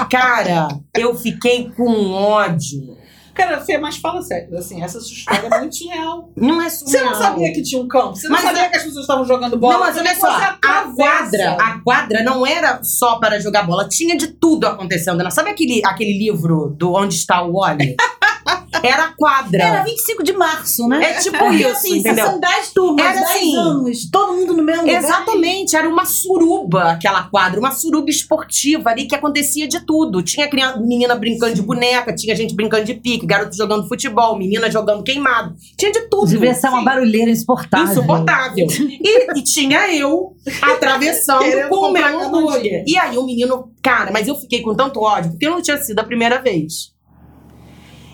Cara, 0.09 0.69
eu 0.97 1.15
fiquei 1.17 1.71
com 1.71 2.13
ódio. 2.13 3.02
Cara, 3.35 3.61
Fê, 3.61 3.79
mas 3.79 3.97
fala 3.97 4.21
sério, 4.23 4.57
assim, 4.59 4.83
essa 4.83 4.99
história 4.99 5.49
é 5.51 5.59
muito 5.61 5.89
real. 5.89 6.31
Não 6.37 6.61
é 6.61 6.69
Você 6.69 6.85
surreal. 6.87 7.07
não 7.07 7.15
sabia 7.15 7.53
que 7.53 7.63
tinha 7.63 7.81
um 7.81 7.89
campo? 7.89 8.15
Você 8.17 8.29
não 8.29 8.37
Mas 8.37 8.45
sabia 8.45 8.63
é- 8.63 8.69
que 8.69 8.77
as 8.77 8.83
pessoas 8.83 9.03
estavam 9.03 9.25
jogando 9.25 9.59
bola? 9.59 9.73
Não, 9.75 9.81
mas 9.81 9.97
olha 9.97 10.15
só, 10.15 10.39
você 10.39 10.45
a 10.45 10.53
quadra, 10.95 11.53
a 11.53 11.79
quadra 11.81 12.23
não 12.23 12.47
era 12.47 12.83
só 12.83 13.19
para 13.19 13.41
jogar 13.41 13.63
bola, 13.65 13.89
tinha 13.89 14.17
de 14.17 14.29
tudo 14.29 14.67
acontecendo. 14.67 15.23
né? 15.25 15.31
Sabe 15.31 15.51
aquele, 15.51 15.81
aquele 15.85 16.17
livro 16.19 16.75
do 16.79 16.93
Onde 16.93 17.15
Está 17.15 17.43
o 17.43 17.53
Wally? 17.59 17.97
Era 18.83 19.05
a 19.07 19.13
quadra. 19.13 19.63
Era 19.63 19.83
25 19.85 20.23
de 20.23 20.33
março, 20.33 20.89
né? 20.89 21.13
É 21.13 21.15
tipo 21.21 21.37
Porque, 21.37 21.57
isso, 21.57 21.69
assim, 21.69 21.99
entendeu? 21.99 22.27
são 22.27 22.41
10 22.41 22.73
turmas, 22.73 23.05
Era 23.05 23.15
10 23.15 23.29
assim. 23.29 23.57
anos, 23.57 24.11
todo 24.11 24.33
mundo 24.35 24.55
no 24.55 24.63
mesmo 24.63 24.83
lugar. 24.83 25.03
Exatamente, 25.03 25.77
era 25.77 25.89
uma 25.89 26.05
suruba 26.05 26.93
aquela 26.93 27.25
quadra, 27.25 27.61
uma 27.61 27.73
suruba 27.73 28.11
esportiva 28.11 28.91
ali 28.91 29.07
que 29.07 29.15
acontecia 29.15 29.69
de 29.69 29.81
tudo. 29.81 30.23
Tinha 30.23 30.49
criança, 30.49 30.79
menina 30.81 31.15
brincando 31.15 31.55
de 31.55 31.63
boneca, 31.63 32.15
tinha 32.15 32.35
gente 32.35 32.55
brincando 32.55 32.85
de 32.85 32.95
pique, 32.95 33.27
garoto 33.27 33.57
jogando 33.57 33.87
futebol, 33.89 34.39
menina 34.39 34.71
jogando 34.71 35.03
queimado. 35.03 35.55
Tinha 35.77 35.93
de 35.93 36.03
tudo. 36.09 36.29
Devia 36.29 36.55
ser 36.55 36.69
uma 36.69 36.83
barulheira 36.83 37.31
insuportável. 37.31 37.93
Insuportável. 37.93 38.67
E, 39.03 39.39
e 39.39 39.43
tinha 39.43 39.93
eu 39.95 40.35
atravessando 40.61 41.69
com 41.69 41.89
o 41.89 41.93
meu 41.93 42.21
hambúrguer. 42.21 42.85
E 42.87 42.97
aí 42.97 43.17
o 43.19 43.25
menino, 43.25 43.73
cara, 43.83 44.11
mas 44.13 44.29
eu 44.29 44.35
fiquei 44.35 44.61
com 44.61 44.75
tanto 44.75 45.01
ódio, 45.01 45.33
porque 45.33 45.49
não 45.49 45.61
tinha 45.61 45.77
sido 45.79 45.99
a 45.99 46.05
primeira 46.05 46.41
vez. 46.41 46.93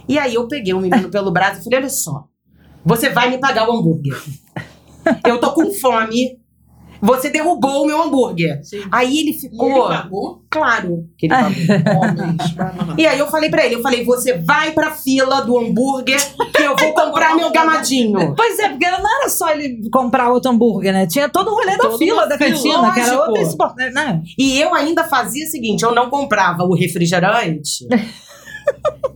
E 0.09 0.19
aí 0.19 0.35
eu 0.35 0.49
peguei 0.49 0.73
o 0.75 0.81
menino 0.81 1.11
pelo 1.11 1.31
braço 1.31 1.61
e 1.61 1.65
falei: 1.65 1.81
olha 1.81 1.91
só, 1.91 2.25
você 2.85 3.11
vai 3.11 3.31
me 3.31 3.39
pagar 3.39 3.69
o 3.69 3.73
hambúrguer. 3.77 4.17
Eu 5.27 5.39
tô 5.41 5.53
com 5.53 5.73
fome. 5.75 6.39
Você 7.01 7.31
derrubou 7.31 7.85
o 7.85 7.87
meu 7.87 8.03
hambúrguer. 8.03 8.59
Sim. 8.65 8.83
Aí 8.91 9.07
ele 9.21 9.31
E 9.31 9.31
ele 9.31 9.39
ficou. 9.39 9.87
pagou? 9.87 10.43
Claro 10.51 11.05
que 11.17 11.27
ele 11.27 11.35
pagou. 11.35 12.03
Homens, 12.03 12.55
vai, 12.57 12.75
mano. 12.75 12.95
E 12.99 13.07
aí 13.07 13.17
eu 13.17 13.29
falei 13.29 13.49
pra 13.49 13.65
ele, 13.65 13.77
eu 13.77 13.83
falei, 13.83 14.05
você 14.05 14.37
vai 14.39 14.73
pra 14.73 14.91
fila 14.91 15.43
do 15.43 15.57
hambúrguer 15.57 16.19
que 16.53 16.61
eu 16.61 16.75
vou 16.75 16.93
comprar 16.95 17.37
meu 17.37 17.53
gamadinho. 17.53 18.35
Pois 18.35 18.59
é, 18.59 18.71
porque 18.71 18.91
não 18.91 18.99
era 19.21 19.29
só 19.29 19.49
ele 19.51 19.89
comprar 19.93 20.33
outro 20.33 20.51
hambúrguer, 20.51 20.93
né? 20.93 21.07
Tinha 21.07 21.29
todo 21.29 21.53
o 21.53 21.55
rolê 21.55 21.77
da 21.77 21.85
Toda 21.85 21.99
fila 21.99 22.27
da 22.27 22.37
cantina, 22.37 22.93
que 22.93 23.01
era 23.01 23.21
outra 23.27 23.43
insuportável, 23.43 23.93
né? 23.95 24.21
E 24.37 24.61
eu 24.61 24.75
ainda 24.75 25.05
fazia 25.05 25.47
o 25.47 25.51
seguinte, 25.51 25.85
eu 25.85 25.95
não 25.95 26.11
comprava 26.11 26.65
o 26.65 26.75
refrigerante. 26.75 27.87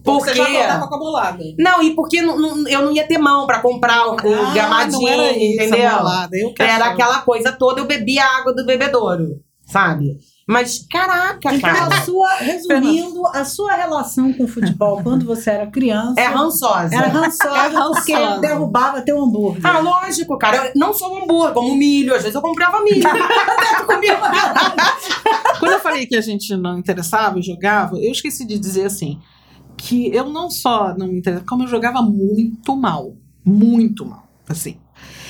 Porque 0.04 0.30
Porque. 0.32 0.34
você 0.34 0.34
já 0.34 0.44
voltava 0.44 0.88
com 0.88 0.94
a 0.94 0.98
bolada. 0.98 1.44
Não, 1.58 1.82
e 1.82 1.94
porque 1.94 2.20
não- 2.20 2.36
não- 2.38 2.68
eu 2.68 2.82
não 2.82 2.92
ia 2.92 3.06
ter 3.06 3.18
mão 3.18 3.46
pra 3.46 3.60
comprar 3.60 4.06
o, 4.08 4.12
o 4.14 4.16
Ah, 4.48 4.52
gamadinho, 4.54 5.08
era 5.08 5.32
isso, 5.32 5.62
entendeu? 5.62 5.96
bolada, 5.98 6.36
Era 6.58 6.84
aquela 6.86 7.18
coisa 7.20 7.52
toda, 7.52 7.80
eu 7.80 7.86
bebia 7.86 8.24
a 8.24 8.38
água 8.38 8.52
do 8.52 8.66
bebedouro, 8.66 9.40
sabe? 9.64 10.16
Mas, 10.44 10.84
caraca, 10.90 11.54
Então, 11.54 11.60
cara. 11.60 11.86
a 11.94 12.00
sua, 12.02 12.34
resumindo, 12.34 13.24
a 13.28 13.44
sua 13.44 13.74
relação 13.74 14.32
com 14.32 14.42
o 14.42 14.48
futebol 14.48 15.00
quando 15.00 15.24
você 15.24 15.50
era 15.50 15.66
criança 15.68 16.20
É 16.20 16.26
rançosa. 16.26 16.90
era 16.92 17.06
rançosa 17.06 17.70
porque 17.92 18.12
rançosa. 18.12 18.40
derrubava 18.40 19.00
teu 19.02 19.22
hambúrguer. 19.22 19.64
Ah, 19.64 19.78
lógico, 19.78 20.36
cara. 20.36 20.56
Eu- 20.66 20.72
Não 20.74 20.92
só 20.92 21.08
o 21.12 21.22
hambúrguer, 21.22 21.54
como 21.54 21.76
milho. 21.76 22.12
Às 22.12 22.22
vezes 22.22 22.34
eu 22.34 22.42
comprava 22.42 22.82
milho. 22.82 23.08
Comia. 23.86 24.18
Quando 25.60 25.72
eu 25.72 25.80
falei 25.80 26.06
que 26.06 26.16
a 26.16 26.20
gente 26.20 26.56
não 26.56 26.76
interessava 26.78 27.38
e 27.38 27.42
jogava, 27.42 27.96
eu 27.96 28.10
esqueci 28.10 28.44
de 28.44 28.58
dizer 28.58 28.86
assim, 28.86 29.20
que 29.82 30.14
eu 30.14 30.30
não 30.30 30.48
só 30.48 30.96
não 30.96 31.08
me 31.08 31.18
interessava, 31.18 31.48
como 31.48 31.64
eu 31.64 31.68
jogava 31.68 32.00
muito 32.00 32.76
mal. 32.76 33.16
Muito 33.44 34.06
mal, 34.06 34.28
assim. 34.48 34.76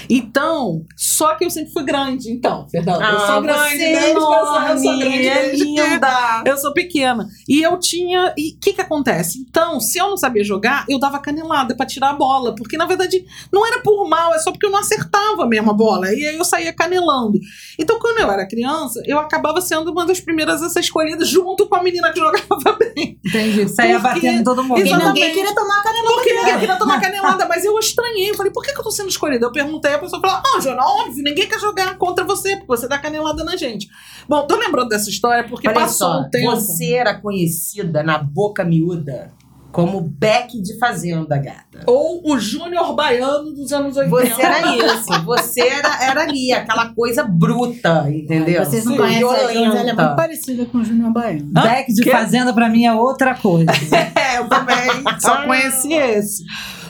Então, 0.09 0.85
só 0.97 1.35
que 1.35 1.45
eu 1.45 1.51
sempre 1.51 1.73
fui 1.73 1.85
grande, 1.85 2.31
então, 2.31 2.67
Fernanda. 2.69 3.05
eu 3.05 3.17
Ah, 3.19 3.27
sou 3.27 3.43
grande, 3.43 3.71
você 3.71 3.79
desde 3.79 4.01
que 4.13 4.17
eu 4.17 4.21
sou, 4.21 4.35
eu 4.63 4.79
sou 4.79 4.99
grande 4.99 5.29
é 5.29 5.55
linda. 5.55 6.43
eu 6.47 6.57
sou 6.59 6.73
pequena. 6.73 7.27
E 7.49 7.63
eu 7.63 7.79
tinha. 7.79 8.33
E 8.37 8.55
o 8.55 8.61
que 8.61 8.73
que 8.73 8.81
acontece? 8.81 9.39
Então, 9.49 9.81
se 9.81 9.99
eu 9.99 10.09
não 10.11 10.17
sabia 10.17 10.45
jogar, 10.45 10.85
eu 10.89 10.99
dava 10.99 11.19
canelada 11.19 11.77
pra 11.77 11.87
tirar 11.87 12.11
a 12.11 12.15
bola. 12.15 12.55
Porque, 12.55 12.77
na 12.77 12.87
verdade, 12.87 13.25
não 13.53 13.67
era 13.67 13.81
por 13.81 14.09
mal, 14.09 14.35
é 14.35 14.39
só 14.39 14.51
porque 14.51 14.67
eu 14.67 14.71
não 14.71 14.79
acertava 14.79 15.47
mesmo 15.47 15.71
a 15.71 15.75
bola. 15.75 16.13
E 16.13 16.27
aí 16.27 16.37
eu 16.37 16.45
saía 16.45 16.73
canelando. 16.73 17.39
Então, 17.79 17.99
quando 17.99 18.19
eu 18.19 18.31
era 18.31 18.47
criança, 18.47 19.03
eu 19.07 19.19
acabava 19.19 19.61
sendo 19.61 19.91
uma 19.91 20.07
das 20.07 20.21
primeiras 20.21 20.63
a 20.63 20.69
ser 20.69 20.81
escolhida 20.81 21.25
junto 21.25 21.67
com 21.69 21.77
a 21.77 21.83
menina 21.83 22.13
que 22.13 22.19
jogava 22.19 22.77
bem. 22.95 23.19
Entendi. 23.25 23.69
Saía 23.69 24.01
Porque- 24.01 24.15
batendo 24.21 24.45
todo 24.45 24.63
mundo. 24.63 24.75
Porque 24.77 24.89
Exatamente. 24.89 25.15
ninguém 25.15 25.35
queria 25.35 25.55
tomar 25.55 25.79
a 25.79 25.83
canelada. 25.83 26.15
Porque 26.15 26.33
ninguém 26.35 26.59
queria 26.59 26.77
tomar 26.77 27.01
canelada, 27.01 27.47
mas 27.49 27.65
eu 27.65 27.79
estranhei. 27.79 28.31
Eu 28.31 28.35
falei, 28.35 28.53
por 28.53 28.63
que, 28.63 28.73
que 28.73 28.79
eu 28.79 28.83
tô 28.85 28.91
sendo 28.91 29.09
escolhida? 29.09 29.47
Eu 29.47 29.53
perguntei, 29.53 29.92
a 29.93 29.99
pessoa 29.99 30.21
falou, 30.21 30.37
ah, 30.57 30.61
Jona, 30.61 30.83
óbvio, 30.83 31.23
ninguém 31.25 31.47
quer 31.49 31.59
jogar 31.61 31.97
contra 31.97 32.25
você, 32.25 32.57
porque 32.57 32.67
você 32.67 32.89
dá 32.89 32.99
canelada 32.99 33.45
na 33.45 33.57
gente. 33.57 33.89
Bom, 34.29 34.47
tô 34.47 34.57
lembrando 34.57 34.89
dessa 34.89 35.11
história 35.11 35.45
porque 35.49 35.69
Olha 35.69 35.81
passou 35.81 36.09
só, 36.13 36.21
o 36.21 36.31
tempo. 36.31 36.51
você 36.51 36.93
era 36.95 37.15
conhecida 37.21 38.03
na 38.03 38.19
boca 38.19 38.65
miúda 38.65 39.33
Como 39.73 40.01
Beck 40.03 40.61
de 40.61 40.79
Fazenda, 40.79 41.39
gata. 41.39 41.83
Ou 41.87 42.21
o 42.31 42.39
Júnior 42.39 42.95
Baiano 42.95 43.53
dos 43.53 43.73
anos 43.73 43.97
80. 43.97 44.35
Você 44.35 44.43
era 44.43 44.77
isso. 44.77 45.25
Você 45.25 45.61
era, 45.63 46.05
era 46.05 46.23
ali, 46.23 46.53
aquela 46.53 46.91
coisa 46.91 47.25
bruta, 47.25 48.05
entendeu? 48.11 48.65
Vocês 48.65 48.85
não 48.85 48.93
Sim, 48.93 48.99
conhecem 48.99 49.25
mas 49.25 49.39
ela 49.41 49.51
é 49.51 49.55
violenta. 49.55 50.03
muito 50.03 50.17
parecida 50.17 50.65
com 50.67 50.79
o 50.79 50.85
Júnior 50.85 51.11
Baiano. 51.13 51.51
Hã? 51.57 51.63
Beck 51.63 51.93
de 51.95 52.03
Quê? 52.03 52.11
Fazenda 52.11 52.53
pra 52.53 52.69
mim 52.69 52.85
é 52.85 52.93
outra 52.95 53.35
coisa. 53.35 53.73
É, 54.15 54.39
eu 54.39 54.49
também 54.49 54.77
só 55.19 55.43
conheci 55.45 55.93
esse. 55.93 56.45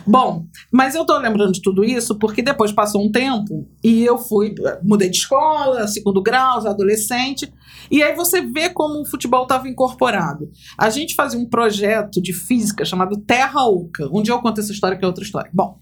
Bom, 0.07 0.47
mas 0.71 0.95
eu 0.95 1.05
tô 1.05 1.17
lembrando 1.19 1.53
de 1.53 1.63
tudo 1.63 1.85
isso 1.85 2.19
porque 2.19 2.43
depois 2.43 2.73
passou 2.73 3.05
um 3.05 3.11
tempo 3.11 3.69
e 3.83 4.05
eu 4.05 4.19
fui, 4.19 4.55
mudei 4.83 5.09
de 5.09 5.17
escola, 5.19 5.87
segundo 5.87 6.23
grau, 6.23 6.67
adolescente, 6.67 7.53
e 7.91 8.03
aí 8.03 8.15
você 8.15 8.41
vê 8.41 8.69
como 8.71 9.01
o 9.01 9.05
futebol 9.05 9.43
estava 9.43 9.69
incorporado. 9.69 10.51
A 10.79 10.91
gente 10.91 11.15
fazia 11.15 11.39
um 11.39 11.49
projeto 11.49 12.21
de 12.23 12.33
física 12.33 12.85
chamado 12.85 13.17
Terra 13.19 13.65
Oca. 13.67 14.09
Um 14.13 14.23
dia 14.23 14.35
eu 14.35 14.41
conto 14.41 14.61
essa 14.61 14.73
história 14.73 14.97
que 14.97 15.05
é 15.05 15.07
outra 15.07 15.23
história. 15.25 15.51
Bom, 15.53 15.79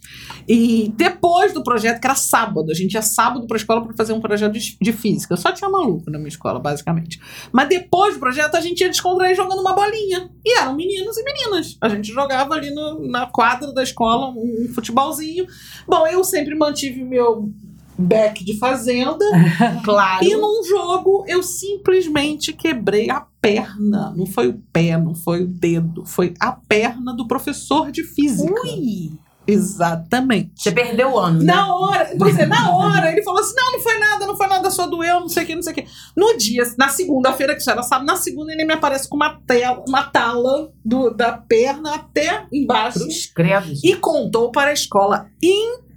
e 0.49 0.93
depois 0.97 1.53
do 1.53 1.63
projeto, 1.63 2.01
que 2.01 2.07
era 2.07 2.15
sábado, 2.15 2.71
a 2.71 2.75
gente 2.75 2.95
ia 2.95 3.03
sábado 3.03 3.47
pra 3.47 3.57
escola 3.57 3.85
para 3.85 3.95
fazer 3.97 4.13
um 4.13 4.21
projeto 4.21 4.53
de, 4.53 4.77
de 4.81 4.93
física. 4.93 5.37
Só 5.37 5.53
tinha 5.53 5.69
maluco 5.71 6.11
na 6.11 6.19
minha 6.19 6.29
escola, 6.29 6.59
basicamente. 6.59 7.21
Mas 7.53 7.69
depois 7.69 8.15
do 8.15 8.21
projeto, 8.21 8.55
a 8.57 8.61
gente 8.61 8.81
ia 8.81 8.89
descontrair 8.89 9.37
jogando 9.37 9.61
uma 9.61 9.73
bolinha. 9.75 10.31
E 10.45 10.59
eram 10.59 10.75
meninos 10.75 11.17
e 11.17 11.23
meninas. 11.23 11.77
A 11.81 11.89
gente 11.89 12.13
jogava 12.13 12.55
ali 12.55 12.71
no- 12.75 13.07
na 13.09 13.27
quadra 13.27 13.73
da 13.73 13.83
escola 13.83 14.10
um, 14.19 14.65
um 14.65 14.69
futebolzinho. 14.75 15.47
Bom, 15.87 16.07
eu 16.07 16.23
sempre 16.25 16.55
mantive 16.55 17.05
meu 17.05 17.53
back 17.99 18.45
de 18.45 18.59
fazenda. 18.59 19.25
Claro. 19.85 20.25
E 20.25 20.35
num 20.35 20.63
jogo 20.65 21.25
eu 21.27 21.43
simplesmente 21.43 22.53
quebrei 22.53 23.11
a 23.11 23.27
perna. 23.41 24.13
Não 24.17 24.27
foi 24.27 24.49
o 24.49 24.63
pé, 24.73 24.97
não 24.97 25.15
foi 25.15 25.43
o 25.43 25.47
dedo. 25.47 26.05
Foi 26.05 26.35
a 26.39 26.53
perna 26.53 27.15
do 27.15 27.27
professor 27.27 27.91
de 27.91 28.05
física. 28.05 28.63
Ui! 28.63 29.13
Exatamente. 29.53 30.53
Você 30.57 30.73
perdeu 30.73 31.13
o 31.13 31.19
ano, 31.19 31.41
né? 31.41 31.53
Na 31.53 31.75
hora, 31.75 32.11
pois 32.19 32.39
é, 32.39 32.47
na 32.47 32.71
hora, 32.75 33.11
ele 33.11 33.23
falou 33.23 33.41
assim: 33.41 33.55
não, 33.57 33.73
não 33.73 33.81
foi 33.81 33.99
nada, 33.99 34.27
não 34.27 34.37
foi 34.37 34.47
nada, 34.47 34.71
só 34.71 34.87
doeu, 34.87 35.21
não 35.21 35.29
sei 35.29 35.45
o 35.45 35.47
que, 35.47 35.55
não 35.55 35.63
sei 35.63 35.73
o 35.73 35.77
que. 35.77 35.87
No 36.17 36.37
dia, 36.37 36.63
na 36.79 36.89
segunda-feira, 36.89 37.55
que 37.55 37.61
já 37.63 37.73
era 37.73 37.83
sábado, 37.83 38.07
na 38.07 38.17
segunda 38.17 38.53
ele 38.53 38.65
me 38.65 38.75
aparece 38.75 39.09
com 39.09 39.17
uma, 39.17 39.41
tela, 39.47 39.83
uma 39.87 40.05
tala 40.05 40.73
do, 40.85 41.11
da 41.11 41.33
perna 41.33 41.95
até 41.95 42.47
embaixo 42.53 43.01
Cruz 43.01 43.27
credos. 43.35 43.85
e 43.85 43.95
contou 43.97 44.51
para 44.51 44.71
a 44.71 44.75
escola 44.75 45.27
inteira 45.43 45.90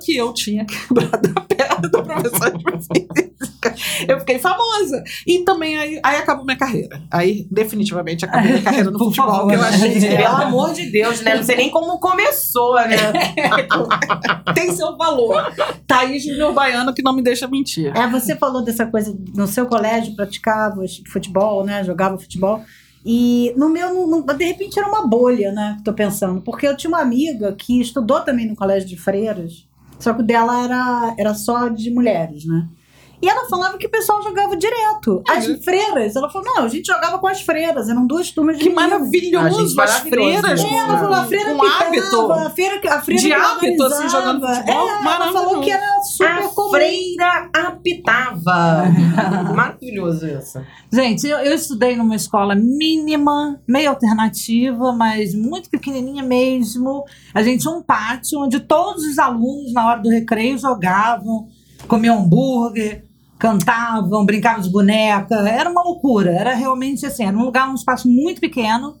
que 0.00 0.16
eu 0.16 0.32
tinha 0.32 0.64
quebrado 0.64 1.32
a 1.36 1.40
perna 1.40 1.88
do 1.88 2.02
professor 2.02 2.50
de 2.56 2.64
física. 2.64 3.74
Eu 4.08 4.18
fiquei 4.20 4.38
famosa. 4.38 5.02
E 5.26 5.44
também 5.44 5.78
aí, 5.78 6.00
aí 6.02 6.16
acabou 6.16 6.44
minha 6.44 6.56
carreira. 6.56 7.00
Aí 7.10 7.46
definitivamente 7.50 8.24
acabou 8.24 8.48
minha 8.48 8.62
carreira 8.62 8.90
no 8.90 8.98
futebol, 9.04 9.30
favor, 9.30 9.48
que 9.48 9.54
eu 9.54 9.62
achei 9.62 10.00
gente, 10.00 10.16
Pelo 10.16 10.36
amor 10.36 10.72
de 10.72 10.90
Deus, 10.90 11.20
né? 11.20 11.36
Não 11.36 11.42
sei 11.42 11.56
nem 11.56 11.70
como 11.70 11.98
começou, 11.98 12.74
né? 12.74 12.96
tem 14.54 14.74
seu 14.74 14.96
valor. 14.96 15.52
Thaís 15.86 16.24
Júnior 16.24 16.52
Baiano 16.52 16.94
que 16.94 17.02
não 17.02 17.14
me 17.14 17.22
deixa 17.22 17.46
mentir. 17.46 17.92
É, 17.96 18.06
você 18.08 18.36
falou 18.36 18.62
dessa 18.64 18.86
coisa 18.86 19.16
no 19.34 19.46
seu 19.46 19.66
colégio, 19.66 20.16
praticava 20.16 20.82
futebol, 21.12 21.64
né? 21.64 21.84
Jogava 21.84 22.18
futebol. 22.18 22.62
E 23.04 23.52
no 23.56 23.68
meu, 23.68 24.06
no- 24.06 24.22
de 24.22 24.44
repente, 24.44 24.78
era 24.78 24.88
uma 24.88 25.06
bolha, 25.06 25.52
né? 25.52 25.78
Tô 25.84 25.92
pensando. 25.92 26.40
Porque 26.42 26.66
eu 26.66 26.76
tinha 26.76 26.88
uma 26.90 27.00
amiga 27.00 27.52
que 27.54 27.80
estudou 27.80 28.20
também 28.20 28.46
no 28.48 28.56
colégio 28.56 28.88
de 28.88 28.96
freiras, 28.96 29.66
só 29.98 30.12
que 30.14 30.22
o 30.22 30.26
dela 30.26 30.62
era, 30.64 31.14
era 31.18 31.34
só 31.34 31.68
de 31.68 31.90
mulheres, 31.90 32.44
né? 32.46 32.68
E 33.22 33.28
ela 33.28 33.48
falava 33.48 33.78
que 33.78 33.86
o 33.86 33.90
pessoal 33.90 34.20
jogava 34.22 34.56
direto. 34.56 35.22
As 35.28 35.48
É. 35.48 35.56
freiras, 35.58 36.16
ela 36.16 36.28
falou, 36.28 36.52
não, 36.56 36.64
a 36.64 36.68
gente 36.68 36.86
jogava 36.86 37.18
com 37.18 37.26
as 37.28 37.40
freiras, 37.40 37.88
eram 37.88 38.04
duas 38.06 38.30
turmas 38.32 38.58
de 38.58 38.64
Que 38.64 38.70
meninas. 38.70 38.90
Maravilhoso, 39.00 39.68
gente, 39.68 39.80
as 39.80 39.98
freiras. 40.00 40.60
É, 40.60 40.74
ela 40.78 40.98
falou, 40.98 41.14
a 41.14 41.24
freira 41.24 41.54
com 41.54 41.64
hábito. 41.64 42.32
a 42.32 42.50
freira, 42.50 42.80
a 42.94 43.00
freira 43.00 43.22
De 43.22 43.28
que 43.28 43.32
hábito, 43.34 43.82
assim, 43.84 44.08
jogando 44.08 44.46
futebol, 44.46 44.88
É, 44.88 45.04
ela 45.14 45.32
falou 45.32 45.60
que 45.60 45.70
era 45.70 46.00
super 46.02 46.26
A 46.44 46.48
comum. 46.48 46.70
freira 46.70 47.48
apitava. 47.52 48.84
Maravilhoso 49.54 50.26
isso. 50.26 50.60
Gente, 50.92 51.26
eu, 51.26 51.38
eu 51.38 51.54
estudei 51.54 51.96
numa 51.96 52.16
escola 52.16 52.54
mínima, 52.54 53.60
meio 53.68 53.90
alternativa, 53.90 54.92
mas 54.92 55.34
muito 55.34 55.70
pequenininha 55.70 56.22
mesmo. 56.22 57.04
A 57.34 57.42
gente 57.42 57.62
tinha 57.62 57.72
um 57.74 57.82
pátio 57.82 58.40
onde 58.40 58.60
todos 58.60 59.04
os 59.04 59.18
alunos, 59.18 59.72
na 59.72 59.86
hora 59.88 60.00
do 60.00 60.08
recreio, 60.08 60.58
jogavam, 60.58 61.48
comiam 61.88 62.18
hambúrguer, 62.20 63.04
cantavam, 63.42 64.24
brincavam 64.24 64.62
de 64.62 64.70
boneca. 64.70 65.34
Era 65.48 65.68
uma 65.68 65.82
loucura. 65.82 66.30
Era 66.30 66.54
realmente 66.54 67.04
assim, 67.04 67.24
era 67.24 67.36
um 67.36 67.44
lugar, 67.44 67.68
um 67.68 67.74
espaço 67.74 68.08
muito 68.08 68.40
pequeno 68.40 68.94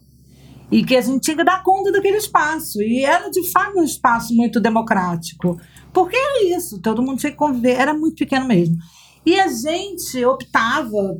e 0.68 0.82
que 0.82 0.96
a 0.96 1.00
gente 1.00 1.20
tinha 1.20 1.36
que 1.36 1.44
dar 1.44 1.62
conta 1.62 1.92
daquele 1.92 2.16
espaço. 2.16 2.82
E 2.82 3.04
era, 3.04 3.30
de 3.30 3.52
fato, 3.52 3.78
um 3.78 3.84
espaço 3.84 4.34
muito 4.34 4.58
democrático. 4.58 5.60
Porque 5.92 6.16
era 6.16 6.56
isso, 6.56 6.80
todo 6.80 7.02
mundo 7.02 7.18
tinha 7.18 7.30
que 7.30 7.38
conviver, 7.38 7.78
era 7.78 7.94
muito 7.94 8.16
pequeno 8.16 8.44
mesmo. 8.46 8.76
E 9.24 9.38
a 9.38 9.46
gente 9.46 10.24
optava 10.24 11.16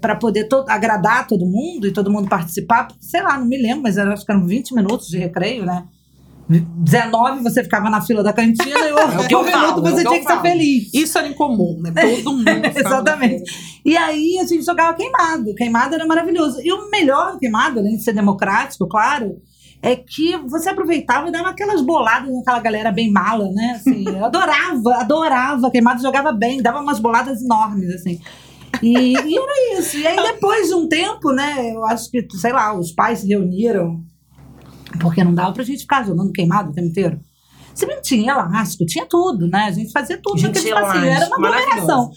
para 0.00 0.16
poder 0.16 0.44
to- 0.48 0.64
agradar 0.66 1.26
todo 1.26 1.44
mundo 1.44 1.86
e 1.86 1.92
todo 1.92 2.10
mundo 2.10 2.26
participar, 2.30 2.88
sei 2.98 3.20
lá, 3.20 3.36
não 3.36 3.44
me 3.46 3.60
lembro, 3.60 3.82
mas 3.82 3.98
era, 3.98 4.14
acho 4.14 4.24
que 4.24 4.32
eram 4.32 4.46
20 4.46 4.74
minutos 4.74 5.08
de 5.08 5.18
recreio, 5.18 5.66
né? 5.66 5.84
19 6.48 7.42
você 7.42 7.62
ficava 7.62 7.88
na 7.88 8.00
fila 8.00 8.22
da 8.22 8.32
cantina 8.32 8.78
e 8.78 8.88
É 8.88 8.94
o 8.94 9.26
que 9.26 9.34
um 9.34 9.40
eu 9.40 9.44
minuto 9.46 9.86
é 9.86 9.90
você 9.90 10.02
que 10.02 10.08
tinha 10.08 10.20
que 10.20 10.26
ser 10.26 10.32
falo. 10.34 10.42
feliz. 10.42 10.94
Isso 10.94 11.18
era 11.18 11.28
incomum, 11.28 11.80
né? 11.80 11.92
Todo 11.92 12.32
mundo. 12.36 12.48
Exatamente. 12.76 13.80
E 13.84 13.96
aí 13.96 14.38
a 14.38 14.46
gente 14.46 14.64
jogava 14.64 14.94
queimado. 14.94 15.54
Queimado 15.54 15.94
era 15.94 16.06
maravilhoso. 16.06 16.60
E 16.62 16.72
o 16.72 16.90
melhor 16.90 17.32
do 17.32 17.38
queimado, 17.38 17.80
além 17.80 17.96
de 17.96 18.02
ser 18.02 18.12
democrático, 18.12 18.86
claro, 18.86 19.36
é 19.80 19.96
que 19.96 20.36
você 20.46 20.70
aproveitava 20.70 21.28
e 21.28 21.32
dava 21.32 21.48
aquelas 21.50 21.80
boladas 21.80 22.32
naquela 22.34 22.58
galera 22.60 22.90
bem 22.90 23.10
mala, 23.10 23.48
né? 23.50 23.76
Assim, 23.76 24.04
eu 24.06 24.24
adorava, 24.24 24.94
adorava 24.96 25.70
queimado, 25.70 26.02
jogava 26.02 26.32
bem, 26.32 26.62
dava 26.62 26.80
umas 26.80 26.98
boladas 26.98 27.42
enormes, 27.42 27.90
assim. 27.94 28.20
E, 28.82 29.12
e 29.14 29.38
era 29.38 29.78
isso. 29.78 29.96
E 29.96 30.06
aí, 30.06 30.16
depois 30.16 30.68
de 30.68 30.74
um 30.74 30.88
tempo, 30.88 31.32
né? 31.32 31.72
Eu 31.74 31.84
acho 31.86 32.10
que, 32.10 32.26
sei 32.36 32.52
lá, 32.52 32.78
os 32.78 32.92
pais 32.92 33.20
se 33.20 33.28
reuniram, 33.28 34.02
porque 35.00 35.24
não 35.24 35.34
dava 35.34 35.52
pra 35.52 35.64
gente 35.64 35.82
ficar 35.82 36.04
jogando 36.04 36.32
queimado 36.32 36.70
o 36.70 36.72
tempo 36.72 36.88
inteiro. 36.88 37.20
Se 37.74 37.86
bem 37.86 37.96
que 37.96 38.02
tinha 38.02 38.32
elástico, 38.32 38.86
tinha 38.86 39.04
tudo, 39.06 39.48
né? 39.48 39.64
A 39.68 39.70
gente 39.72 39.90
fazia 39.92 40.18
tudo 40.22 40.38
Gente, 40.38 40.54
naquele 40.54 40.68
espacinho. 40.74 41.04
Era 41.06 41.26
uma 41.36 41.48
elástico, 41.48 41.72
aglomeração. 41.72 42.10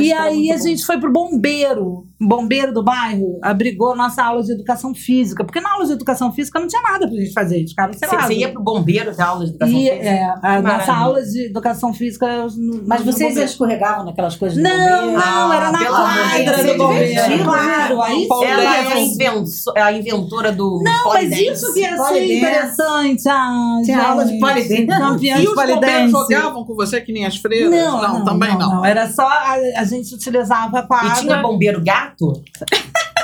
E 0.00 0.12
aí 0.12 0.50
a 0.52 0.56
bom. 0.56 0.62
gente 0.62 0.84
foi 0.86 0.98
pro 1.00 1.12
bombeiro. 1.12 2.06
O 2.20 2.26
bombeiro 2.28 2.72
do 2.72 2.82
bairro 2.84 3.38
abrigou 3.42 3.96
nossa 3.96 4.22
aula 4.22 4.42
de 4.42 4.52
educação 4.52 4.94
física. 4.94 5.44
Porque 5.44 5.60
na 5.60 5.72
aula 5.72 5.86
de 5.86 5.92
educação 5.92 6.30
física 6.32 6.60
não 6.60 6.66
tinha 6.68 6.82
nada 6.82 7.08
pra 7.08 7.16
gente 7.16 7.32
fazer. 7.32 7.56
A 7.56 7.58
gente 7.58 7.70
ficava, 7.70 7.92
sei 7.94 8.08
Você, 8.08 8.16
lá. 8.16 8.22
você 8.26 8.34
ia 8.34 8.52
pro 8.52 8.62
bombeiro 8.62 9.16
da 9.16 9.26
aula 9.26 9.44
de 9.44 9.50
educação 9.50 9.74
e, 9.78 9.88
física? 9.88 10.04
é, 10.06 10.34
a 10.42 10.62
nossa 10.62 10.92
aula 10.92 11.22
de 11.22 11.46
educação 11.46 11.92
física. 11.94 12.46
no- 12.56 12.82
Mas 12.86 13.04
no 13.04 13.12
vocês 13.12 13.36
escorregavam 13.36 14.04
naquelas 14.04 14.36
coisas 14.36 14.56
do 14.58 14.62
Não, 14.62 14.70
bombeiro? 15.00 15.12
não, 15.26 15.52
era 15.52 15.72
na 15.72 15.84
quadra 15.86 16.44
Deus, 16.44 16.62
do 16.62 16.68
é 16.70 16.76
bombeiro. 16.76 17.06
divertido, 17.08 17.44
Claro, 17.44 18.02
aí 18.02 18.28
Ela 18.44 18.64
é 18.76 18.92
a, 18.92 19.00
invenso- 19.00 19.72
é 19.76 19.82
a 19.82 19.92
inventora 19.92 20.52
do 20.52 20.82
Não, 20.84 21.08
mas 21.08 21.30
isso 21.32 21.72
que 21.72 21.80
ia 21.80 21.96
ser 21.96 21.96
Polidense. 22.04 22.34
interessante. 22.36 23.28
Ah, 23.28 23.80
Tinha 23.84 24.02
aula 24.02 24.24
de 24.24 24.38
polidense. 24.38 24.86
Campeã 25.08 25.36
E 25.36 25.40
de 25.40 25.48
os 25.48 25.54
bombeiros 25.54 25.80
polidense. 25.80 26.10
jogavam 26.12 26.64
com 26.64 26.74
você 26.74 27.00
que 27.00 27.12
nem 27.12 27.26
as 27.26 27.36
freiras? 27.36 27.70
Não, 27.70 28.00
não, 28.02 28.24
também 28.24 28.56
não. 28.56 28.84
Era 28.84 29.08
só 29.10 29.26
a, 29.26 29.56
a 29.76 29.84
gente 29.84 30.14
utilizava 30.14 30.78
a 30.80 30.82
quadra. 30.82 31.08
E 31.08 31.20
tinha 31.20 31.36
bombeiro 31.42 31.82
gato? 31.82 32.32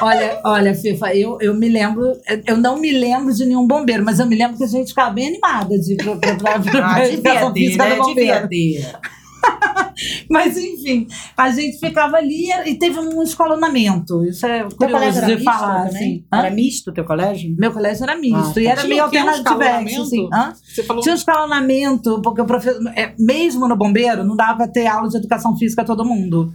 Olha, 0.03 0.39
olha, 0.45 0.75
FIFA, 0.75 1.15
eu, 1.15 1.39
eu 1.41 1.55
me 1.55 1.71
lembro, 1.71 2.13
eu 2.47 2.59
não 2.59 2.79
me 2.79 2.93
lembro 2.93 3.33
de 3.33 3.47
nenhum 3.47 3.67
bombeiro, 3.67 4.05
mas 4.05 4.21
eu 4.21 4.27
me 4.27 4.37
lembro 4.37 4.59
que 4.59 4.65
a 4.65 4.67
gente 4.67 4.89
ficava 4.89 5.09
bem 5.11 5.29
animada 5.29 5.79
de 5.79 5.95
ir 5.95 5.97
pra, 5.97 6.17
pra, 6.17 6.35
pra, 6.35 6.61
pra, 6.61 6.87
Ah, 6.87 6.95
pra 6.97 7.05
devia 7.05 7.15
educação 7.15 7.53
ter, 7.55 7.61
física 7.61 7.85
Mas 10.31 10.57
enfim, 10.57 11.07
a 11.37 11.51
gente 11.51 11.79
ficava 11.79 12.17
ali 12.17 12.49
e 12.67 12.75
teve 12.75 12.99
um 12.99 13.23
escalonamento. 13.23 14.25
Isso 14.25 14.47
é 14.47 14.65
Teu 14.65 14.89
colégio 14.89 15.21
curioso 15.21 15.37
de 15.39 15.45
falar, 15.45 15.87
também? 15.87 15.97
assim. 15.97 16.25
Era 16.33 16.51
misto 16.51 16.91
o 16.91 16.95
teu 16.95 17.05
colégio? 17.05 17.55
Meu 17.59 17.73
colégio 17.73 18.05
era 18.05 18.17
misto 18.17 18.37
Ah, 18.51 18.55
tá. 18.55 18.61
e 18.61 18.67
era 18.67 18.85
meio? 18.85 19.03
Um 19.03 19.05
alternativo, 19.07 20.03
assim. 20.03 20.29
Hã? 20.33 20.53
Você 20.63 20.83
falou 20.83 21.03
Tinha 21.03 21.15
um 21.15 21.19
escalonamento, 21.19 22.21
porque 22.23 22.41
o 22.41 22.47
professor, 22.47 22.81
é, 22.95 23.15
mesmo 23.19 23.67
no 23.69 23.77
bombeiro, 23.77 24.25
não 24.25 24.37
dava 24.37 24.69
ter 24.69 24.87
aula 24.87 25.09
de 25.09 25.17
educação 25.17 25.57
física 25.57 25.83
a 25.83 25.85
todo 25.85 26.05
mundo. 26.05 26.53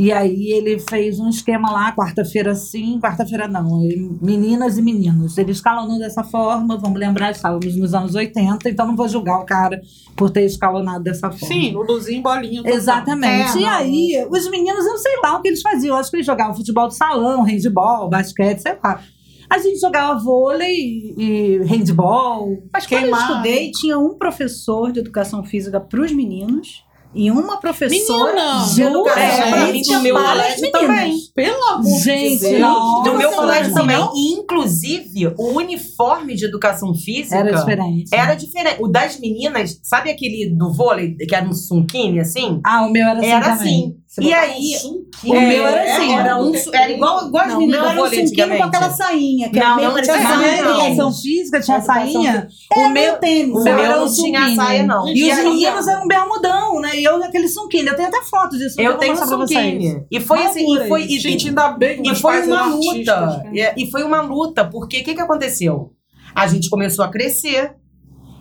E 0.00 0.10
aí 0.10 0.50
ele 0.52 0.78
fez 0.78 1.20
um 1.20 1.28
esquema 1.28 1.70
lá, 1.70 1.94
quarta-feira 1.94 2.54
sim, 2.54 2.98
quarta-feira 2.98 3.46
não. 3.46 3.84
E 3.84 3.98
Meninas 4.22 4.78
e 4.78 4.82
meninos. 4.82 5.36
Ele 5.36 5.52
escalonou 5.52 5.98
dessa 5.98 6.24
forma, 6.24 6.78
vamos 6.78 6.98
lembrar, 6.98 7.32
estávamos 7.32 7.76
nos 7.76 7.92
anos 7.92 8.14
80, 8.14 8.70
então 8.70 8.86
não 8.86 8.96
vou 8.96 9.06
julgar 9.06 9.38
o 9.40 9.44
cara 9.44 9.78
por 10.16 10.30
ter 10.30 10.46
escalonado 10.46 11.04
dessa 11.04 11.30
forma. 11.30 11.46
Sim, 11.46 11.76
o 11.76 11.82
Luzinho 11.82 12.22
Bolinha. 12.22 12.62
total. 12.62 12.78
Exatamente. 12.78 13.58
É, 13.58 13.60
e 13.60 13.66
aí, 13.66 14.26
os 14.30 14.50
meninos, 14.50 14.86
eu 14.86 14.96
sei 14.96 15.20
lá 15.22 15.36
o 15.36 15.42
que 15.42 15.48
eles 15.48 15.60
faziam. 15.60 15.94
Eu 15.94 16.00
acho 16.00 16.10
que 16.10 16.16
eles 16.16 16.26
jogavam 16.26 16.56
futebol 16.56 16.88
de 16.88 16.96
salão, 16.96 17.42
handball, 17.42 18.08
basquete, 18.08 18.60
sei 18.60 18.78
lá. 18.82 19.02
A 19.50 19.58
gente 19.58 19.80
jogava 19.80 20.18
vôlei 20.18 21.14
e 21.18 21.58
handball. 21.64 22.56
Mas 22.72 22.86
quando 22.86 23.04
eu 23.04 23.14
estudei, 23.14 23.70
tinha 23.70 23.98
um 23.98 24.16
professor 24.16 24.92
de 24.92 25.00
educação 25.00 25.44
física 25.44 25.78
para 25.78 26.00
os 26.00 26.10
meninos 26.10 26.88
e 27.14 27.30
uma 27.30 27.58
professora 27.60 28.32
Menina! 28.32 28.64
de 28.74 28.82
educação 28.82 29.22
É, 29.22 30.00
meu 30.02 30.14
para 30.14 30.24
as 30.24 30.30
colégio 30.30 30.70
também. 30.72 31.18
Pelo 31.34 31.64
amor 31.64 32.00
Gente, 32.00 32.38
de 32.38 32.48
Deus. 32.48 32.60
não. 32.60 33.02
No 33.04 33.14
meu 33.18 33.30
colégio 33.32 33.74
também. 33.74 33.96
não? 33.96 34.12
E, 34.14 34.32
inclusive, 34.34 35.34
o 35.38 35.48
uniforme 35.56 36.34
de 36.36 36.44
educação 36.46 36.94
física 36.94 37.36
Era 37.36 37.52
diferente. 37.52 38.10
era 38.14 38.34
diferente. 38.34 38.76
O 38.80 38.88
das 38.88 39.18
meninas, 39.18 39.80
sabe 39.82 40.10
aquele 40.10 40.50
do 40.56 40.72
vôlei, 40.72 41.16
que 41.16 41.34
era 41.34 41.46
um 41.46 41.52
sunquine, 41.52 42.20
assim? 42.20 42.60
Ah, 42.64 42.86
o 42.86 42.90
meu 42.90 43.06
era 43.06 43.18
assim 43.20 43.28
Era 43.28 43.56
também. 43.56 43.78
assim. 43.84 43.96
Você 44.06 44.22
E 44.22 44.32
aí, 44.32 44.72
sunquinho. 45.20 45.38
O 45.38 45.48
meu 45.48 45.66
era 45.66 45.94
assim. 45.94 46.14
Era, 46.14 46.36
um, 46.42 46.52
era 46.72 46.90
igual, 46.92 47.26
igual 47.28 47.44
as 47.44 47.48
Não, 47.50 47.56
o 47.56 47.60
meninas 47.60 47.80
do 47.80 47.86
era 47.88 47.94
um 48.00 48.04
vôlei 48.04 48.26
sunquinho 48.26 48.56
com 48.56 48.62
aquela 48.64 48.90
sainha, 48.90 49.50
que 49.50 49.58
Não, 49.58 49.76
não 49.76 49.92
parecida 49.92 50.18
tinha 50.18 50.28
sainha, 50.28 50.62
não. 50.62 50.80
educação 50.80 51.12
física 51.12 51.60
tinha 51.60 51.80
sainha. 51.80 52.48
É, 52.72 52.78
o 52.86 52.90
meu 52.90 53.16
tênis. 53.18 53.54
O 53.54 53.62
meu 53.64 53.74
não 54.00 54.12
tinha 54.14 54.54
saia, 54.54 54.82
não. 54.82 55.08
E 55.08 55.30
os 55.30 55.36
meninos 55.38 55.88
eram 55.88 56.06
bermudão, 56.08 56.80
né? 56.80 56.96
E 56.98 57.04
eu 57.04 57.18
naquele 57.18 57.48
sunquine. 57.48 57.88
Eu 57.88 57.96
tenho 57.96 58.08
até 58.08 58.22
foto 58.22 58.56
disso. 58.56 58.80
Eu 58.80 58.98
tenho 58.98 59.16
sunquine. 59.16 60.06
E 60.10 60.20
foi 60.20 60.44
assim, 60.44 60.76
e 60.76 60.88
foi, 60.88 61.08
Gente, 61.08 61.48
ainda 61.48 61.68
bem 61.70 62.02
que 62.02 62.10
e 62.10 62.14
foi 62.14 62.42
uma 62.46 62.66
luta. 62.66 63.42
né? 63.44 63.74
E, 63.76 63.84
e 63.84 63.90
foi 63.90 64.02
uma 64.02 64.20
luta, 64.22 64.64
porque 64.64 65.00
o 65.00 65.04
que, 65.04 65.14
que 65.14 65.20
aconteceu? 65.20 65.92
A 66.34 66.46
gente 66.46 66.70
começou 66.70 67.04
a 67.04 67.08
crescer. 67.08 67.74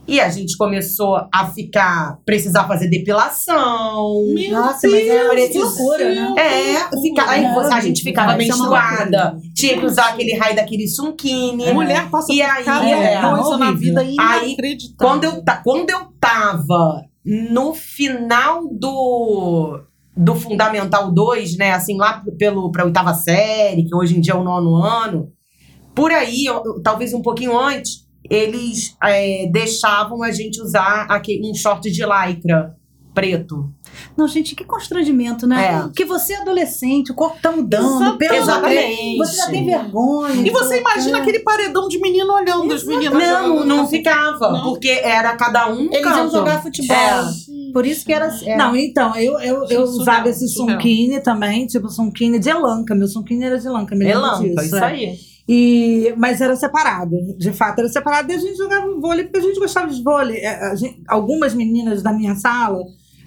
E 0.10 0.20
a 0.20 0.30
gente 0.30 0.58
começou 0.58 1.22
a 1.34 1.46
ficar, 1.48 2.18
precisar 2.26 2.66
fazer 2.68 2.88
depilação. 2.90 4.26
Meu 4.34 4.52
Nossa, 4.52 4.88
mas 4.88 5.08
é 5.08 5.36
Deus 5.36 5.54
do 5.54 5.60
loucura, 5.60 6.16
né? 6.16 6.36
É, 6.38 7.02
fica, 7.02 7.30
aí 7.30 7.44
Não, 7.44 7.60
a 7.74 7.80
gente 7.80 8.02
ficava 8.04 8.34
é 8.34 8.38
menstruada. 8.38 9.38
Tinha 9.56 9.78
que 9.80 9.86
usar 9.86 10.10
aquele 10.10 10.36
raio 10.36 10.56
daquele 10.56 10.88
sunquine. 10.88 11.72
Mulher 11.74 12.10
passa 12.10 12.32
E 12.34 12.38
por 12.42 12.50
aí, 12.50 12.64
cada 12.64 12.88
é, 12.90 13.22
coisa 13.22 13.58
na 13.58 13.68
horrível. 13.68 13.78
vida 13.78 14.02
Aí. 14.20 14.56
Quando 14.98 15.24
eu, 15.24 15.44
quando 15.64 15.90
eu 15.90 16.00
tava 16.20 17.04
no 17.26 17.74
final 17.74 18.68
do, 18.72 19.80
do 20.16 20.36
Fundamental 20.36 21.12
2, 21.12 21.58
né? 21.58 21.72
Assim, 21.74 21.98
lá 21.98 22.24
pelo, 22.38 22.72
pra 22.72 22.86
oitava 22.86 23.14
série, 23.14 23.86
que 23.86 23.96
hoje 23.96 24.18
em 24.18 24.22
dia 24.22 24.34
é 24.34 24.38
o 24.38 24.44
nono 24.44 24.76
ano, 24.76 25.32
por 25.94 26.12
aí, 26.12 26.46
eu- 26.46 26.82
talvez 26.82 27.14
um 27.14 27.22
pouquinho 27.22 27.58
antes, 27.58 28.08
eles 28.30 28.96
é, 29.04 29.48
deixavam 29.52 30.24
a 30.24 30.32
gente 30.32 30.62
usar 30.62 31.06
aquele, 31.10 31.50
um 31.50 31.54
short 31.54 31.90
de 31.92 32.04
lycra 32.04 32.76
preto. 33.14 33.70
Não, 34.16 34.28
gente, 34.28 34.56
que 34.56 34.64
constrangimento, 34.64 35.48
né? 35.48 35.74
É. 35.76 35.82
Porque 35.82 36.06
você 36.06 36.34
é 36.34 36.42
adolescente, 36.42 37.12
o 37.12 37.16
corpo 37.16 37.38
tá 37.42 37.52
mudando, 37.52 38.18
pelo 38.18 38.36
Exatamente. 38.36 39.18
Você 39.18 39.36
já 39.36 39.48
tem 39.48 39.66
vergonha. 39.66 40.48
E 40.48 40.50
você 40.52 40.80
imagina 40.80 41.18
É. 41.18 41.22
aquele 41.22 41.40
paredão 41.40 41.88
de 41.88 42.00
menino 42.00 42.32
olhando 42.32 42.72
as 42.72 42.84
meninas 42.86 43.22
Não, 43.22 43.48
jogando 43.48 43.66
não 43.66 43.82
assim. 43.82 43.98
ficava, 43.98 44.52
Não? 44.52 44.64
porque 44.64 44.90
era 44.90 45.36
cada 45.36 45.70
um 45.70 45.86
Eles 45.92 45.96
iam 45.96 46.04
canto. 46.04 46.32
jogar 46.32 46.62
futebol. 46.62 46.96
É. 46.96 47.72
Por 47.74 47.86
isso 47.86 48.06
que 48.06 48.14
era. 48.14 48.28
é. 48.46 48.56
Não, 48.56 48.76
então, 48.76 49.16
eu, 49.16 49.40
eu, 49.40 49.66
eu 49.70 49.82
usava 49.82 50.30
esse 50.30 50.48
sunquine 50.48 51.20
também, 51.22 51.66
tipo 51.66 51.90
sunquine 51.90 52.40
de 52.40 52.50
elanca. 52.50 52.94
Meu 52.96 53.08
sunquine 53.08 53.44
era 53.44 53.60
de 53.60 53.68
elanca, 53.68 53.96
me 53.96 54.06
lembro 54.06 54.20
Elanca, 54.20 54.44
disso, 54.50 54.66
isso 54.66 54.76
é. 54.78 54.84
aí. 54.86 55.20
E, 55.52 56.14
mas 56.16 56.42
era 56.42 56.56
separado, 56.56 57.16
de 57.36 57.52
fato 57.52 57.80
era 57.80 57.90
separado. 57.90 58.32
E 58.32 58.36
a 58.36 58.38
gente 58.38 58.56
jogava 58.56 58.86
vôlei, 59.00 59.24
porque 59.26 59.40
a 59.40 59.42
gente 59.42 59.60
gostava 59.60 59.88
de 59.92 60.04
vôlei. 60.04 60.38
É, 60.38 60.76
gente- 60.76 61.02
algumas 61.08 61.56
meninas 61.56 62.04
da 62.04 62.14
minha 62.14 62.36
sala, 62.36 62.78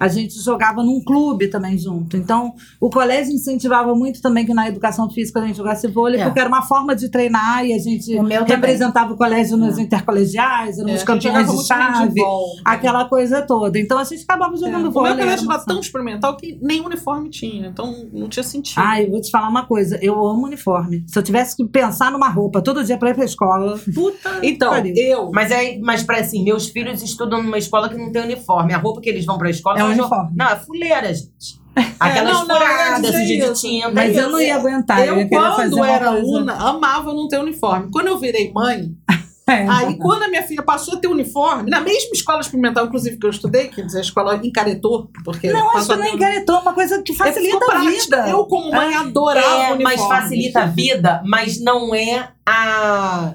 a 0.02 0.08
gente 0.08 0.34
jogava 0.42 0.82
num 0.82 1.00
clube 1.02 1.48
também 1.48 1.78
junto. 1.78 2.16
Então, 2.16 2.54
o 2.80 2.90
colégio 2.90 3.32
incentivava 3.32 3.94
muito 3.94 4.20
também 4.20 4.44
que 4.44 4.52
na 4.52 4.68
educação 4.68 5.08
física 5.08 5.40
a 5.40 5.46
gente 5.46 5.56
jogasse 5.56 5.86
vôlei, 5.88 6.20
É. 6.20 6.24
porque 6.24 6.40
era 6.40 6.48
uma 6.48 6.62
forma 6.62 6.94
de 6.96 7.08
treinar 7.08 7.64
e 7.64 7.72
a 7.72 7.78
gente 7.78 8.12
O 8.18 8.22
meu 8.22 8.40
também. 8.40 8.56
representava 8.56 9.12
o 9.12 9.16
colégio 9.16 9.56
nos 9.56 9.78
intercolegiais, 9.78 10.78
É, 10.78 10.82
a 10.82 10.86
gente 10.88 11.04
campeões 11.04 11.50
de 11.50 11.66
chave, 11.66 11.98
handebol. 12.10 12.46
aquela 12.64 13.04
coisa 13.08 13.42
toda. 13.42 13.78
Então, 13.78 13.98
a 13.98 14.04
gente 14.04 14.22
acabava 14.24 14.54
É. 14.54 14.56
jogando 14.58 14.88
O 14.88 14.90
vôlei. 14.90 15.14
meu 15.14 15.24
colégio 15.24 15.44
era 15.46 15.54
era 15.54 15.64
tão 15.64 15.80
experimental 15.80 16.36
que 16.36 16.58
nem 16.60 16.80
uniforme 16.80 17.30
tinha. 17.30 17.68
Então 17.68 18.08
não 18.12 18.28
tinha 18.28 18.42
sentido. 18.42 18.80
Ai, 18.80 19.04
eu 19.06 19.10
vou 19.10 19.20
te 19.20 19.30
falar 19.30 19.48
uma 19.48 19.66
coisa, 19.66 19.98
eu 20.02 20.14
amo 20.26 20.46
uniforme. 20.46 21.04
Se 21.06 21.18
eu 21.18 21.22
tivesse 21.22 21.56
que 21.56 21.64
pensar 21.64 22.10
numa 22.10 22.28
roupa 22.28 22.60
todo 22.60 22.82
dia 22.84 22.98
pra 22.98 23.10
ir 23.10 23.14
pra 23.14 23.24
escola, 23.24 23.78
puta. 23.94 24.30
então, 24.42 24.72
eu. 24.96 25.30
Mas 25.32 25.50
é, 25.50 25.78
mas 25.78 26.02
para 26.02 26.18
assim, 26.18 26.42
meus 26.42 26.68
filhos 26.68 27.02
estudam 27.02 27.42
numa 27.42 27.58
escola 27.58 27.88
que 27.88 27.96
não 27.96 28.10
tem 28.10 28.22
uniforme. 28.22 28.72
A 28.74 28.78
roupa 28.78 29.00
que 29.00 29.08
eles 29.08 29.24
vão 29.24 29.38
pra 29.38 29.50
escola 29.50 29.78
É 29.78 29.84
uniforme. 30.00 30.32
Não, 30.36 30.46
é 30.48 30.56
fuleira, 30.56 31.12
gente. 31.14 31.62
Aquelas 31.98 32.32
não, 32.34 32.46
não, 32.46 32.56
eu 32.56 32.60
furadas, 32.66 33.02
dizer 33.02 33.12
suja 33.12 33.52
de 33.54 33.60
tinta. 33.60 33.90
Mas 33.90 34.16
eu 34.16 34.28
não 34.30 34.40
ia 34.40 34.56
aguentar. 34.56 35.06
Eu, 35.06 35.18
eu, 35.18 35.28
quando 35.28 35.74
uma 35.76 35.90
era 35.90 36.10
coisa- 36.12 36.26
una, 36.26 36.52
amava 36.54 37.12
não 37.14 37.28
ter 37.28 37.38
uniforme. 37.38 37.88
Quando 37.90 38.08
eu 38.08 38.18
virei 38.18 38.52
mãe, 38.52 38.90
É. 39.48 39.66
aí 39.68 39.98
quando 39.98 40.22
a 40.22 40.28
minha 40.28 40.42
filha 40.44 40.62
passou 40.62 40.94
a 40.94 41.00
ter 41.00 41.08
uniforme, 41.08 41.68
na 41.68 41.80
mesma 41.80 42.10
escola 42.12 42.40
experimental, 42.40 42.86
inclusive, 42.86 43.18
que 43.18 43.26
eu 43.26 43.30
estudei, 43.30 43.66
quer 43.68 43.84
dizer, 43.84 43.98
a 43.98 44.02
escola 44.02 44.36
encaretou, 44.42 45.10
porque 45.24 45.50
Não, 45.52 45.76
acho 45.76 45.88
que 45.88 45.96
não 45.96 46.06
encaretou 46.06 46.60
uma 46.60 46.72
coisa 46.72 47.02
que 47.02 47.12
É, 47.12 47.16
facilita 47.16 47.58
ficou 47.58 47.74
a 47.74 47.78
vida. 47.80 48.28
Eu, 48.28 48.44
como 48.46 48.70
mãe, 48.70 48.94
adorava 48.94 49.46
É, 49.46 49.72
uniforme. 49.72 49.82
mas 49.82 50.00
facilita 50.00 50.60
a 50.62 50.66
vida, 50.66 51.22
mas 51.26 51.60
não 51.60 51.92
é 51.94 52.28
a 52.46 53.34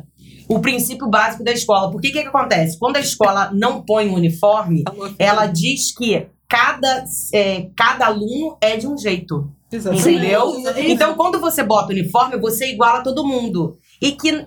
o 0.50 0.60
princípio 0.62 1.08
básico 1.10 1.44
da 1.44 1.52
escola. 1.52 1.92
Porque 1.92 2.08
o 2.08 2.12
que, 2.14 2.22
que 2.22 2.28
acontece? 2.30 2.80
Quando 2.80 2.96
a 2.96 3.02
escola 3.02 3.52
não 3.54 3.82
põe 3.84 4.08
um 4.08 4.14
uniforme, 4.14 4.86
ela 5.20 5.46
diz 5.46 5.94
que 5.94 6.26
cada, 6.48 7.04
é, 7.34 7.70
cada 7.76 8.08
aluno 8.08 8.58
é 8.62 8.78
de 8.78 8.88
um 8.88 8.98
jeito. 8.98 9.52
Exatamente. 9.72 10.10
Entendeu? 10.10 10.64
Então, 10.78 11.16
quando 11.16 11.40
você 11.40 11.62
bota 11.62 11.92
uniforme, 11.92 12.38
você 12.38 12.72
iguala 12.72 13.04
todo 13.04 13.28
mundo. 13.28 13.78
E 14.02 14.14
que 14.14 14.46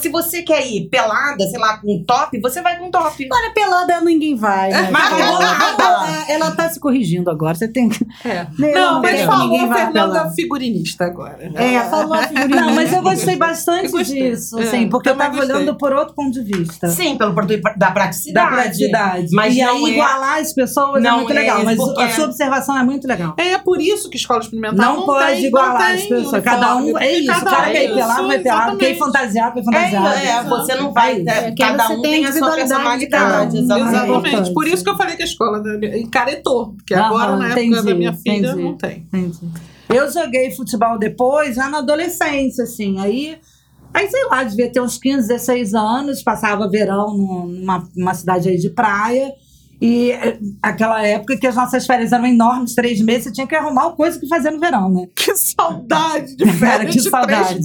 se 0.00 0.08
você 0.08 0.42
quer 0.42 0.66
ir 0.66 0.88
pelada, 0.88 1.44
sei 1.46 1.58
lá, 1.58 1.78
com 1.78 2.02
top, 2.06 2.40
você 2.40 2.62
vai 2.62 2.78
com 2.78 2.90
top. 2.90 3.28
Olha, 3.32 3.52
pelada 3.52 4.00
ninguém 4.00 4.34
vai. 4.36 4.70
Né? 4.70 4.88
Mas 4.92 5.14
pelada. 5.14 5.82
ela, 5.82 6.24
ela 6.28 6.50
tá 6.52 6.68
se 6.68 6.80
corrigindo 6.80 7.30
agora. 7.30 7.54
Você 7.54 7.68
tem 7.68 7.88
que. 7.88 8.04
É. 8.24 8.46
Eu 8.58 8.74
Não, 8.74 9.02
mas 9.02 9.22
falou 9.22 9.44
ninguém 9.48 9.68
vá 9.68 9.74
Fernanda 9.76 10.12
pelada. 10.12 10.30
figurinista 10.34 11.04
agora. 11.04 11.38
É, 11.54 11.80
falou 11.88 12.14
a 12.14 12.22
figurinha. 12.22 12.60
Não, 12.60 12.74
mas 12.74 12.92
eu 12.92 13.02
gostei 13.02 13.36
bastante 13.36 13.86
Eu 13.86 13.90
gostei. 13.92 14.30
disso, 14.30 14.58
É, 14.58 14.62
assim, 14.62 14.88
porque 14.88 15.08
eu 15.08 15.16
tava 15.16 15.36
gostei. 15.36 15.54
olhando 15.56 15.76
por 15.76 15.92
outro 15.92 16.14
ponto 16.14 16.32
de 16.32 16.42
vista. 16.42 16.88
Sim, 16.88 17.16
pelo 17.16 17.34
português 17.34 17.60
da 17.62 17.70
Da 17.72 17.90
praticidade. 17.90 18.54
praticidade. 18.54 19.28
Mas 19.32 19.54
e 19.56 19.62
não 19.62 19.74
aí, 19.76 19.84
é- 19.84 19.88
igualar 19.90 20.38
as 20.40 20.52
pessoas 20.52 20.96
é 20.96 21.00
Não 21.08 21.18
muito 21.18 21.32
é, 21.32 21.34
legal. 21.34 21.64
Mas 21.64 21.76
porque- 21.76 22.02
a 22.02 22.10
sua 22.10 22.24
observação 22.24 22.78
é 22.78 22.82
muito 22.82 23.06
legal. 23.06 23.34
É 23.38 23.58
por 23.58 23.80
isso 23.80 24.08
que 24.10 24.16
escola 24.16 24.40
experimental 24.40 24.76
Não, 24.76 24.96
não, 25.00 25.06
pode 25.06 25.32
tem, 25.32 25.44
igualar 25.46 25.78
não 25.88 25.94
as 25.94 26.02
pessoas. 26.02 26.42
Cada 26.44 26.76
um. 26.76 26.98
É 26.98 27.12
isso. 27.12 27.30
O 27.30 27.34
cada 27.34 27.50
cara 27.50 27.70
quer 27.70 27.84
ir 27.84 27.94
pelado, 27.94 28.26
vai 28.26 28.38
pelado. 28.38 28.76
Quer 28.78 28.88
ir 28.90 28.92
exatamente. 28.94 28.98
fantasiado, 28.98 29.60
É, 29.76 30.26
é, 30.26 30.42
você 30.44 30.74
não 30.74 30.92
vai. 30.92 31.22
É 31.26 31.48
isso. 31.48 31.56
cada 31.58 31.88
um 31.88 32.02
tem, 32.02 32.12
tem 32.12 32.26
a 32.26 32.32
sua 32.32 32.54
personalidade. 32.54 33.58
Exatamente. 33.58 34.52
Por 34.54 34.66
isso 34.66 34.82
que 34.84 34.90
eu 34.90 34.96
falei 34.96 35.16
que 35.16 35.22
a 35.22 35.26
escola 35.26 35.60
da- 35.62 35.74
encaretou. 35.98 36.74
Porque 36.74 36.94
Aham, 36.94 37.04
agora, 37.06 37.36
na 37.36 37.48
época 37.58 37.82
da 37.82 37.94
minha 37.94 38.12
filha, 38.12 38.36
entendi. 38.48 38.62
não 38.62 38.76
tem. 38.76 39.06
Entendi. 39.12 39.38
Eu 39.88 40.10
joguei 40.10 40.50
futebol 40.50 40.98
depois, 40.98 41.56
já 41.56 41.68
na 41.68 41.78
adolescência, 41.78 42.64
assim. 42.64 42.98
Aí, 43.00 43.36
aí 43.92 44.08
sei 44.08 44.24
lá, 44.26 44.42
devia 44.42 44.70
ter 44.72 44.80
uns 44.80 44.98
15, 44.98 45.28
16 45.28 45.74
anos, 45.74 46.22
passava 46.22 46.68
verão 46.68 47.16
num- 47.16 47.46
numa, 47.46 47.88
numa 47.94 48.14
cidade 48.14 48.48
aí 48.48 48.56
de 48.56 48.70
praia. 48.70 49.32
E 49.80 50.12
eh, 50.12 50.38
aquela 50.62 51.04
época 51.06 51.36
que 51.36 51.46
as 51.46 51.54
nossas 51.54 51.86
férias 51.86 52.12
eram 52.12 52.26
enormes, 52.26 52.74
três 52.74 53.00
meses, 53.00 53.24
você 53.24 53.32
tinha 53.32 53.46
que 53.46 53.54
arrumar 53.54 53.88
uma 53.88 53.96
coisa 53.96 54.18
que 54.18 54.28
fazer 54.28 54.50
no 54.50 54.60
verão, 54.60 54.88
né? 54.90 55.08
Que 55.14 55.34
saudade 55.36 56.36
de 56.36 56.44
Cara, 56.58 56.58
férias 56.58 56.94
que 56.94 57.02
de 57.02 57.10
saudade. 57.10 57.60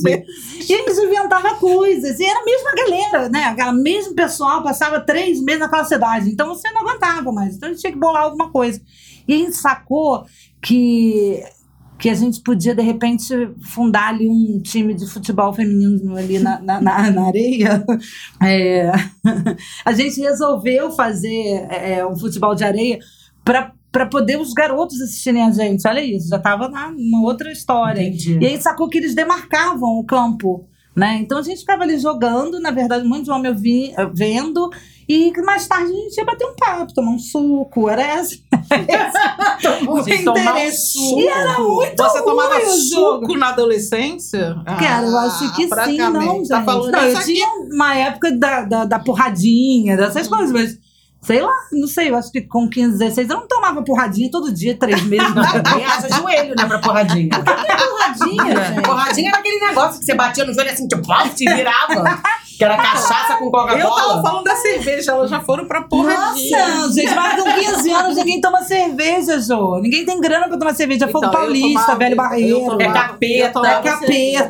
E 0.68 0.74
eles 0.74 0.98
inventavam 0.98 1.56
coisas. 1.56 2.20
E 2.20 2.26
era 2.26 2.40
a 2.40 2.46
mesma 2.46 2.72
galera, 2.76 3.30
né? 3.30 3.44
Aquela 3.46 3.74
mesmo 3.74 4.16
pessoal 4.16 4.64
passava 4.64 5.00
três 5.00 5.42
meses 5.42 5.62
naquela 5.62 5.86
cidade. 5.86 6.30
Então 6.30 6.48
você 6.48 6.70
não 6.72 6.82
aguentava 6.82 7.32
mais. 7.32 7.56
Então 7.56 7.70
a 7.70 7.72
gente 7.72 7.82
tinha 7.82 7.94
que 7.94 8.00
bolar 8.00 8.24
alguma 8.24 8.50
coisa. 8.50 8.82
E 9.28 9.34
a 9.34 9.38
gente 9.38 9.56
sacou 9.56 10.26
que, 10.62 11.44
que 12.00 12.10
a 12.10 12.14
gente 12.14 12.42
podia, 12.42 12.74
de 12.74 12.82
repente, 12.82 13.28
fundar 13.62 14.08
ali 14.08 14.28
um 14.30 14.62
time 14.64 14.94
de 14.94 15.06
futebol 15.06 15.54
feminino 15.54 16.16
ali 16.16 16.40
na, 16.40 16.60
na, 16.62 16.82
na- 16.82 17.28
areia. 17.28 17.86
É, 18.42 18.92
a 19.84 19.92
gente 19.92 20.22
resolveu 20.22 20.92
fazer 20.92 21.68
é, 21.70 22.06
um 22.06 22.16
futebol 22.18 22.56
de 22.56 22.64
areia 22.64 23.00
para 23.44 23.74
para 23.92 24.06
poder 24.06 24.40
os 24.40 24.54
garotos 24.54 25.02
assistirem 25.02 25.42
a 25.42 25.52
gente. 25.52 25.88
Olha 25.88 26.00
isso, 26.04 26.30
já 26.30 26.38
estava 26.38 26.70
numa 26.70 27.24
outra 27.24 27.52
história. 27.52 28.02
Entendi. 28.02 28.38
E 28.40 28.46
aí 28.46 28.62
sacou 28.62 28.88
que 28.88 29.00
eles 29.00 29.16
demarcavam 29.16 29.98
o 29.98 30.06
campo. 30.06 30.68
Né? 30.96 31.18
Então 31.22 31.40
a 31.40 31.42
gente 31.42 31.62
ficava 31.62 31.84
ali 31.84 31.98
jogando, 31.98 32.60
na 32.60 32.70
verdade, 32.72 33.04
um 33.06 33.10
monte 33.10 33.24
de 33.26 33.32
homem 33.32 33.52
eu 33.52 33.58
vi, 33.58 33.92
vendo, 34.14 34.70
e 35.10 35.34
mais 35.42 35.68
tarde 35.68 35.92
a 35.92 35.96
gente 35.96 36.16
ia 36.20 36.24
bater 36.24 36.46
um 36.46 36.56
papo, 36.56 36.94
tomar 36.94 37.14
um 37.14 37.18
suco, 37.18 37.90
era 37.90 38.04
essa. 38.04 38.36
o 39.88 39.96
um 39.96 40.00
interesse. 40.08 40.94
suco. 40.94 41.20
E 41.20 41.28
era 41.28 41.60
muito 41.60 42.04
Você 42.04 42.22
tomava 42.22 42.60
jogo. 42.60 43.26
suco 43.26 43.36
na 43.36 43.50
adolescência? 43.50 44.56
Cara, 44.64 45.08
eu 45.08 45.18
acho 45.18 45.56
que 45.56 45.64
sim, 45.64 45.68
francamente. 45.68 45.98
não, 46.12 46.36
gente. 46.36 46.50
Tá 46.50 46.64
falando 46.64 46.92
não, 46.92 47.00
eu 47.00 47.18
aqui? 47.18 47.26
tinha 47.26 47.48
uma 47.74 47.96
época 47.96 48.38
da, 48.38 48.62
da, 48.62 48.86
da 48.86 49.00
porradinha, 49.00 49.98
dessas 49.98 50.28
coisas, 50.28 50.52
mas 50.52 50.78
sei 51.24 51.42
lá, 51.42 51.56
não 51.72 51.88
sei, 51.88 52.12
eu 52.12 52.16
acho 52.16 52.32
que 52.32 52.42
com 52.42 52.70
15, 52.70 53.00
16 53.00 53.30
eu 53.32 53.36
não 53.38 53.48
tomava 53.48 53.82
porradinha 53.82 54.30
todo 54.30 54.54
dia, 54.54 54.78
três 54.78 55.02
meses. 55.02 55.28
Tem 55.74 55.86
asa 55.86 56.08
joelho, 56.08 56.54
né, 56.56 56.66
pra 56.68 56.78
porradinha. 56.78 57.30
Porradinha, 57.30 58.66
gente. 58.68 58.84
Porradinha 58.84 59.30
era 59.30 59.40
aquele 59.40 59.60
negócio 59.60 60.00
que 60.00 60.06
você 60.06 60.14
batia 60.14 60.46
no 60.46 60.54
joelho 60.54 60.72
assim, 60.72 60.88
tipo, 60.88 61.02
te 61.36 61.46
virava. 61.52 62.22
Que 62.60 62.66
era 62.66 62.76
cachaça 62.76 63.38
com 63.38 63.46
Eu 63.46 63.52
tava 63.52 63.68
Coca-Cola. 63.78 64.22
falando 64.22 64.44
da 64.44 64.56
cerveja, 64.58 65.14
elas 65.14 65.30
já 65.30 65.40
foram 65.40 65.66
pra 65.66 65.82
porradinha. 65.84 66.68
Nossa, 66.76 66.94
gente, 66.94 67.16
mas 67.16 67.42
com 67.42 67.54
15 67.54 67.90
anos 67.92 68.16
ninguém 68.18 68.42
toma 68.42 68.62
cerveja, 68.64 69.40
Jô. 69.40 69.80
Ninguém 69.80 70.06
tem 70.06 70.20
grana 70.20 70.50
pra 70.50 70.58
tomar 70.58 70.74
cerveja. 70.76 71.08
Fogo 71.08 71.20
Então, 71.20 71.32
Paulista, 71.32 71.80
tomava- 71.80 71.96
velho 71.98 72.12
eu 72.12 72.18
barreiro. 72.18 72.60
tomava- 72.60 72.84
É 72.84 72.92
capeta, 72.92 73.50
tomava 73.54 73.74
É 73.80 73.82
capeta. 73.82 74.08
cerveja. 74.08 74.50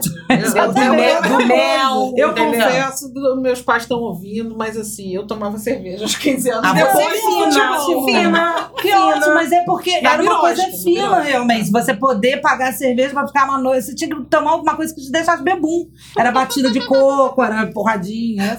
Eu, 0.59 0.73
Do 0.73 0.79
eu- 0.81 0.93
mel, 0.95 1.21
do 1.21 1.45
mel. 1.45 2.13
eu 2.17 2.31
entendeu? 2.31 2.65
confesso, 2.65 3.13
do- 3.13 3.39
meus 3.39 3.61
pais 3.61 3.83
estão 3.83 3.99
ouvindo, 3.99 4.55
mas 4.57 4.75
assim, 4.75 5.13
eu 5.13 5.27
tomava 5.27 5.59
cerveja 5.59 6.03
aos 6.03 6.15
15 6.15 6.49
anos. 6.49 6.67
Ah, 6.67 6.73
depois 6.73 6.93
você 6.93 7.03
é 7.03 7.21
fina, 7.21 7.77
futebol. 7.79 8.05
fina, 8.05 8.69
Que 8.75 8.81
fina. 8.87 9.05
ótimo, 9.05 9.33
mas 9.35 9.51
é 9.51 9.61
porque 9.65 10.01
Na 10.01 10.13
era 10.13 10.23
uma 10.23 10.39
coisa 10.39 10.63
fina, 10.83 11.19
realmente. 11.19 11.69
Você 11.71 11.93
poder 11.93 12.41
pagar 12.41 12.73
cerveja 12.73 13.11
pra 13.11 13.27
ficar 13.27 13.45
uma 13.45 13.59
noite. 13.59 13.85
Você 13.85 13.93
tinha 13.95 14.09
que 14.09 14.19
tomar 14.25 14.51
alguma 14.51 14.75
coisa 14.75 14.95
que 14.95 15.01
te 15.01 15.11
deixasse 15.11 15.43
bebum. 15.43 15.85
Era 16.17 16.31
batida 16.31 16.71
de 16.71 16.81
coco, 16.81 17.43
era 17.43 17.67
porradinha. 17.67 17.98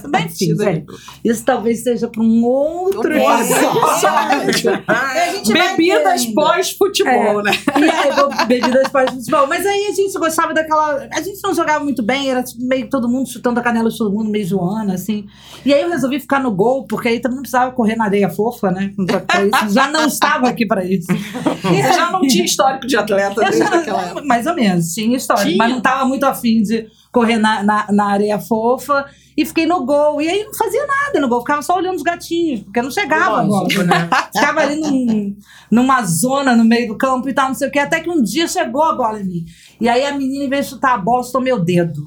Batida 0.09 0.53
de 0.55 0.55
velho. 0.55 0.85
Isso 1.23 1.43
talvez 1.45 1.83
seja 1.83 2.07
pra 2.07 2.21
um 2.21 2.43
outro 2.45 3.11
episódio. 3.11 3.55
Ter 5.45 5.53
Bebidas 5.53 6.25
pós-futebol, 6.27 7.41
né? 7.43 7.51
E 7.79 7.83
aí, 7.89 8.11
vou 8.11 8.29
bebidas 8.47 8.87
para 8.89 9.11
futebol. 9.11 9.47
Mas 9.47 9.65
aí 9.65 9.87
a 9.87 9.93
gente 9.93 10.17
gostava 10.17 10.53
daquela. 10.53 11.07
A 11.11 11.21
gente 11.21 11.39
não 11.43 11.53
jogava 11.53 11.83
muito 11.83 12.01
bem, 12.03 12.29
era 12.29 12.43
tipo, 12.43 12.63
meio 12.65 12.89
todo 12.89 13.09
mundo 13.09 13.29
chutando 13.29 13.59
a 13.59 13.63
canela 13.63 13.89
de 13.89 13.97
todo 13.97 14.11
mundo, 14.13 14.29
meio 14.29 14.45
zoando, 14.45 14.91
assim. 14.91 15.25
E 15.65 15.73
aí 15.73 15.81
eu 15.81 15.89
resolvi 15.89 16.19
ficar 16.19 16.39
no 16.39 16.51
gol, 16.51 16.85
porque 16.87 17.07
aí 17.07 17.19
também 17.19 17.35
não 17.37 17.41
precisava 17.43 17.71
correr 17.71 17.95
na 17.95 18.05
areia 18.05 18.29
fofa, 18.29 18.71
né? 18.71 18.91
Já 19.71 19.89
não 19.89 20.05
estava 20.07 20.47
aqui 20.49 20.65
pra 20.65 20.83
isso. 20.83 21.11
E 21.11 21.81
Você 21.81 21.93
já 21.93 22.11
não 22.11 22.21
tinha 22.21 22.45
histórico 22.45 22.87
de 22.87 22.95
atleta 22.97 23.41
desde 23.41 23.59
já- 23.59 23.75
aquela 23.75 24.01
época. 24.05 24.23
mais 24.25 24.45
ou 24.45 24.55
menos, 24.55 24.93
tinha 24.93 25.15
história. 25.17 25.43
Tinha? 25.43 25.57
Mas 25.57 25.69
não 25.69 25.77
estava 25.77 26.05
muito 26.05 26.23
afim 26.25 26.61
de 26.61 26.87
correr 27.11 27.37
na, 27.37 27.61
na, 27.63 27.87
na 27.91 28.05
areia 28.11 28.39
fofa. 28.39 29.05
E 29.35 29.45
fiquei 29.45 29.65
no 29.65 29.85
gol. 29.85 30.21
E 30.21 30.27
aí 30.27 30.43
não 30.43 30.53
fazia 30.53 30.85
nada 30.85 31.19
no 31.19 31.27
gol, 31.29 31.39
ficava 31.39 31.61
só 31.61 31.77
olhando 31.77 31.95
os 31.95 32.03
gatinhos, 32.03 32.61
porque 32.61 32.81
não 32.81 32.91
chegava 32.91 33.39
a 33.39 33.43
bola. 33.43 33.61
Lógico, 33.63 33.83
né? 33.83 34.09
Ficava 34.35 34.59
ali 34.61 34.75
num- 34.79 35.35
numa 35.71 36.03
zona 36.03 36.55
no 36.55 36.63
meio 36.65 36.89
do 36.89 36.97
campo 36.97 37.27
e 37.29 37.33
tal, 37.33 37.47
não 37.47 37.55
sei 37.55 37.69
o 37.69 37.71
quê. 37.71 37.79
Até 37.79 38.01
que 38.01 38.09
um 38.09 38.21
dia 38.21 38.47
chegou 38.47 38.83
a 38.83 38.93
bola 38.95 39.19
em 39.21 39.25
mim. 39.25 39.45
E 39.79 39.87
aí 39.87 40.05
a 40.05 40.11
menina, 40.17 40.43
em 40.45 40.49
vez 40.49 40.65
de 40.65 40.71
chutar 40.71 40.93
a 40.93 40.97
bola, 40.97 41.23
chutou 41.23 41.41
meu 41.41 41.59
dedo. 41.63 42.05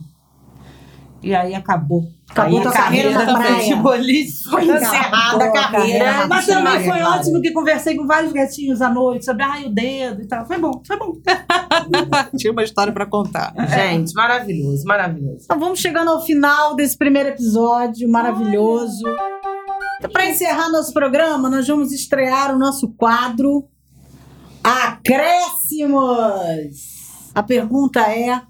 E 1.23 1.35
aí 1.35 1.55
acabou. 1.55 2.07
Acabou 2.31 2.57
Aí 2.59 2.63
tua 2.63 2.73
a 2.73 2.75
carreira 2.75 3.11
na 3.11 3.19
carreira 3.27 3.39
praia. 3.39 3.63
futebolista. 3.63 4.51
Foi 4.51 4.65
encerrada 4.65 5.45
a 5.45 5.53
carreira. 5.53 6.27
Mas 6.27 6.47
também 6.47 6.85
foi 6.85 6.99
Claro. 6.99 7.21
ótimo 7.21 7.41
que 7.41 7.53
conversei 7.53 7.97
com 7.97 8.07
vários 8.07 8.33
gatinhos 8.33 8.83
à 8.83 8.91
noite 8.91 9.25
sobre 9.25 9.45
ai, 9.45 9.67
o 9.67 9.71
dedo 9.73 10.23
e 10.23 10.27
tal. 10.27 10.45
Foi 10.47 10.59
bom, 10.59 10.83
foi 10.87 10.99
bom. 10.99 11.13
Tinha 12.37 12.53
uma 12.53 12.65
história 12.65 12.93
pra 12.93 13.07
contar. 13.07 13.55
Gente, 13.69 14.13
maravilhoso, 14.15 14.85
maravilhoso. 14.85 15.43
Então 15.45 15.59
vamos 15.61 15.79
chegando 15.79 16.11
ao 16.11 16.25
final 16.25 16.75
desse 16.75 16.99
primeiro 16.99 17.29
episódio 17.29 18.09
maravilhoso. 18.11 19.05
Então, 19.99 20.11
para 20.11 20.27
encerrar 20.27 20.71
nosso 20.71 20.93
programa, 20.93 21.49
nós 21.49 21.67
vamos 21.69 21.93
estrear 21.93 22.53
o 22.55 22.59
nosso 22.59 22.89
quadro 22.97 23.69
Acréscimos. 24.63 26.85
A 27.35 27.43
pergunta 27.43 28.01
é: 28.01 28.41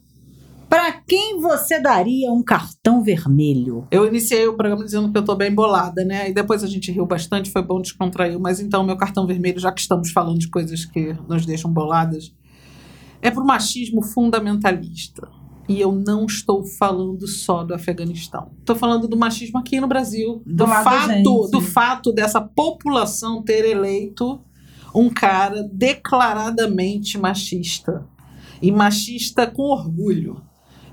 para 0.74 0.92
quem 1.06 1.40
você 1.40 1.78
daria 1.80 2.32
um 2.32 2.42
cartão 2.42 3.00
vermelho? 3.00 3.86
Eu 3.92 4.08
iniciei 4.08 4.44
o 4.48 4.56
programa 4.56 4.84
dizendo 4.84 5.12
que 5.12 5.16
eu 5.16 5.24
tô 5.24 5.36
bem 5.36 5.54
bolada, 5.54 6.04
né? 6.04 6.28
E 6.28 6.34
depois 6.34 6.64
a 6.64 6.66
gente 6.66 6.90
riu 6.90 7.06
bastante, 7.06 7.48
foi 7.48 7.62
bom 7.62 7.80
descontrair. 7.80 8.36
Mas 8.40 8.58
então, 8.58 8.82
meu 8.82 8.96
cartão 8.96 9.24
vermelho, 9.24 9.60
já 9.60 9.70
que 9.70 9.80
estamos 9.80 10.10
falando 10.10 10.40
de 10.40 10.48
coisas 10.48 10.84
que 10.84 11.16
nos 11.28 11.46
deixam 11.46 11.72
boladas, 11.72 12.34
é 13.22 13.30
pro 13.30 13.44
machismo 13.44 14.02
fundamentalista. 14.02 15.28
E 15.68 15.80
eu 15.80 15.92
não 15.92 16.26
estou 16.26 16.64
falando 16.64 17.28
só 17.28 17.62
do 17.62 17.72
Afeganistão. 17.72 18.50
Estou 18.58 18.74
falando 18.74 19.06
do 19.06 19.16
machismo 19.16 19.60
aqui 19.60 19.80
no 19.80 19.86
Brasil. 19.86 20.42
Do, 20.44 20.66
Do 20.66 20.66
fato, 20.66 21.50
do 21.52 21.60
fato 21.60 22.12
dessa 22.12 22.40
população 22.40 23.44
ter 23.44 23.64
eleito 23.64 24.42
um 24.92 25.08
cara 25.08 25.62
declaradamente 25.72 27.16
machista. 27.16 28.04
E 28.60 28.72
machista 28.72 29.46
com 29.46 29.62
orgulho. 29.62 30.42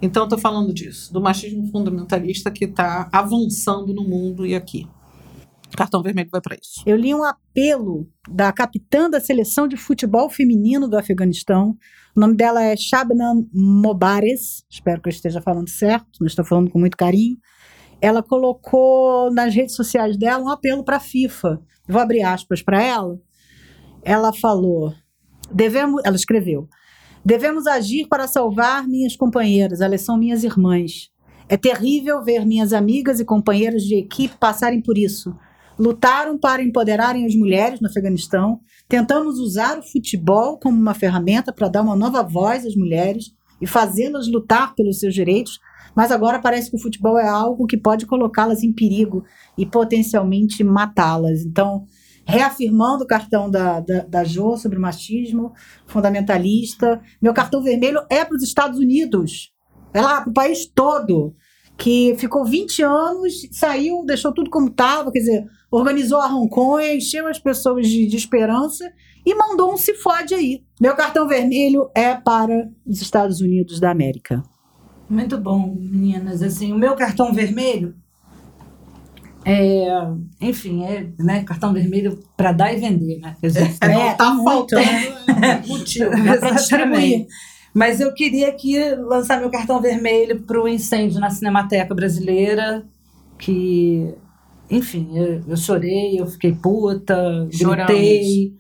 Então, 0.02 0.24
estou 0.24 0.40
falando 0.40 0.74
disso, 0.74 1.14
do 1.14 1.22
machismo 1.22 1.68
fundamentalista 1.68 2.50
que 2.50 2.66
está 2.66 3.08
avançando 3.12 3.94
no 3.94 4.04
mundo 4.04 4.46
e 4.46 4.56
aqui. 4.56 4.88
Cartão 5.76 6.02
vermelho 6.02 6.30
vai 6.32 6.42
para 6.42 6.56
isso. 6.56 6.82
Eu 6.86 6.98
li 6.98 7.14
um 7.14 7.24
apelo 7.24 8.08
da 8.30 8.52
capitã 8.52 9.10
da 9.10 9.20
seleção 9.20 9.68
de 9.68 9.78
futebol 9.78 10.30
feminino 10.30 10.88
do 10.88 10.98
Afeganistão. 10.98 11.78
O 12.16 12.20
nome 12.20 12.36
dela 12.36 12.62
é 12.62 12.76
Shabnam 12.76 13.48
Mobares. 13.54 14.66
Espero 14.70 15.02
que 15.02 15.08
eu 15.08 15.12
esteja 15.12 15.42
falando 15.42 15.70
certo, 15.70 16.10
mas 16.20 16.32
estou 16.32 16.44
falando 16.44 16.70
com 16.70 16.80
muito 16.80 16.98
carinho. 16.98 17.38
Ela 18.02 18.22
colocou 18.22 19.32
nas 19.32 19.54
redes 19.54 19.76
sociais 19.76 20.18
dela 20.18 20.44
um 20.44 20.50
apelo 20.50 20.84
para 20.84 20.98
a 20.98 21.00
FIFA. 21.00 21.62
Vou 21.88 22.02
abrir 22.02 22.24
aspas 22.24 22.62
para 22.62 22.84
ela. 22.84 23.18
Ela 24.04 24.34
falou: 24.34 24.94
devemos, 25.54 26.02
ela 26.04 26.16
escreveu: 26.16 26.68
devemos 27.24 27.68
agir 27.68 28.08
para 28.08 28.28
salvar 28.28 28.88
minhas 28.88 29.16
companheiras, 29.16 29.82
elas 29.82 30.02
são 30.02 30.18
minhas 30.18 30.44
irmãs. 30.44 31.10
É 31.48 31.58
terrível 31.58 32.24
ver 32.24 32.46
minhas 32.46 32.72
amigas 32.74 33.20
e 33.20 33.26
companheiras 33.26 33.84
de 33.84 33.96
equipe 33.96 34.38
passarem 34.38 34.82
por 34.82 34.98
isso 34.98 35.36
lutaram 35.82 36.38
para 36.38 36.62
empoderarem 36.62 37.26
as 37.26 37.36
mulheres 37.36 37.82
no 37.82 37.88
Afeganistão. 37.88 38.60
Tentamos 38.88 39.40
usar 39.40 39.80
o 39.80 39.84
futebol 39.84 40.60
como 40.60 40.80
uma 40.80 40.94
ferramenta 40.94 41.52
para 41.52 41.68
dar 41.68 41.82
uma 41.82 41.96
nova 41.96 42.22
voz 42.22 42.66
às 42.66 42.76
mulheres 42.76 43.34
e 43.60 43.66
fazê-las 43.66 44.28
lutar 44.28 44.76
pelos 44.76 45.00
seus 45.00 45.14
direitos, 45.14 45.60
mas 45.96 46.12
agora 46.12 46.40
parece 46.40 46.70
que 46.70 46.78
o 46.78 46.80
futebol 46.80 47.18
é 47.18 47.28
algo 47.28 47.66
que 47.66 47.78
pode 47.78 48.06
colocá-las 48.06 48.62
em 48.62 48.72
perigo 48.72 49.24
e 49.58 49.66
potencialmente 49.66 50.64
matá-las. 50.64 51.44
Então, 51.44 51.88
reafirmando 52.32 53.04
o 53.04 53.08
cartão 53.08 53.52
da, 53.52 53.80
da, 53.82 54.00
da 54.04 54.24
Jo 54.24 54.56
sobre 54.58 54.78
o 54.78 54.82
machismo 54.82 55.54
fundamentalista, 55.86 57.02
meu 57.22 57.34
cartão 57.34 57.62
vermelho 57.62 58.02
é 58.10 58.24
para 58.24 58.36
os 58.36 58.44
Estados 58.44 58.80
Unidos. 58.80 59.52
É 59.94 60.02
lá, 60.02 60.22
para 60.22 60.30
o 60.30 60.34
país 60.34 60.66
todo 60.66 61.36
que 61.78 62.16
ficou 62.18 62.46
20 62.46 62.84
anos, 62.84 63.34
saiu, 63.52 64.06
deixou 64.06 64.32
tudo 64.32 64.50
como 64.50 64.68
estava, 64.68 65.12
quer 65.12 65.20
dizer, 65.20 65.46
organizou 65.72 66.20
a 66.20 66.28
Hong 66.28 66.50
Kong, 66.50 66.84
encheu 66.84 67.28
as 67.28 67.40
pessoas 67.40 67.88
de, 67.88 68.06
de 68.06 68.16
esperança 68.16 68.92
e 69.26 69.34
mandou 69.36 69.74
um 69.74 69.78
se 69.78 69.96
fode 69.96 70.34
aí. 70.34 70.64
Meu 70.80 70.96
cartão 70.96 71.28
vermelho 71.28 71.90
é 71.96 72.14
para 72.16 72.70
os 72.86 73.02
Estados 73.02 73.42
Unidos 73.42 73.80
da 73.80 73.90
América. 73.90 74.44
Muito 75.10 75.38
bom, 75.38 75.76
meninas. 75.76 76.42
Assim, 76.42 76.72
o 76.72 76.78
meu 76.78 76.96
cartão 76.96 77.34
vermelho 77.34 77.96
é, 79.46 79.88
enfim, 80.40 80.84
é 80.86 81.10
né, 81.20 81.44
cartão 81.44 81.74
vermelho 81.74 82.20
para 82.38 82.52
dar 82.52 82.74
e 82.74 82.78
vender, 82.80 83.20
né? 83.20 83.36
Quer 83.42 83.48
dizer, 83.48 83.78
É, 83.82 83.88
não 83.90 84.10
É, 84.10 84.14
tá 84.16 84.34
muito, 84.34 84.76
faltando 84.76 85.18
é, 85.42 85.62
motivo. 85.68 86.12
Distribuir. 86.52 87.26
Exatamente. 87.26 87.28
Mas 87.74 88.00
eu 88.02 88.14
queria 88.14 88.50
aqui 88.50 88.78
lançar 88.96 89.40
meu 89.40 89.50
cartão 89.50 89.82
vermelho 89.82 90.42
para 90.44 90.62
o 90.62 90.68
incêndio 90.68 91.20
na 91.20 91.30
Cinemateca 91.30 91.96
Brasileira, 91.96 92.86
que, 93.40 94.14
enfim, 94.70 95.10
eu, 95.18 95.44
eu 95.48 95.58
chorei, 95.58 96.20
eu 96.20 96.28
fiquei 96.28 96.54
puta, 96.54 97.48
Choramos. 97.52 97.96
gritei. 97.96 98.54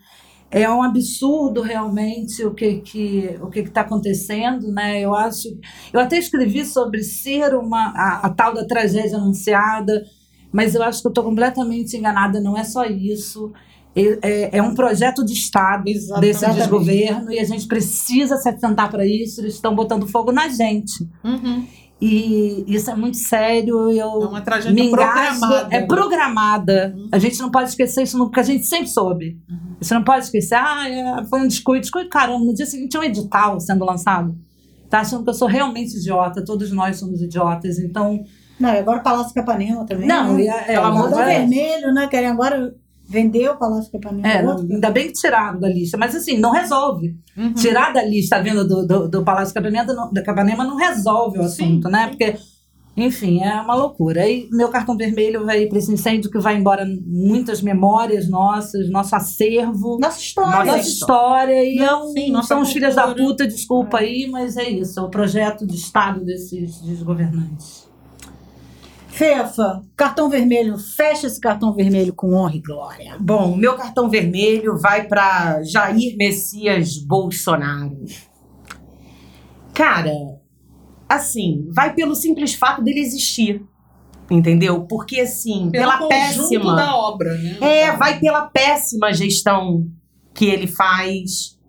É 0.51 0.69
um 0.69 0.83
absurdo 0.83 1.61
realmente 1.61 2.43
o 2.45 2.53
que 2.53 2.81
que 2.81 3.37
o 3.41 3.49
que 3.49 3.59
está 3.61 3.81
acontecendo, 3.81 4.71
né? 4.71 4.99
Eu 5.01 5.15
acho, 5.15 5.47
eu 5.93 5.99
até 5.99 6.17
escrevi 6.17 6.65
sobre 6.65 7.03
ser 7.03 7.55
uma 7.55 7.93
a, 7.95 8.27
a 8.27 8.29
tal 8.33 8.53
da 8.53 8.65
tragédia 8.67 9.17
anunciada, 9.17 10.03
mas 10.51 10.75
eu 10.75 10.83
acho 10.83 11.01
que 11.01 11.07
eu 11.07 11.11
estou 11.11 11.23
completamente 11.23 11.95
enganada. 11.97 12.39
Não 12.41 12.57
é 12.57 12.63
só 12.63 12.85
isso. 12.85 13.51
É, 13.95 14.19
é- 14.21 14.57
é 14.57 14.61
um 14.63 14.73
projeto 14.73 15.23
de 15.25 15.33
Estado 15.33 15.83
desse 15.83 16.09
Exatamente. 16.29 16.57
desgoverno 16.59 17.31
e 17.31 17.39
a 17.39 17.43
gente 17.43 17.67
precisa 17.67 18.37
se 18.37 18.47
atentar 18.47 18.89
para 18.89 19.05
isso. 19.05 19.41
Eles 19.41 19.55
estão 19.55 19.75
botando 19.75 20.07
fogo 20.07 20.31
na 20.31 20.47
gente. 20.47 21.07
Uhum. 21.23 21.65
E 22.03 22.63
isso 22.67 22.89
é 22.89 22.95
muito 22.95 23.17
sério. 23.17 23.91
Eu 23.91 24.23
É 24.23 24.27
uma 24.27 24.41
tragédia 24.41 24.73
me 24.73 24.89
engasgo. 24.89 25.39
programada. 25.41 25.75
É 25.75 25.85
programada. 25.85 26.95
A 27.11 27.19
gente 27.19 27.37
não 27.39 27.51
pode 27.51 27.69
esquecer 27.69 28.03
isso, 28.03 28.17
porque 28.17 28.39
a 28.39 28.43
gente 28.43 28.65
sempre 28.65 28.87
soube. 28.87 29.37
Você 29.79 29.93
não 29.93 30.03
pode 30.03 30.25
esquecer, 30.25 30.55
ah, 30.55 30.89
é, 30.89 31.23
foi 31.25 31.41
um 31.41 31.47
descuido. 31.47 31.81
Descuido, 31.81 32.09
caramba, 32.09 32.43
no 32.43 32.53
dia 32.53 32.65
seguinte 32.65 32.89
tinha 32.89 33.01
um 33.01 33.05
edital 33.05 33.59
sendo 33.59 33.85
lançado. 33.85 34.35
Tá 34.89 35.01
achando 35.01 35.23
que 35.23 35.29
eu 35.29 35.33
sou 35.33 35.47
realmente 35.47 35.95
idiota, 35.97 36.43
todos 36.43 36.71
nós 36.71 36.97
somos 36.97 37.21
idiotas. 37.21 37.77
Então, 37.77 38.23
Não, 38.61 38.73
e 38.73 38.77
agora 38.77 38.99
o 38.99 39.03
Palácio 39.03 39.33
Capanema 39.33 39.85
também. 39.85 40.07
não, 40.07 40.33
né? 40.35 40.45
é, 40.45 40.73
é, 40.73 40.75
amor 40.75 41.07
agora- 41.07 41.25
vermelho, 41.25 41.93
né? 41.93 42.07
Querem 42.07 42.29
agora 42.29 42.73
vender 43.09 43.49
o 43.49 43.57
Palácio 43.57 43.91
Capanema. 43.91 44.27
É, 44.27 44.39
ainda 44.73 44.89
bem 44.89 45.07
que 45.07 45.13
tiraram 45.13 45.59
da 45.59 45.67
lista, 45.67 45.97
mas 45.97 46.15
assim, 46.15 46.37
não 46.37 46.51
resolve. 46.51 47.13
Uhum. 47.37 47.53
Tirar 47.53 47.91
da 47.91 48.01
lista 48.03 48.37
a 48.37 48.41
venda 48.41 48.63
do, 48.63 48.87
do, 48.87 49.07
do 49.09 49.23
Palácio 49.23 49.53
Capanema 49.53 49.91
não, 49.93 50.13
da 50.13 50.21
Capanema 50.23 50.63
não 50.63 50.77
resolve 50.77 51.39
o 51.39 51.43
Sim, 51.43 51.63
assunto, 51.65 51.89
né? 51.89 52.03
sim. 52.03 52.09
Porque, 52.09 52.35
enfim, 52.95 53.41
é 53.43 53.53
uma 53.61 53.75
loucura. 53.75 54.25
E 54.29 54.47
meu 54.51 54.69
cartão 54.69 54.95
vermelho 54.95 55.45
vai 55.45 55.65
para 55.65 55.77
esse 55.77 55.91
incêndio 55.91 56.31
que 56.31 56.39
vai 56.39 56.55
embora 56.55 56.85
muitas 57.05 57.61
memórias 57.61 58.29
nossas, 58.29 58.89
nosso 58.89 59.13
acervo, 59.13 59.97
Nossa 59.99 60.19
história. 60.19 60.51
nossa 60.59 60.77
Nossa 60.77 60.89
história. 60.89 61.63
E 61.65 61.77
é 61.79 61.85
Não, 61.85 62.05
um, 62.05 62.11
sim, 62.13 62.31
nossa 62.31 62.47
são 62.49 62.61
os 62.61 62.71
filhos 62.71 62.95
da 62.95 63.13
puta, 63.13 63.45
desculpa 63.45 63.97
aí, 63.99 64.29
mas 64.31 64.55
é 64.55 64.69
isso. 64.69 64.97
É 64.99 65.03
o 65.03 65.09
projeto 65.09 65.65
de 65.67 65.75
Estado 65.75 66.23
desses 66.23 66.79
desgovernantes. 66.81 67.80
Fefa, 69.11 69.83
cartão 69.95 70.29
vermelho, 70.29 70.77
fecha 70.77 71.27
esse 71.27 71.39
cartão 71.39 71.73
vermelho 71.73 72.13
com 72.13 72.33
honra 72.33 72.55
e 72.55 72.61
glória. 72.61 73.17
Bom, 73.19 73.55
meu 73.55 73.75
cartão 73.75 74.09
vermelho 74.09 74.77
vai 74.77 75.05
para 75.07 75.61
Jair 75.63 76.15
Messias 76.17 76.97
Bolsonaro. 76.97 78.03
Cara, 79.73 80.11
assim, 81.07 81.67
vai 81.71 81.93
pelo 81.93 82.15
simples 82.15 82.53
fato 82.53 82.81
dele 82.81 82.99
existir. 82.99 83.61
Entendeu? 84.29 84.85
Porque, 84.87 85.19
assim, 85.19 85.69
Pelo 85.69 85.91
pela 85.97 86.07
péssima. 86.07 86.75
da 86.75 86.95
obra, 86.95 87.33
né? 87.37 87.57
É, 87.59 87.91
vai 87.97 88.17
pela 88.17 88.47
péssima 88.47 89.11
gestão 89.13 89.85
que 90.33 90.45
ele 90.45 90.67
faz, 90.67 91.59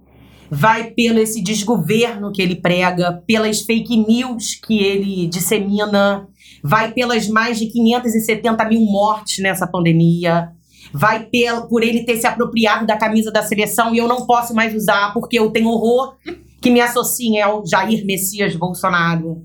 vai 0.48 0.92
pelo 0.92 1.18
esse 1.18 1.42
desgoverno 1.42 2.30
que 2.30 2.40
ele 2.40 2.54
prega, 2.54 3.20
pelas 3.26 3.62
fake 3.62 3.96
news 3.96 4.54
que 4.54 4.78
ele 4.78 5.26
dissemina, 5.26 6.28
vai 6.62 6.92
pelas 6.92 7.28
mais 7.28 7.58
de 7.58 7.66
570 7.66 8.64
mil 8.66 8.80
mortes 8.80 9.42
nessa 9.42 9.66
pandemia, 9.66 10.50
vai 10.92 11.24
pel, 11.24 11.66
por 11.68 11.82
ele 11.82 12.04
ter 12.04 12.16
se 12.18 12.26
apropriado 12.26 12.86
da 12.86 12.96
camisa 12.96 13.30
da 13.30 13.42
seleção 13.42 13.94
e 13.94 13.98
eu 13.98 14.06
não 14.06 14.26
posso 14.26 14.54
mais 14.54 14.74
usar 14.74 15.12
porque 15.12 15.38
eu 15.38 15.50
tenho 15.50 15.68
horror 15.68 16.16
que 16.60 16.70
me 16.70 16.80
associem 16.80 17.40
ao 17.40 17.66
Jair 17.66 18.06
Messias 18.06 18.54
Bolsonaro. 18.54 19.44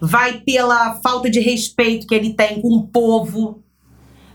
Vai 0.00 0.40
pela 0.40 0.94
falta 1.02 1.28
de 1.30 1.40
respeito 1.40 2.06
que 2.06 2.14
ele 2.14 2.32
tem 2.32 2.62
com 2.62 2.68
o 2.68 2.86
povo, 2.86 3.62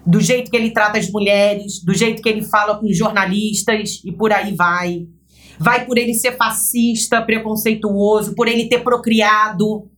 do 0.06 0.22
jeito 0.22 0.52
que 0.52 0.58
ele 0.58 0.70
trata 0.70 1.00
as 1.00 1.10
mulheres, 1.10 1.84
do 1.84 1.94
jeito 1.94 2.22
que 2.22 2.30
ele 2.30 2.44
fala 2.44 2.78
com 2.78 2.86
os 2.86 2.96
jornalistas 2.96 4.02
e 4.06 4.12
por 4.12 4.32
aí 4.32 4.54
vai. 4.54 5.08
Vai 5.58 5.86
por 5.86 5.98
ele 5.98 6.14
ser 6.14 6.38
fascista, 6.38 7.22
preconceituoso, 7.22 8.36
por 8.36 8.48
ele 8.48 8.68
ter 8.68 8.84
procriado. 8.84 9.90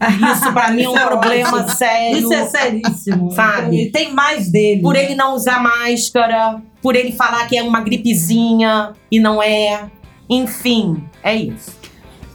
Isso 0.32 0.52
pra 0.52 0.70
mim 0.70 0.82
é 0.82 0.88
um 0.88 0.96
é 0.96 1.06
problema 1.06 1.68
sério. 1.68 2.18
Isso 2.18 2.32
é 2.32 2.46
seríssimo. 2.46 3.30
Sabe? 3.32 3.84
E 3.84 3.90
tem 3.90 4.12
mais 4.12 4.50
dele. 4.50 4.82
Por 4.82 4.96
ele 4.96 5.14
não 5.14 5.34
usar 5.34 5.62
máscara, 5.62 6.62
por 6.82 6.96
ele 6.96 7.12
falar 7.12 7.46
que 7.46 7.56
é 7.56 7.62
uma 7.62 7.80
gripezinha 7.80 8.92
e 9.10 9.18
não 9.20 9.42
é. 9.42 9.90
Enfim, 10.28 11.02
é 11.22 11.34
isso. 11.34 11.84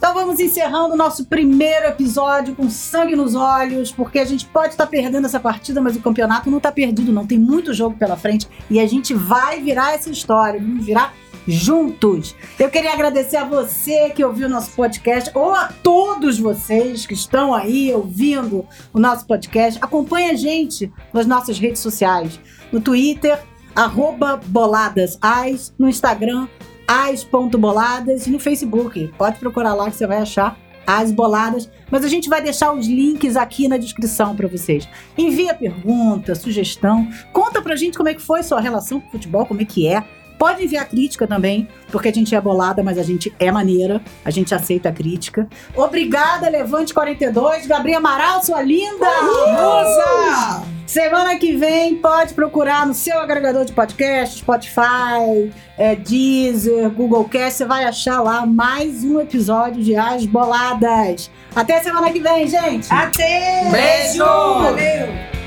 Então 0.00 0.14
vamos 0.14 0.40
encerrando 0.40 0.94
o 0.94 0.96
nosso 0.96 1.26
primeiro 1.26 1.86
episódio 1.86 2.54
com 2.54 2.70
sangue 2.70 3.14
nos 3.14 3.34
olhos, 3.34 3.92
porque 3.92 4.18
a 4.18 4.24
gente 4.24 4.46
pode 4.46 4.68
estar 4.68 4.86
perdendo 4.86 5.26
essa 5.26 5.38
partida, 5.38 5.78
mas 5.78 5.94
o 5.94 6.00
campeonato 6.00 6.48
não 6.50 6.56
está 6.56 6.72
perdido, 6.72 7.12
não. 7.12 7.26
Tem 7.26 7.38
muito 7.38 7.74
jogo 7.74 7.94
pela 7.98 8.16
frente 8.16 8.48
e 8.70 8.80
a 8.80 8.86
gente 8.86 9.12
vai 9.12 9.60
virar 9.60 9.92
essa 9.92 10.08
história, 10.08 10.58
vamos 10.58 10.86
virar 10.86 11.12
juntos. 11.50 12.34
Eu 12.58 12.70
queria 12.70 12.92
agradecer 12.92 13.36
a 13.36 13.44
você 13.44 14.10
que 14.10 14.24
ouviu 14.24 14.46
o 14.46 14.50
nosso 14.50 14.70
podcast, 14.72 15.30
ou 15.34 15.54
a 15.54 15.68
todos 15.82 16.38
vocês 16.38 17.06
que 17.06 17.14
estão 17.14 17.54
aí 17.54 17.92
ouvindo 17.92 18.66
o 18.92 18.98
nosso 18.98 19.26
podcast. 19.26 19.78
Acompanhe 19.82 20.30
a 20.30 20.34
gente 20.34 20.92
nas 21.12 21.26
nossas 21.26 21.58
redes 21.58 21.80
sociais, 21.80 22.40
no 22.70 22.80
Twitter, 22.80 23.38
arroba 23.74 24.40
boladasais, 24.46 25.74
no 25.78 25.88
Instagram, 25.88 26.48
as.boladas 26.86 28.26
e 28.26 28.30
no 28.30 28.38
Facebook. 28.38 29.12
Pode 29.16 29.38
procurar 29.38 29.74
lá 29.74 29.90
que 29.90 29.96
você 29.96 30.06
vai 30.06 30.18
achar 30.18 30.58
as 30.86 31.12
boladas, 31.12 31.70
mas 31.90 32.04
a 32.04 32.08
gente 32.08 32.28
vai 32.28 32.42
deixar 32.42 32.72
os 32.72 32.86
links 32.86 33.36
aqui 33.36 33.68
na 33.68 33.76
descrição 33.76 34.34
para 34.34 34.48
vocês. 34.48 34.88
Envia 35.16 35.54
pergunta, 35.54 36.34
sugestão, 36.34 37.08
conta 37.32 37.62
pra 37.62 37.76
gente 37.76 37.96
como 37.96 38.08
é 38.08 38.14
que 38.14 38.20
foi 38.20 38.42
sua 38.42 38.60
relação 38.60 39.00
com 39.00 39.08
o 39.08 39.10
futebol, 39.12 39.46
como 39.46 39.60
é 39.60 39.64
que 39.64 39.86
é. 39.86 40.02
Pode 40.40 40.64
enviar 40.64 40.88
crítica 40.88 41.26
também, 41.26 41.68
porque 41.92 42.08
a 42.08 42.12
gente 42.12 42.34
é 42.34 42.40
bolada, 42.40 42.82
mas 42.82 42.96
a 42.96 43.02
gente 43.02 43.30
é 43.38 43.52
maneira, 43.52 44.00
a 44.24 44.30
gente 44.30 44.54
aceita 44.54 44.88
a 44.88 44.92
crítica. 44.92 45.46
Obrigada, 45.76 46.48
Levante 46.48 46.94
42, 46.94 47.66
Gabriel 47.66 47.98
Amaral, 47.98 48.42
sua 48.42 48.62
linda! 48.62 49.06
Musa! 49.20 50.64
Semana 50.86 51.36
que 51.36 51.54
vem 51.54 51.96
pode 51.96 52.32
procurar 52.32 52.86
no 52.86 52.94
seu 52.94 53.20
agregador 53.20 53.66
de 53.66 53.74
podcast, 53.74 54.38
Spotify, 54.38 55.52
é, 55.76 55.94
Deezer, 55.94 56.88
Google 56.88 57.28
Cast, 57.28 57.58
você 57.58 57.64
vai 57.66 57.84
achar 57.84 58.22
lá 58.22 58.46
mais 58.46 59.04
um 59.04 59.20
episódio 59.20 59.82
de 59.82 59.94
As 59.94 60.24
Boladas. 60.24 61.30
Até 61.54 61.80
semana 61.80 62.10
que 62.10 62.18
vem, 62.18 62.48
gente! 62.48 62.90
Até! 62.90 63.68
Beijo! 63.70 64.24
Valeu! 64.24 65.39